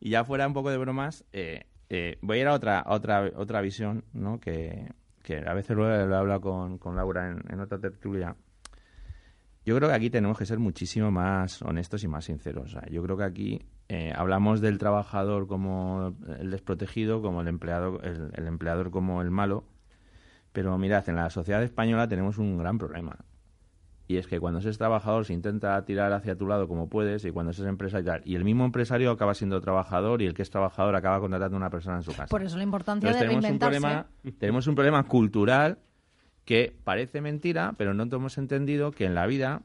Y 0.00 0.10
ya 0.10 0.24
fuera 0.24 0.46
un 0.46 0.52
poco 0.52 0.70
de 0.70 0.76
bromas, 0.76 1.24
eh, 1.32 1.66
eh, 1.88 2.18
voy 2.20 2.38
a 2.38 2.40
ir 2.40 2.46
a 2.48 2.54
otra, 2.54 2.84
otra, 2.86 3.30
otra 3.36 3.60
visión, 3.60 4.04
¿no? 4.12 4.40
Que, 4.40 4.88
que 5.22 5.38
a 5.38 5.54
veces 5.54 5.76
lo, 5.76 5.88
he 5.88 6.02
hablado 6.02 6.40
con, 6.40 6.78
con 6.78 6.96
Laura 6.96 7.30
en, 7.30 7.42
en, 7.48 7.60
otra 7.60 7.78
tertulia, 7.78 8.36
yo 9.64 9.74
creo 9.76 9.88
que 9.88 9.94
aquí 9.94 10.10
tenemos 10.10 10.36
que 10.38 10.44
ser 10.44 10.58
muchísimo 10.58 11.10
más 11.10 11.62
honestos 11.62 12.04
y 12.04 12.08
más 12.08 12.26
sinceros. 12.26 12.64
O 12.66 12.80
sea, 12.80 12.86
yo 12.90 13.02
creo 13.02 13.16
que 13.16 13.24
aquí 13.24 13.62
eh, 13.88 14.12
hablamos 14.14 14.60
del 14.60 14.78
trabajador 14.78 15.46
como 15.46 16.14
el 16.38 16.50
desprotegido, 16.50 17.22
como 17.22 17.40
el 17.40 17.48
empleado, 17.48 18.00
el, 18.02 18.46
empleador 18.46 18.90
como 18.90 19.22
el 19.22 19.30
malo, 19.30 19.64
pero 20.52 20.76
mirad, 20.76 21.08
en 21.08 21.16
la 21.16 21.30
sociedad 21.30 21.62
española 21.62 22.06
tenemos 22.08 22.36
un 22.36 22.58
gran 22.58 22.76
problema. 22.76 23.16
Y 24.06 24.18
es 24.18 24.26
que 24.26 24.38
cuando 24.38 24.60
eres 24.60 24.76
trabajador 24.76 25.24
se 25.24 25.32
intenta 25.32 25.82
tirar 25.86 26.12
hacia 26.12 26.36
tu 26.36 26.46
lado 26.46 26.68
como 26.68 26.90
puedes 26.90 27.24
y 27.24 27.30
cuando 27.30 27.52
eres 27.52 27.64
empresario 27.64 28.20
y 28.22 28.34
el 28.34 28.44
mismo 28.44 28.66
empresario 28.66 29.10
acaba 29.10 29.32
siendo 29.32 29.58
trabajador 29.62 30.20
y 30.20 30.26
el 30.26 30.34
que 30.34 30.42
es 30.42 30.50
trabajador 30.50 30.94
acaba 30.94 31.20
contratando 31.20 31.56
a 31.56 31.58
una 31.58 31.70
persona 31.70 31.96
en 31.96 32.02
su 32.02 32.10
casa. 32.10 32.26
Por 32.26 32.42
eso 32.42 32.58
la 32.58 32.64
importancia 32.64 33.10
de 33.10 33.18
tenemos 33.18 33.44
Un 33.46 33.58
problema, 33.58 34.06
tenemos 34.38 34.66
un 34.66 34.74
problema 34.74 35.02
cultural 35.04 35.78
que 36.44 36.74
parece 36.84 37.20
mentira, 37.20 37.74
pero 37.78 37.94
no 37.94 38.04
hemos 38.04 38.38
entendido 38.38 38.90
que 38.90 39.06
en 39.06 39.14
la 39.14 39.26
vida 39.26 39.62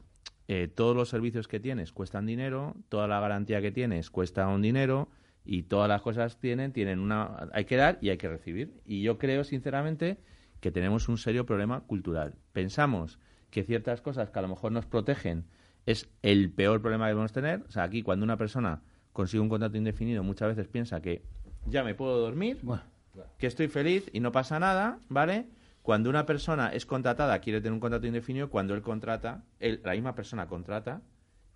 eh, 0.48 0.68
todos 0.68 0.96
los 0.96 1.08
servicios 1.08 1.46
que 1.46 1.60
tienes 1.60 1.92
cuestan 1.92 2.26
dinero, 2.26 2.74
toda 2.88 3.06
la 3.06 3.20
garantía 3.20 3.60
que 3.60 3.70
tienes 3.70 4.10
cuesta 4.10 4.48
un 4.48 4.62
dinero 4.62 5.08
y 5.44 5.64
todas 5.64 5.88
las 5.88 6.02
cosas 6.02 6.38
tienen, 6.38 6.72
tienen 6.72 6.98
una, 6.98 7.48
hay 7.52 7.64
que 7.66 7.76
dar 7.76 7.98
y 8.00 8.10
hay 8.10 8.18
que 8.18 8.28
recibir. 8.28 8.80
Y 8.84 9.02
yo 9.02 9.18
creo, 9.18 9.44
sinceramente, 9.44 10.18
que 10.60 10.70
tenemos 10.70 11.08
un 11.08 11.18
serio 11.18 11.46
problema 11.46 11.80
cultural. 11.82 12.34
Pensamos 12.52 13.18
que 13.50 13.62
ciertas 13.62 14.00
cosas 14.00 14.30
que 14.30 14.38
a 14.38 14.42
lo 14.42 14.48
mejor 14.48 14.72
nos 14.72 14.86
protegen 14.86 15.44
es 15.86 16.08
el 16.22 16.50
peor 16.50 16.80
problema 16.80 17.06
que 17.06 17.12
podemos 17.12 17.32
tener. 17.32 17.62
O 17.68 17.70
sea, 17.70 17.84
aquí 17.84 18.02
cuando 18.02 18.24
una 18.24 18.36
persona 18.36 18.82
consigue 19.12 19.40
un 19.40 19.48
contrato 19.48 19.76
indefinido, 19.76 20.22
muchas 20.22 20.48
veces 20.48 20.68
piensa 20.68 21.00
que 21.00 21.22
ya 21.66 21.84
me 21.84 21.94
puedo 21.94 22.18
dormir, 22.18 22.58
que 23.38 23.46
estoy 23.46 23.68
feliz 23.68 24.08
y 24.12 24.20
no 24.20 24.32
pasa 24.32 24.58
nada, 24.58 24.98
¿vale? 25.08 25.46
Cuando 25.82 26.10
una 26.10 26.26
persona 26.26 26.68
es 26.68 26.84
contratada, 26.84 27.38
quiere 27.40 27.60
tener 27.60 27.72
un 27.72 27.80
contrato 27.80 28.06
indefinido, 28.06 28.50
cuando 28.50 28.74
él 28.74 28.82
contrata, 28.82 29.44
la 29.58 29.92
misma 29.92 30.14
persona 30.14 30.46
contrata, 30.46 31.02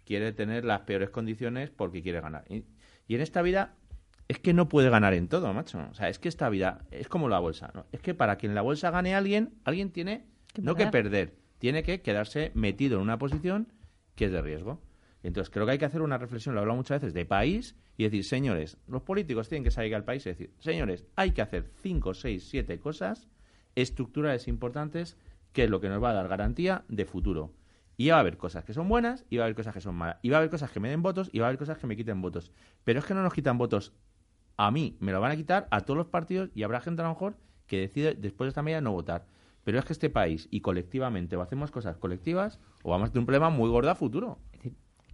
quiere 0.05 0.33
tener 0.33 0.64
las 0.64 0.81
peores 0.81 1.11
condiciones 1.11 1.70
porque 1.70 2.03
quiere 2.03 2.20
ganar. 2.20 2.45
Y, 2.49 2.64
en 3.09 3.20
esta 3.20 3.43
vida 3.43 3.75
es 4.29 4.39
que 4.39 4.55
no 4.55 4.68
puede 4.68 4.89
ganar 4.89 5.12
en 5.12 5.29
todo, 5.29 5.53
macho. 5.53 5.79
O 5.91 5.95
sea, 5.95 6.09
es 6.09 6.18
que 6.18 6.29
esta 6.29 6.49
vida 6.49 6.87
es 6.91 7.09
como 7.09 7.29
la 7.29 7.39
bolsa, 7.39 7.70
¿no? 7.75 7.87
Es 7.93 8.01
que 8.01 8.14
para 8.14 8.39
que 8.39 8.47
en 8.47 8.55
la 8.55 8.62
bolsa 8.62 8.91
gane 8.91 9.14
alguien, 9.14 9.55
alguien 9.64 9.91
tiene 9.91 10.27
no 10.61 10.75
que 10.75 10.87
perder, 10.87 11.37
tiene 11.59 11.83
que 11.83 12.01
quedarse 12.01 12.51
metido 12.55 12.97
en 12.97 13.03
una 13.03 13.18
posición 13.18 13.72
que 14.14 14.27
es 14.27 14.33
de 14.33 14.41
riesgo. 14.41 14.81
Entonces, 15.22 15.51
creo 15.51 15.66
que 15.66 15.72
hay 15.72 15.79
que 15.79 15.85
hacer 15.85 16.03
una 16.03 16.18
reflexión, 16.18 16.55
lo 16.55 16.61
he 16.61 16.62
hablado 16.62 16.77
muchas 16.77 17.01
veces, 17.01 17.14
de 17.14 17.25
país 17.27 17.77
y 17.97 18.05
decir, 18.05 18.25
señores, 18.25 18.79
los 18.87 19.03
políticos 19.03 19.49
tienen 19.49 19.64
que 19.64 19.70
salir 19.70 19.95
al 19.95 20.05
país 20.05 20.25
y 20.27 20.31
decir, 20.31 20.53
señores, 20.59 21.07
hay 21.16 21.33
que 21.33 21.43
hacer 21.43 21.70
cinco, 21.83 22.14
seis, 22.14 22.49
siete 22.49 22.79
cosas 22.79 23.29
estructurales 23.75 24.49
importantes, 24.49 25.16
que 25.53 25.64
es 25.64 25.70
lo 25.70 25.81
que 25.81 25.89
nos 25.89 26.03
va 26.03 26.11
a 26.11 26.14
dar 26.14 26.29
garantía 26.29 26.85
de 26.89 27.05
futuro. 27.05 27.53
Y 27.97 28.11
va 28.11 28.16
a 28.16 28.20
haber 28.20 28.37
cosas 28.37 28.64
que 28.64 28.75
son 28.75 28.89
buenas 28.89 29.25
y 29.31 29.37
va 29.37 29.45
a 29.45 29.47
haber 29.47 29.57
cosas 29.57 29.75
que 29.75 29.81
son 29.81 29.95
malas. 29.95 30.18
Y 30.22 30.31
va 30.31 30.37
a 30.37 30.41
haber 30.41 30.51
cosas 30.51 30.70
que 30.70 30.81
me 30.81 30.91
den 30.91 31.03
votos 31.03 31.31
y 31.33 31.39
va 31.39 31.47
a 31.47 31.49
haber 31.49 31.59
cosas 31.59 31.79
que 31.79 31.87
me 31.87 31.97
quiten 31.97 32.20
votos. 32.22 32.53
Pero 32.83 32.99
es 32.99 33.05
que 33.05 33.14
no 33.14 33.22
nos 33.22 33.33
quitan 33.33 33.57
votos 33.59 33.93
a 34.57 34.70
mí, 34.70 34.97
me 35.01 35.12
lo 35.12 35.20
van 35.20 35.33
a 35.33 35.37
quitar 35.37 35.66
a 35.70 35.81
todos 35.81 35.97
los 35.97 36.07
partidos 36.07 36.51
y 36.55 36.62
habrá 36.62 36.81
gente 36.81 37.03
a 37.03 37.05
lo 37.05 37.11
mejor 37.11 37.37
que 37.66 37.81
decide 37.81 38.14
después 38.14 38.47
de 38.47 38.49
esta 38.51 38.62
medida 38.62 38.81
no 38.81 38.93
votar. 38.93 39.27
Pero 39.64 39.79
es 39.79 39.85
que 39.85 39.93
este 39.93 40.11
país 40.11 40.49
y 40.51 40.61
colectivamente 40.61 41.37
o 41.37 41.43
hacemos 41.43 41.70
cosas 41.70 41.97
colectivas 41.97 42.61
o 42.83 42.91
vamos 42.91 43.09
a 43.09 43.12
tener 43.12 43.20
un 43.20 43.27
problema 43.27 43.51
muy 43.51 43.70
gordo 43.70 43.91
a 43.91 43.95
futuro. 43.95 44.39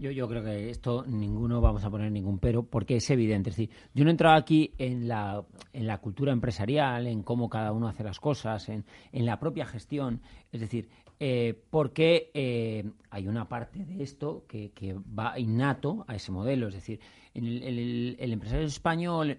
Yo, 0.01 0.11
yo 0.11 0.27
creo 0.29 0.43
que 0.43 0.71
esto 0.71 1.05
ninguno 1.07 1.61
vamos 1.61 1.85
a 1.85 1.91
poner 1.91 2.11
ningún 2.11 2.39
pero 2.39 2.63
porque 2.63 2.97
es 2.97 3.11
evidente. 3.11 3.51
Es 3.51 3.57
decir, 3.57 3.71
yo 3.95 4.03
no 4.03 4.11
he 4.11 4.13
entrado 4.13 4.37
aquí 4.37 4.73
en 4.79 5.07
la, 5.07 5.45
en 5.75 5.87
la 5.87 5.99
cultura 5.99 6.33
empresarial, 6.33 7.07
en 7.07 7.23
cómo 7.23 7.51
cada 7.51 7.73
uno 7.73 7.87
hace 7.87 8.03
las 8.03 8.19
cosas, 8.19 8.71
en, 8.71 8.87
en 9.13 9.27
la 9.27 9.39
propia 9.39 9.67
gestión. 9.67 10.23
Es 10.51 10.61
decir, 10.63 10.89
eh, 11.23 11.63
porque 11.69 12.31
eh, 12.33 12.91
hay 13.11 13.29
una 13.29 13.47
parte 13.47 13.85
de 13.85 14.03
esto 14.03 14.47
que, 14.49 14.71
que, 14.71 14.95
va 14.95 15.39
innato 15.39 16.07
a 16.09 16.15
ese 16.15 16.33
modelo. 16.33 16.69
Es 16.69 16.75
decir, 16.75 16.99
el, 17.35 18.17
el, 18.19 18.33
empresario 18.33 18.65
español, 18.65 19.37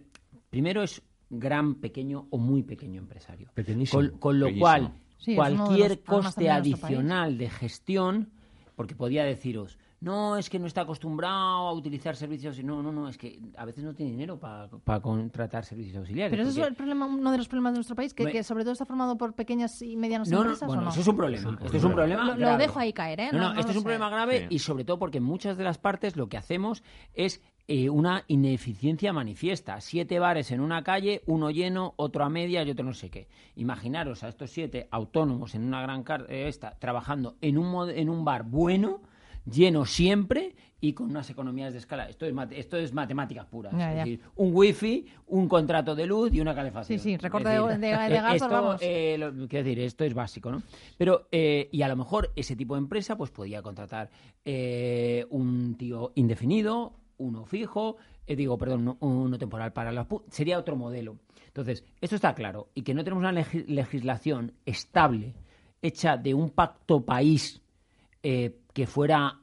primero 0.52 0.84
es 0.84 1.02
gran, 1.32 1.76
pequeño 1.76 2.28
o 2.30 2.38
muy 2.38 2.62
pequeño 2.62 3.02
empresario. 3.02 3.50
Pequeñísimo. 3.56 4.20
Con, 4.20 4.40
lo 4.40 4.56
cual, 4.60 4.94
cualquier 5.36 6.04
coste 6.04 6.52
adicional 6.52 7.40
de 7.40 7.50
gestión, 7.50 8.30
porque 8.76 8.94
podía 8.94 9.24
deciros, 9.24 9.80
no, 10.02 10.36
es 10.36 10.50
que 10.50 10.58
no 10.58 10.66
está 10.66 10.82
acostumbrado 10.82 11.68
a 11.68 11.74
utilizar 11.74 12.16
servicios. 12.16 12.62
No, 12.64 12.82
no, 12.82 12.92
no, 12.92 13.08
es 13.08 13.20
que 13.20 13.40
a 13.56 13.66
veces 13.66 13.84
no 13.84 13.94
tiene 13.94 14.12
dinero 14.12 14.40
para 14.40 15.00
contratar 15.00 15.64
servicios 15.64 15.98
auxiliares. 15.98 16.32
Pero 16.32 16.42
eso 16.42 16.60
es 16.60 16.68
el 16.68 16.74
problema, 16.74 17.06
uno 17.06 17.32
de 17.32 17.38
los 17.38 17.48
problemas 17.48 17.74
de 17.74 17.78
nuestro 17.78 17.96
país, 17.96 18.14
que, 18.16 18.44
sobre 18.44 18.64
todo 18.64 18.74
está 18.74 18.86
formado 18.86 19.16
por 19.16 19.34
pequeñas 19.34 19.80
y 19.84 19.96
medianas 19.96 20.32
empresas. 20.32 20.62
No, 20.62 20.68
bueno, 20.68 20.82
¿o 20.82 20.86
no? 20.86 20.92
eso 20.92 21.02
es 21.02 21.08
un 21.08 21.16
problema. 21.16 21.58
esto 21.64 21.78
es 21.78 21.84
un 21.84 21.94
problema. 21.94 22.36
Lo, 22.36 22.58
dejo 22.58 22.80
ahí 22.80 22.94
caer, 22.94 23.20
¿eh? 23.20 23.30
No, 23.32 23.54
no, 23.54 23.60
esto 23.60 23.72
es 23.72 23.78
un 23.78 23.84
problema 23.84 24.10
grave 24.10 24.48
y 24.50 24.58
sobre 24.60 24.86
todo 24.86 24.98
porque 24.98 25.20
en 25.20 25.24
muchas 25.24 25.56
de 25.56 25.64
las 25.64 25.78
partes 25.78 26.16
lo 26.16 26.30
que 26.30 26.38
hacemos 26.38 26.82
es 27.14 27.44
eh, 27.68 27.92
una 27.92 28.24
ineficiencia 28.28 29.14
manifiesta. 29.14 29.80
Siete 29.82 30.18
bares 30.18 30.50
en 30.50 30.62
una 30.62 30.84
calle, 30.84 31.22
uno 31.28 31.52
lleno, 31.52 31.94
otro 31.98 32.24
a 32.24 32.30
media 32.30 32.64
y 32.64 32.72
otro 32.72 32.84
no 32.84 32.94
sé 32.94 33.12
qué. 33.12 33.28
Imaginaros 33.56 34.24
a 34.24 34.30
estos 34.30 34.50
siete 34.50 34.88
autónomos 34.90 35.54
en 35.54 35.64
una 35.64 35.84
gran 35.84 36.04
eh, 36.28 36.48
esta, 36.48 36.72
trabajando 36.80 37.36
en 37.40 37.60
un, 37.60 37.88
en 37.92 38.10
un 38.10 38.26
bar 38.26 38.44
bueno 38.44 39.02
lleno 39.46 39.86
siempre 39.86 40.56
y 40.84 40.94
con 40.94 41.12
unas 41.12 41.30
economías 41.30 41.72
de 41.74 41.80
escala. 41.80 42.10
Esto 42.10 42.26
es, 42.26 42.34
esto 42.52 42.78
es 42.78 42.92
matemáticas 42.92 43.46
puras. 43.46 43.74
es 43.74 43.96
decir, 43.98 44.20
un 44.36 44.50
wifi, 44.54 45.06
un 45.28 45.48
contrato 45.48 45.96
de 45.96 46.08
luz 46.08 46.34
y 46.34 46.42
una 46.42 46.56
calefacción. 46.56 46.98
Sí, 47.00 47.12
sí, 47.12 47.18
recorte 47.18 47.50
de, 47.50 47.78
de, 47.78 48.22
esto, 48.36 48.50
vamos. 48.50 48.82
Eh, 48.82 49.18
quiero 49.48 49.64
decir, 49.64 49.80
esto 49.80 50.04
es 50.04 50.14
básico, 50.14 50.52
¿no? 50.52 50.64
Pero, 50.98 51.28
eh, 51.32 51.70
y 51.72 51.84
a 51.84 51.88
lo 51.88 51.96
mejor 51.96 52.32
ese 52.36 52.56
tipo 52.56 52.74
de 52.74 52.80
empresa 52.80 53.16
pues 53.16 53.30
podía 53.30 53.62
contratar 53.62 54.10
eh, 54.44 55.26
un 55.30 55.76
tío 55.76 56.14
indefinido, 56.16 56.94
uno 57.18 57.46
fijo, 57.46 57.98
eh, 58.26 58.36
digo, 58.36 58.58
perdón, 58.58 58.98
uno 59.00 59.38
temporal 59.38 59.74
para 59.74 59.92
las... 59.92 60.08
Sería 60.30 60.58
otro 60.58 60.76
modelo. 60.76 61.18
Entonces, 61.46 61.84
esto 62.00 62.16
está 62.16 62.34
claro. 62.34 62.70
Y 62.74 62.82
que 62.82 62.94
no 62.94 63.04
tenemos 63.04 63.22
una 63.22 63.32
legislación 63.34 64.54
estable 64.66 65.36
hecha 65.82 66.18
de 66.18 66.34
un 66.34 66.50
pacto 66.50 67.04
país 67.04 67.62
eh, 68.24 68.61
que 68.74 68.88
fuera 68.88 69.40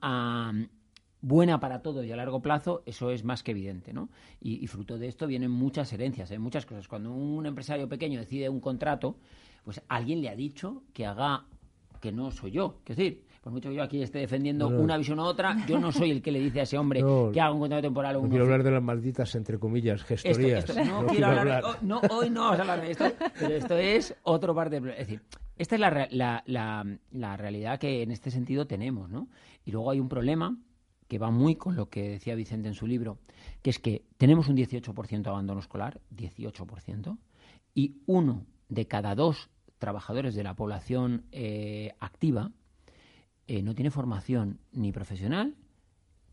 buena 1.21 1.61
para 1.61 1.83
todos 1.83 2.05
y 2.05 2.13
a 2.13 2.17
largo 2.17 2.41
plazo, 2.41 2.83
eso 2.87 3.11
es 3.11 3.25
más 3.25 3.43
que 3.43 3.51
evidente, 3.51 3.93
¿no? 3.93 4.09
Y, 4.41 4.67
fruto 4.67 4.99
de 4.99 5.09
esto 5.09 5.27
vienen 5.27 5.51
muchas 5.51 5.93
herencias, 5.93 6.31
¿eh? 6.31 6.39
muchas 6.39 6.65
cosas. 6.67 6.87
Cuando 6.89 7.13
un 7.13 7.45
empresario 7.47 7.89
pequeño 7.89 8.21
decide 8.21 8.49
un 8.49 8.61
contrato, 8.61 9.17
pues 9.65 9.83
alguien 9.89 10.21
le 10.21 10.29
ha 10.29 10.37
dicho 10.37 10.83
que 10.93 11.07
haga, 11.07 11.45
que 12.01 12.13
no 12.13 12.31
soy 12.31 12.53
yo, 12.53 12.81
es 12.87 12.97
decir, 12.97 13.25
por 13.43 13.53
mucho 13.53 13.71
que 13.71 13.77
yo 13.77 13.83
aquí 13.83 14.03
esté 14.03 14.19
defendiendo 14.19 14.69
una 14.69 14.97
visión 14.97 15.19
u 15.19 15.23
otra, 15.23 15.57
yo 15.67 15.79
no 15.79 15.91
soy 15.91 16.11
el 16.11 16.23
que 16.23 16.31
le 16.31 16.39
dice 16.41 16.61
a 16.61 16.63
ese 16.63 16.79
hombre 16.79 17.01
que 17.33 17.41
haga 17.41 17.53
un 17.53 17.61
contrato 17.61 17.83
temporal 17.83 18.17
o 18.17 18.23
no 18.23 18.29
quiero 18.29 18.45
hablar 18.45 18.63
de 18.63 18.71
las 18.71 18.83
malditas, 18.83 19.35
entre 19.35 19.59
comillas, 19.59 20.05
gestorías. 20.05 20.69
no, 20.87 21.07
quiero 21.07 21.27
hablar, 21.27 21.65
oh, 21.65 21.77
no, 21.83 22.01
hoy 22.11 22.31
no 22.31 22.43
vamos 22.43 22.59
a 22.59 22.63
hablar 22.63 22.83
de 22.83 22.91
esto, 22.93 23.05
pero 23.39 23.55
esto 23.55 23.77
es 23.77 24.15
otra 24.23 24.55
parte. 24.55 24.77
Es 24.77 24.99
decir, 24.99 25.21
esta 25.59 25.75
es 25.75 25.81
la, 25.81 26.09
la, 26.47 26.99
la, 27.11 27.37
realidad 27.37 27.79
que 27.79 28.03
en 28.03 28.11
este 28.11 28.31
sentido 28.31 28.67
tenemos, 28.67 29.11
¿no? 29.11 29.29
Y 29.65 29.73
luego 29.73 29.91
hay 29.91 30.01
un 30.01 30.09
problema 30.09 30.57
que 31.09 31.19
va 31.19 31.31
muy 31.31 31.57
con 31.57 31.75
lo 31.75 31.89
que 31.89 32.09
decía 32.09 32.35
Vicente 32.35 32.69
en 32.69 32.75
su 32.75 32.87
libro, 32.87 33.19
que 33.63 33.71
es 33.71 33.79
que 33.79 34.05
tenemos 34.19 34.49
un 34.49 34.57
18% 34.57 35.23
de 35.23 35.31
abandono 35.31 35.61
escolar, 35.61 36.01
18%, 36.15 37.19
y 37.75 37.97
uno 38.07 38.47
de 38.69 38.87
cada 38.87 39.15
dos 39.15 39.51
trabajadores 39.79 40.35
de 40.35 40.45
la 40.45 40.55
población 40.55 41.25
eh, 41.33 41.95
activa 41.99 42.53
eh, 43.47 43.63
no 43.63 43.75
tiene 43.75 43.91
formación 43.91 44.61
ni 44.73 44.93
profesional 44.93 45.57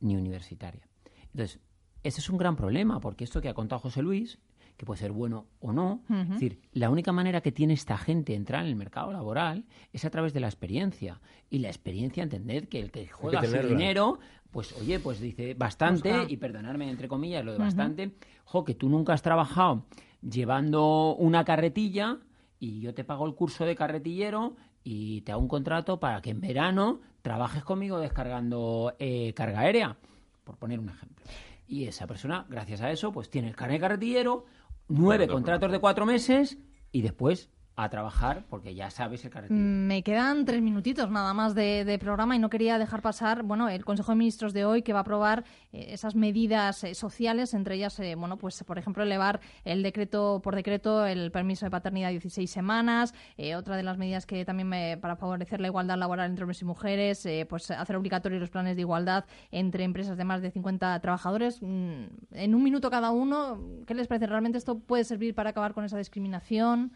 ni 0.01 0.15
universitaria. 0.15 0.88
Entonces, 1.34 1.59
ese 2.03 2.19
es 2.19 2.30
un 2.30 2.38
gran 2.38 2.55
problema, 2.55 2.99
porque 2.99 3.23
esto 3.23 3.41
que 3.41 3.49
ha 3.49 3.53
contado 3.53 3.80
José 3.80 4.01
Luis 4.01 4.38
que 4.78 4.86
puede 4.86 4.99
ser 4.99 5.11
bueno 5.11 5.47
o 5.59 5.71
no. 5.71 6.01
Es 6.09 6.30
decir, 6.30 6.59
la 6.73 6.89
única 6.89 7.11
manera 7.11 7.41
que 7.41 7.51
tiene 7.51 7.73
esta 7.73 7.97
gente 7.97 8.34
de 8.34 8.38
entrar 8.38 8.63
en 8.63 8.67
el 8.67 8.76
mercado 8.76 9.11
laboral 9.11 9.65
es 9.93 10.05
a 10.05 10.09
través 10.09 10.34
de 10.34 10.39
la 10.39 10.47
experiencia. 10.47 11.21
Y 11.49 11.59
la 11.59 11.69
experiencia, 11.69 12.23
entender 12.23 12.67
que 12.67 12.80
el 12.80 12.91
que 12.91 13.07
juega 13.07 13.43
su 13.43 13.67
dinero, 13.67 14.19
pues 14.51 14.73
oye, 14.73 14.99
pues 14.99 15.19
dice 15.19 15.53
bastante, 15.53 16.26
y 16.28 16.38
perdonarme 16.38 16.89
entre 16.89 17.07
comillas 17.07 17.43
lo 17.45 17.53
de 17.53 17.57
bastante, 17.59 18.15
jo, 18.43 18.63
que 18.63 18.76
tú 18.76 18.89
nunca 18.89 19.13
has 19.13 19.21
trabajado 19.21 19.86
llevando 20.21 21.15
una 21.15 21.45
carretilla 21.45 22.19
y 22.59 22.80
yo 22.80 22.93
te 22.93 23.03
pago 23.03 23.26
el 23.28 23.36
curso 23.36 23.65
de 23.65 23.76
carretillero 23.76 24.55
y 24.84 25.21
te 25.21 25.32
hago 25.32 25.41
un 25.41 25.47
contrato 25.47 25.99
para 25.99 26.21
que 26.21 26.32
en 26.32 26.41
verano 26.41 27.01
trabajes 27.21 27.63
conmigo 27.63 27.99
descargando 27.99 28.93
eh, 28.99 29.34
carga 29.34 29.61
aérea, 29.61 29.97
por 30.43 30.57
poner 30.57 30.80
un 30.80 30.89
ejemplo. 30.89 31.23
Y 31.67 31.86
esa 31.86 32.05
persona, 32.05 32.45
gracias 32.47 32.82
a 32.82 32.91
eso, 32.91 33.11
pues 33.11 33.30
tiene 33.30 33.47
el 33.47 33.55
carnet 33.55 33.82
carretillero, 33.82 34.45
nueve 34.88 35.27
contratos 35.27 35.71
de 35.71 35.79
cuatro 35.79 36.05
meses 36.05 36.57
y 36.91 37.01
después 37.01 37.49
a 37.78 37.89
trabajar 37.89 38.45
porque 38.49 38.73
ya 38.73 38.89
sabes 38.89 39.23
el 39.26 39.32
carácter. 39.32 39.57
Mm, 39.57 39.88
me 39.88 40.03
quedan 40.03 40.45
tres 40.45 40.61
minutitos 40.61 41.09
nada 41.11 41.34
más 41.34 41.55
de, 41.55 41.97
programa 41.99 42.36
y 42.36 42.39
no 42.39 42.49
quería 42.49 42.78
dejar 42.78 43.01
pasar 43.01 43.43
bueno 43.43 43.69
el 43.69 43.84
Consejo 43.86 44.11
de 44.11 44.17
Ministros 44.17 44.53
de 44.53 44.65
hoy 44.65 44.82
que 44.82 44.93
va 44.93 44.99
a 44.99 45.01
aprobar 45.01 45.43
eh, 45.71 45.88
esas 45.89 46.15
medidas 46.15 46.84
eh, 46.84 46.93
sociales, 46.93 47.53
entre 47.53 47.76
ellas, 47.76 47.99
eh, 47.99 48.15
bueno, 48.15 48.38
pues 48.38 48.63
por 48.63 48.78
ejemplo, 48.78 49.03
elevar 49.03 49.39
el 49.63 49.84
decreto 49.84 50.41
por 50.43 50.55
decreto 50.55 51.05
el 51.05 51.32
permiso 51.32 51.65
de 51.65 51.71
paternidad 51.71 52.09
a 52.09 52.11
16 52.11 52.49
semanas. 52.49 53.13
otra 53.57 53.76
de 53.76 53.84
las 53.84 53.97
medidas 53.97 54.26
que 54.26 54.45
también 54.45 54.69
me, 54.69 54.97
para 54.97 55.15
favorecer 55.15 55.59
la 55.59 55.67
igualdad 55.67 55.97
laboral 55.97 56.30
entre 56.30 56.43
hombres 56.43 56.61
y 56.61 56.65
mujeres, 56.65 57.28
pues 57.49 57.71
hacer 57.71 57.95
obligatorios 57.95 58.39
los 58.39 58.49
planes 58.49 58.76
de 58.76 58.82
igualdad 58.82 59.26
entre 59.51 59.84
empresas 59.84 60.17
de 60.17 60.23
más 60.23 60.41
de 60.41 60.51
50 60.51 60.99
trabajadores. 60.99 61.61
Mm, 61.61 62.05
en 62.32 62.55
un 62.55 62.63
minuto 62.63 62.89
cada 62.89 63.11
uno, 63.11 63.59
¿qué 63.86 63.93
les 63.93 64.07
parece? 64.07 64.28
¿Realmente 64.28 64.57
esto 64.57 64.80
puede 64.80 65.03
servir 65.03 65.36
para 65.36 65.49
acabar 65.49 65.73
con 65.73 65.84
esa 65.84 65.97
discriminación? 65.97 66.91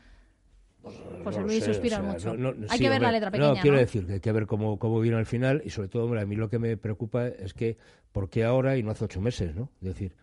José 1.24 1.42
Luis 1.42 1.64
suspira 1.64 2.02
mucho. 2.02 2.36
hay 2.70 2.80
que 2.80 2.90
ver 2.90 3.02
la 3.02 3.12
letra 3.12 3.32
pequeña. 3.32 3.54
No, 3.54 3.62
quiero 3.62 3.78
decir 3.78 4.06
que 4.06 4.14
hay 4.14 4.20
que 4.20 4.32
ver 4.32 4.48
cómo, 4.48 4.80
cómo 4.80 5.00
viene 5.00 5.18
al 5.18 5.26
final 5.26 5.62
y 5.66 5.70
sobre 5.70 5.90
todo, 5.90 6.18
a 6.18 6.26
mí 6.26 6.36
lo 6.36 6.50
que 6.50 6.60
me 6.60 6.78
preocupa 6.78 7.28
es 7.28 7.54
que, 7.54 7.78
¿por 8.12 8.30
qué 8.30 8.44
ahora 8.44 8.78
y 8.78 8.84
no 8.84 8.92
hace 8.92 9.06
ocho 9.06 9.22
meses? 9.22 9.56
¿no? 9.56 9.70
Es 9.82 9.90
decir, 9.90 10.16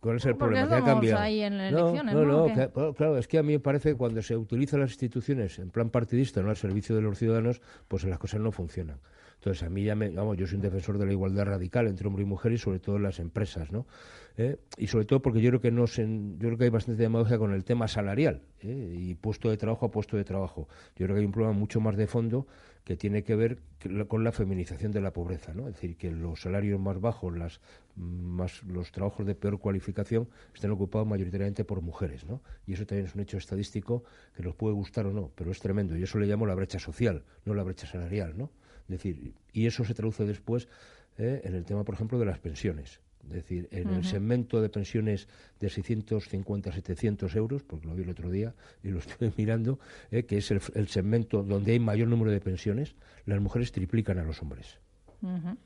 ¿cuál 0.00 0.16
es 0.16 0.24
el 0.26 0.36
problema? 0.36 0.68
¿Qué 0.68 0.74
ha 0.74 0.84
cambiado? 0.84 1.20
Ahí 1.20 1.42
en 1.42 1.54
elecciones, 1.54 2.14
no, 2.14 2.24
no, 2.24 2.48
no 2.48 2.94
claro, 2.94 3.18
es 3.18 3.26
que 3.26 3.38
a 3.38 3.42
mí 3.42 3.54
me 3.54 3.60
parece 3.60 3.90
que 3.90 3.96
cuando 3.96 4.22
se 4.22 4.36
utilizan 4.36 4.80
las 4.80 4.90
instituciones 4.90 5.58
en 5.58 5.70
plan 5.70 5.90
partidista, 5.90 6.42
no 6.42 6.50
al 6.50 6.56
servicio 6.56 6.94
de 6.94 7.02
los 7.02 7.18
ciudadanos, 7.18 7.60
pues 7.88 8.04
las 8.04 8.18
cosas 8.18 8.40
no 8.40 8.52
funcionan. 8.52 8.98
Entonces, 9.36 9.62
a 9.62 9.68
mí 9.68 9.84
ya 9.84 9.94
me, 9.94 10.08
vamos, 10.10 10.36
yo 10.36 10.46
soy 10.46 10.56
un 10.56 10.62
defensor 10.62 10.98
de 10.98 11.06
la 11.06 11.12
igualdad 11.12 11.44
radical 11.44 11.86
entre 11.86 12.06
hombre 12.06 12.22
y 12.22 12.26
mujer 12.26 12.52
y 12.52 12.58
sobre 12.58 12.78
todo 12.78 12.96
en 12.96 13.02
las 13.02 13.20
empresas, 13.20 13.70
¿no? 13.70 13.86
¿Eh? 14.38 14.58
y 14.76 14.86
sobre 14.88 15.06
todo 15.06 15.22
porque 15.22 15.40
yo 15.40 15.48
creo 15.48 15.60
que 15.62 15.70
no 15.70 15.86
se, 15.86 16.02
yo 16.02 16.38
creo 16.38 16.58
que 16.58 16.64
hay 16.64 16.70
bastante 16.70 17.02
demagogia 17.02 17.38
con 17.38 17.54
el 17.54 17.64
tema 17.64 17.88
salarial 17.88 18.42
¿eh? 18.60 18.94
y 18.94 19.14
puesto 19.14 19.48
de 19.48 19.56
trabajo 19.56 19.86
a 19.86 19.90
puesto 19.90 20.18
de 20.18 20.24
trabajo. 20.24 20.68
Yo 20.94 21.06
creo 21.06 21.14
que 21.14 21.20
hay 21.20 21.26
un 21.26 21.32
problema 21.32 21.58
mucho 21.58 21.80
más 21.80 21.96
de 21.96 22.06
fondo 22.06 22.46
que 22.84 22.96
tiene 22.96 23.24
que 23.24 23.34
ver 23.34 23.62
con 24.08 24.24
la 24.24 24.32
feminización 24.32 24.92
de 24.92 25.00
la 25.00 25.12
pobreza, 25.12 25.54
¿no? 25.54 25.66
Es 25.68 25.74
decir, 25.74 25.96
que 25.96 26.10
los 26.10 26.42
salarios 26.42 26.78
más 26.78 27.00
bajos, 27.00 27.36
las 27.36 27.60
más 27.96 28.62
los 28.62 28.92
trabajos 28.92 29.26
de 29.26 29.34
peor 29.34 29.58
cualificación 29.58 30.28
estén 30.54 30.70
ocupados 30.70 31.08
mayoritariamente 31.08 31.64
por 31.64 31.80
mujeres, 31.80 32.24
¿no? 32.26 32.42
Y 32.66 32.74
eso 32.74 32.86
también 32.86 33.06
es 33.06 33.14
un 33.14 33.22
hecho 33.22 33.38
estadístico 33.38 34.04
que 34.36 34.42
nos 34.42 34.54
puede 34.54 34.74
gustar 34.74 35.06
o 35.06 35.12
no, 35.12 35.32
pero 35.34 35.50
es 35.50 35.58
tremendo 35.58 35.96
y 35.96 36.02
eso 36.02 36.18
le 36.18 36.26
llamo 36.26 36.46
la 36.46 36.54
brecha 36.54 36.78
social, 36.78 37.24
no 37.44 37.54
la 37.54 37.64
brecha 37.64 37.86
salarial, 37.86 38.36
¿no? 38.36 38.50
decir, 38.88 39.34
y 39.52 39.66
eso 39.66 39.84
se 39.84 39.94
traduce 39.94 40.24
después 40.24 40.68
eh, 41.18 41.40
en 41.44 41.54
el 41.54 41.64
tema, 41.64 41.84
por 41.84 41.94
ejemplo, 41.94 42.18
de 42.18 42.26
las 42.26 42.38
pensiones. 42.38 43.00
Es 43.28 43.34
decir, 43.34 43.68
en 43.70 43.88
el 43.90 44.04
segmento 44.04 44.60
de 44.60 44.68
pensiones 44.68 45.28
de 45.60 45.68
650 45.68 46.72
700 46.72 47.36
euros, 47.36 47.62
porque 47.62 47.86
lo 47.86 47.94
vi 47.94 48.02
el 48.02 48.10
otro 48.10 48.30
día 48.30 48.54
y 48.82 48.88
lo 48.88 48.98
estoy 49.00 49.32
mirando, 49.36 49.78
eh, 50.10 50.24
que 50.24 50.38
es 50.38 50.50
el, 50.50 50.88
segmento 50.88 51.42
donde 51.42 51.72
hay 51.72 51.80
mayor 51.80 52.08
número 52.08 52.30
de 52.30 52.40
pensiones, 52.40 52.94
las 53.24 53.40
mujeres 53.40 53.72
triplican 53.72 54.18
a 54.18 54.24
los 54.24 54.42
hombres. 54.42 54.78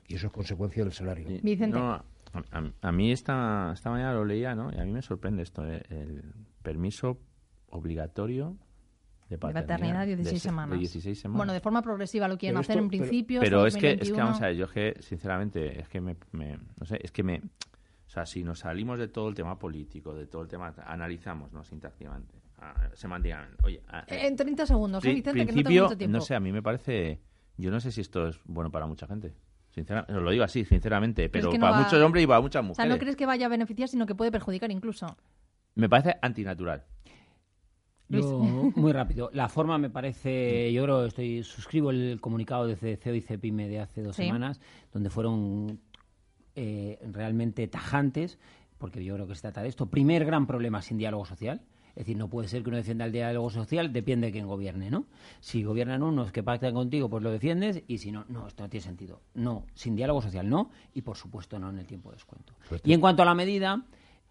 Y 0.09 0.15
eso 0.15 0.29
es 0.29 0.33
consecuencia 0.33 0.85
del 0.85 0.93
salario. 0.93 1.29
Vicente. 1.43 1.77
a, 1.79 2.93
mí 2.93 3.13
esta, 3.13 3.73
esta 3.75 3.91
mañana 3.91 4.15
lo 4.15 4.25
leía, 4.25 4.55
¿no? 4.55 4.73
Y 4.73 4.79
a 4.79 4.85
mí 4.85 4.93
me 4.93 5.03
sorprende 5.03 5.43
esto, 5.43 5.67
eh, 5.71 5.83
el 5.91 6.23
permiso 6.63 7.19
obligatorio 7.69 8.57
de 9.31 9.39
paternidad, 9.39 10.07
de 10.07 10.17
16, 10.17 10.43
semanas. 10.43 10.79
Bueno, 11.29 11.53
de 11.53 11.61
forma 11.61 11.83
progresiva 11.83 12.27
lo 12.27 12.37
quieren 12.37 12.59
hacer 12.59 12.79
en 12.79 12.89
principio. 12.89 13.41
Pero, 13.41 13.65
es, 13.65 13.77
que, 13.77 13.93
es 13.93 14.11
que, 14.11 14.19
vamos 14.19 14.43
a 14.43 14.47
ver, 14.47 14.57
yo 14.57 14.65
es 14.65 14.73
que, 14.73 14.97
sinceramente, 15.01 15.81
es 15.81 15.89
que 15.89 16.01
me, 16.01 16.17
no 16.33 16.85
sé, 16.85 16.99
es 17.01 17.13
que 17.13 17.23
me... 17.23 17.39
O 17.39 18.13
sea, 18.13 18.27
si 18.27 18.43
nos 18.43 18.59
salimos 18.59 18.99
de 18.99 19.07
todo 19.07 19.29
el 19.29 19.37
tema 19.37 19.57
político, 19.57 20.13
de 20.15 20.27
todo 20.27 20.43
el 20.43 20.49
tema, 20.49 20.75
analizamos, 20.85 21.53
¿no? 21.53 21.63
Sintácticamente, 21.63 22.35
semánticamente. 22.95 23.57
Oye, 23.63 23.81
en 24.09 24.35
30 24.35 24.67
segundos, 24.67 25.05
¿eh, 25.05 25.15
Vicente? 25.15 25.45
Principio, 25.45 25.65
que 25.65 25.75
no, 25.77 25.85
mucho 25.85 25.99
tiempo. 25.99 26.19
no 26.19 26.21
sé, 26.21 26.35
a 26.35 26.41
mí 26.41 26.51
me 26.51 26.61
parece... 26.63 27.21
Yo 27.57 27.71
no 27.71 27.79
sé 27.79 27.93
si 27.93 28.01
esto 28.01 28.27
es 28.27 28.41
bueno 28.47 28.73
para 28.73 28.87
mucha 28.87 29.07
gente. 29.07 29.33
Sinceramente, 29.71 30.13
lo 30.13 30.31
digo 30.33 30.43
así, 30.43 30.65
sinceramente, 30.65 31.29
pero, 31.29 31.53
para 31.53 31.77
muchos 31.77 32.03
hombres 32.03 32.25
y 32.25 32.27
para 32.27 32.41
muchas 32.41 32.65
mujeres. 32.65 32.81
O 32.81 32.83
sea, 32.83 32.87
no 32.87 32.99
crees 32.99 33.15
que 33.15 33.27
vaya 33.27 33.47
a 33.47 33.49
beneficiar, 33.49 33.89
sino 33.89 34.07
que 34.07 34.17
puede 34.17 34.33
perjudicar 34.33 34.73
incluso. 34.73 35.07
Me 35.77 35.89
parece 35.89 36.17
antinatural. 36.21 36.85
Muy 38.11 38.93
rápido. 38.93 39.31
La 39.33 39.49
forma 39.49 39.79
me 39.79 39.91
parece, 39.91 40.73
yo 40.73 40.83
creo, 40.85 41.07
estoy 41.07 41.43
suscribo 41.43 41.91
el 41.91 42.19
comunicado 42.21 42.67
de 42.67 42.77
CEO 42.77 43.15
y 43.15 43.21
CEPIME 43.21 43.69
de 43.69 43.81
hace 43.81 44.03
dos 44.03 44.17
semanas, 44.17 44.61
donde 44.93 45.11
fueron 45.11 45.81
eh, 46.57 46.99
realmente 47.13 47.67
tajantes, 47.69 48.39
porque 48.79 49.05
yo 49.05 49.15
creo 49.15 49.27
que 49.27 49.35
se 49.35 49.43
trata 49.43 49.63
de 49.63 49.69
esto. 49.69 49.87
Primer 49.87 50.25
gran 50.25 50.47
problema 50.47 50.83
sin 50.83 50.99
diálogo 50.99 51.25
social. 51.25 51.63
Es 51.91 52.07
decir, 52.07 52.17
no 52.17 52.29
puede 52.29 52.49
ser 52.49 52.63
que 52.63 52.69
uno 52.69 52.77
defienda 52.77 53.05
el 53.05 53.13
diálogo 53.13 53.51
social, 53.51 53.93
depende 53.93 54.29
de 54.29 54.33
quién 54.33 54.47
gobierne, 54.47 54.91
¿no? 54.91 55.07
Si 55.41 55.65
gobiernan 55.65 56.05
unos 56.05 56.31
que 56.31 56.43
pactan 56.43 56.73
contigo, 56.73 57.11
pues 57.11 57.23
lo 57.23 57.31
defiendes, 57.33 57.83
y 57.89 57.99
si 57.99 58.13
no, 58.13 58.25
no, 58.29 58.47
esto 58.47 58.63
no 58.63 58.71
tiene 58.71 58.85
sentido. 58.85 59.21
No, 59.35 59.67
sin 59.75 59.97
diálogo 59.97 60.23
social 60.23 60.49
no, 60.49 60.71
y 60.95 61.03
por 61.03 61.17
supuesto 61.17 61.59
no 61.59 61.69
en 61.69 61.79
el 61.79 61.87
tiempo 61.87 62.11
de 62.11 62.17
descuento. 62.17 62.55
Y 62.85 62.93
en 62.93 63.01
cuanto 63.01 63.23
a 63.23 63.25
la 63.25 63.35
medida, 63.35 63.85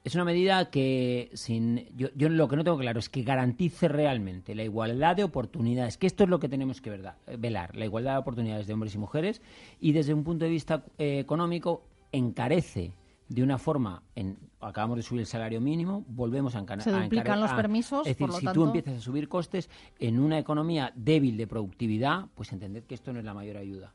es 0.04 0.16
una 0.16 0.24
medida 0.26 0.70
que 0.70 1.30
sin 1.34 1.88
yo, 1.96 2.08
yo, 2.16 2.30
lo 2.30 2.48
que 2.48 2.56
no 2.56 2.64
tengo 2.64 2.78
claro 2.78 3.00
es 3.00 3.10
que 3.10 3.24
garantice 3.24 3.88
realmente 3.88 4.56
la 4.56 4.64
igualdad 4.64 5.16
de 5.16 5.24
oportunidades, 5.24 5.98
que 5.98 6.08
esto 6.08 6.24
es 6.24 6.30
lo 6.30 6.40
que 6.40 6.50
tenemos 6.50 6.82
que 6.82 6.90
velar, 7.38 7.76
la 7.76 7.86
igualdad 7.86 8.14
de 8.14 8.20
oportunidades 8.20 8.68
de 8.68 8.74
hombres 8.74 8.96
y 8.96 8.98
mujeres 8.98 9.42
y 9.80 9.92
desde 9.92 10.14
un 10.14 10.24
punto 10.24 10.46
de 10.46 10.52
vista 10.52 10.84
eh, 10.98 11.20
económico 11.20 11.84
encarece 12.12 12.94
de 13.28 13.44
una 13.44 13.60
forma, 13.60 14.02
en, 14.16 14.40
acabamos 14.60 14.98
de 14.98 15.04
subir 15.04 15.22
el 15.22 15.28
salario 15.28 15.62
mínimo, 15.62 16.04
volvemos 16.08 16.56
a 16.56 16.60
encargar. 16.60 16.84
Se 16.84 16.92
duplican 16.92 17.40
los 17.40 17.54
permisos. 17.54 18.08
Es 18.08 18.18
decir, 18.18 18.34
si 18.34 18.48
tú 18.48 18.66
empiezas 18.66 18.98
a 18.98 19.02
subir 19.02 19.30
costes 19.30 19.70
en 20.00 20.20
una 20.20 20.40
economía 20.40 20.92
débil 20.96 21.38
de 21.38 21.46
productividad, 21.46 22.26
pues 22.34 22.52
entended 22.52 22.86
que 22.86 22.96
esto 22.96 23.14
no 23.14 23.20
es 23.20 23.26
la 23.26 23.36
mayor 23.36 23.58
ayuda. 23.58 23.94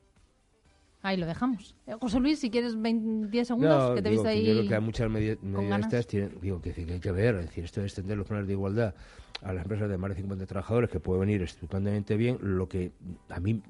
Ahí 1.04 1.18
lo 1.18 1.26
dejamos. 1.26 1.76
Eh, 1.86 1.92
José 2.00 2.18
Luis, 2.18 2.38
si 2.38 2.50
quieres 2.50 2.74
10 2.82 3.46
segundos, 3.46 3.94
que 3.94 4.00
te 4.00 4.08
viste 4.08 4.26
ahí. 4.26 4.46
Yo 4.46 4.54
creo 4.54 4.68
que 4.68 4.74
hay 4.74 4.80
muchas 4.80 5.10
medidas 5.10 5.38
estas, 5.84 6.06
tienen, 6.06 6.32
digo, 6.40 6.62
que, 6.62 6.70
hay 6.70 6.98
que 6.98 7.12
ver, 7.12 7.34
es 7.34 7.46
decir, 7.48 7.64
esto 7.64 7.82
de 7.82 7.88
extender 7.88 8.16
los 8.16 8.26
planes 8.26 8.46
de 8.46 8.54
igualdad 8.54 8.94
a 9.42 9.52
las 9.52 9.64
empresas 9.64 9.90
de 9.90 9.98
más 9.98 10.08
de 10.08 10.16
50 10.16 10.46
trabajadores, 10.46 10.88
que 10.88 11.00
puede 11.00 11.20
venir 11.20 11.42
estupendamente 11.42 12.16
bien, 12.16 12.38
lo 12.40 12.70
que 12.70 12.92
a 13.28 13.38
mí, 13.38 13.62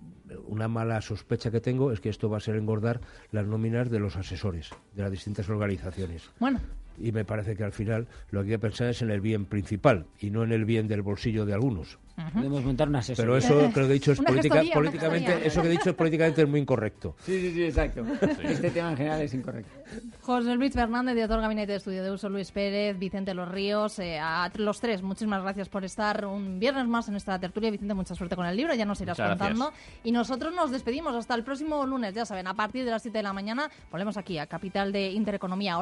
una 0.46 0.68
mala 0.68 1.00
sospecha 1.00 1.50
que 1.50 1.60
tengo 1.60 1.90
es 1.90 2.00
que 2.00 2.08
esto 2.08 2.30
va 2.30 2.36
a 2.36 2.40
ser 2.40 2.54
engordar 2.54 3.00
las 3.32 3.44
nóminas 3.48 3.90
de 3.90 3.98
los 3.98 4.14
asesores 4.14 4.70
de 4.94 5.02
las 5.02 5.10
distintas 5.10 5.48
organizaciones. 5.48 6.30
Bueno, 6.38 6.60
y 6.98 7.12
me 7.12 7.24
parece 7.24 7.56
que 7.56 7.64
al 7.64 7.72
final 7.72 8.06
lo 8.30 8.40
que 8.42 8.46
hay 8.46 8.54
que 8.54 8.58
pensar 8.58 8.88
es 8.88 9.02
en 9.02 9.10
el 9.10 9.20
bien 9.20 9.46
principal 9.46 10.06
y 10.20 10.30
no 10.30 10.42
en 10.44 10.52
el 10.52 10.64
bien 10.64 10.88
del 10.88 11.02
bolsillo 11.02 11.44
de 11.46 11.54
algunos. 11.54 11.98
Podemos 12.32 12.64
montar 12.64 12.88
una 12.88 13.00
Pero 13.16 13.36
eso 13.36 13.70
creo 13.72 13.86
que 13.86 13.92
he 13.92 13.94
dicho 13.94 14.12
es 14.12 14.20
políticamente, 14.74 15.46
eso 15.46 15.60
que 15.62 15.68
he 15.68 15.70
dicho 15.70 15.90
es 15.90 15.96
políticamente 15.96 16.42
es 16.42 16.48
muy 16.48 16.60
incorrecto. 16.60 17.16
Sí, 17.24 17.40
sí, 17.40 17.52
sí, 17.52 17.64
exacto. 17.64 18.04
Este 18.42 18.70
tema 18.70 18.90
en 18.90 18.96
general 18.96 19.22
es 19.22 19.34
incorrecto. 19.34 19.70
José 20.20 20.54
Luis 20.54 20.72
Fernández, 20.72 21.14
director 21.14 21.40
Gabinete 21.40 21.72
de 21.72 21.78
Estudio 21.78 22.04
de 22.04 22.12
Uso, 22.12 22.28
Luis 22.28 22.52
Pérez, 22.52 22.96
Vicente 22.98 23.34
Los 23.34 23.48
Ríos, 23.48 23.98
eh, 23.98 24.18
a 24.18 24.50
los 24.56 24.80
tres, 24.80 25.02
muchísimas 25.02 25.42
gracias 25.42 25.68
por 25.68 25.84
estar 25.84 26.24
un 26.24 26.60
viernes 26.60 26.86
más 26.86 27.08
en 27.08 27.16
esta 27.16 27.38
tertulia. 27.38 27.70
Vicente, 27.70 27.94
mucha 27.94 28.14
suerte 28.14 28.36
con 28.36 28.46
el 28.46 28.56
libro, 28.56 28.74
ya 28.74 28.84
nos 28.84 29.00
irás 29.00 29.18
contando. 29.18 29.72
Y 30.04 30.12
nosotros 30.12 30.54
nos 30.54 30.70
despedimos 30.70 31.14
hasta 31.16 31.34
el 31.34 31.42
próximo 31.42 31.84
lunes, 31.84 32.14
ya 32.14 32.24
saben, 32.24 32.46
a 32.46 32.54
partir 32.54 32.84
de 32.84 32.92
las 32.92 33.02
7 33.02 33.18
de 33.18 33.22
la 33.24 33.32
mañana 33.32 33.68
volvemos 33.90 34.16
aquí 34.16 34.38
a 34.38 34.46
Capital 34.46 34.92
de 34.92 35.10
Intereconomía. 35.10 35.78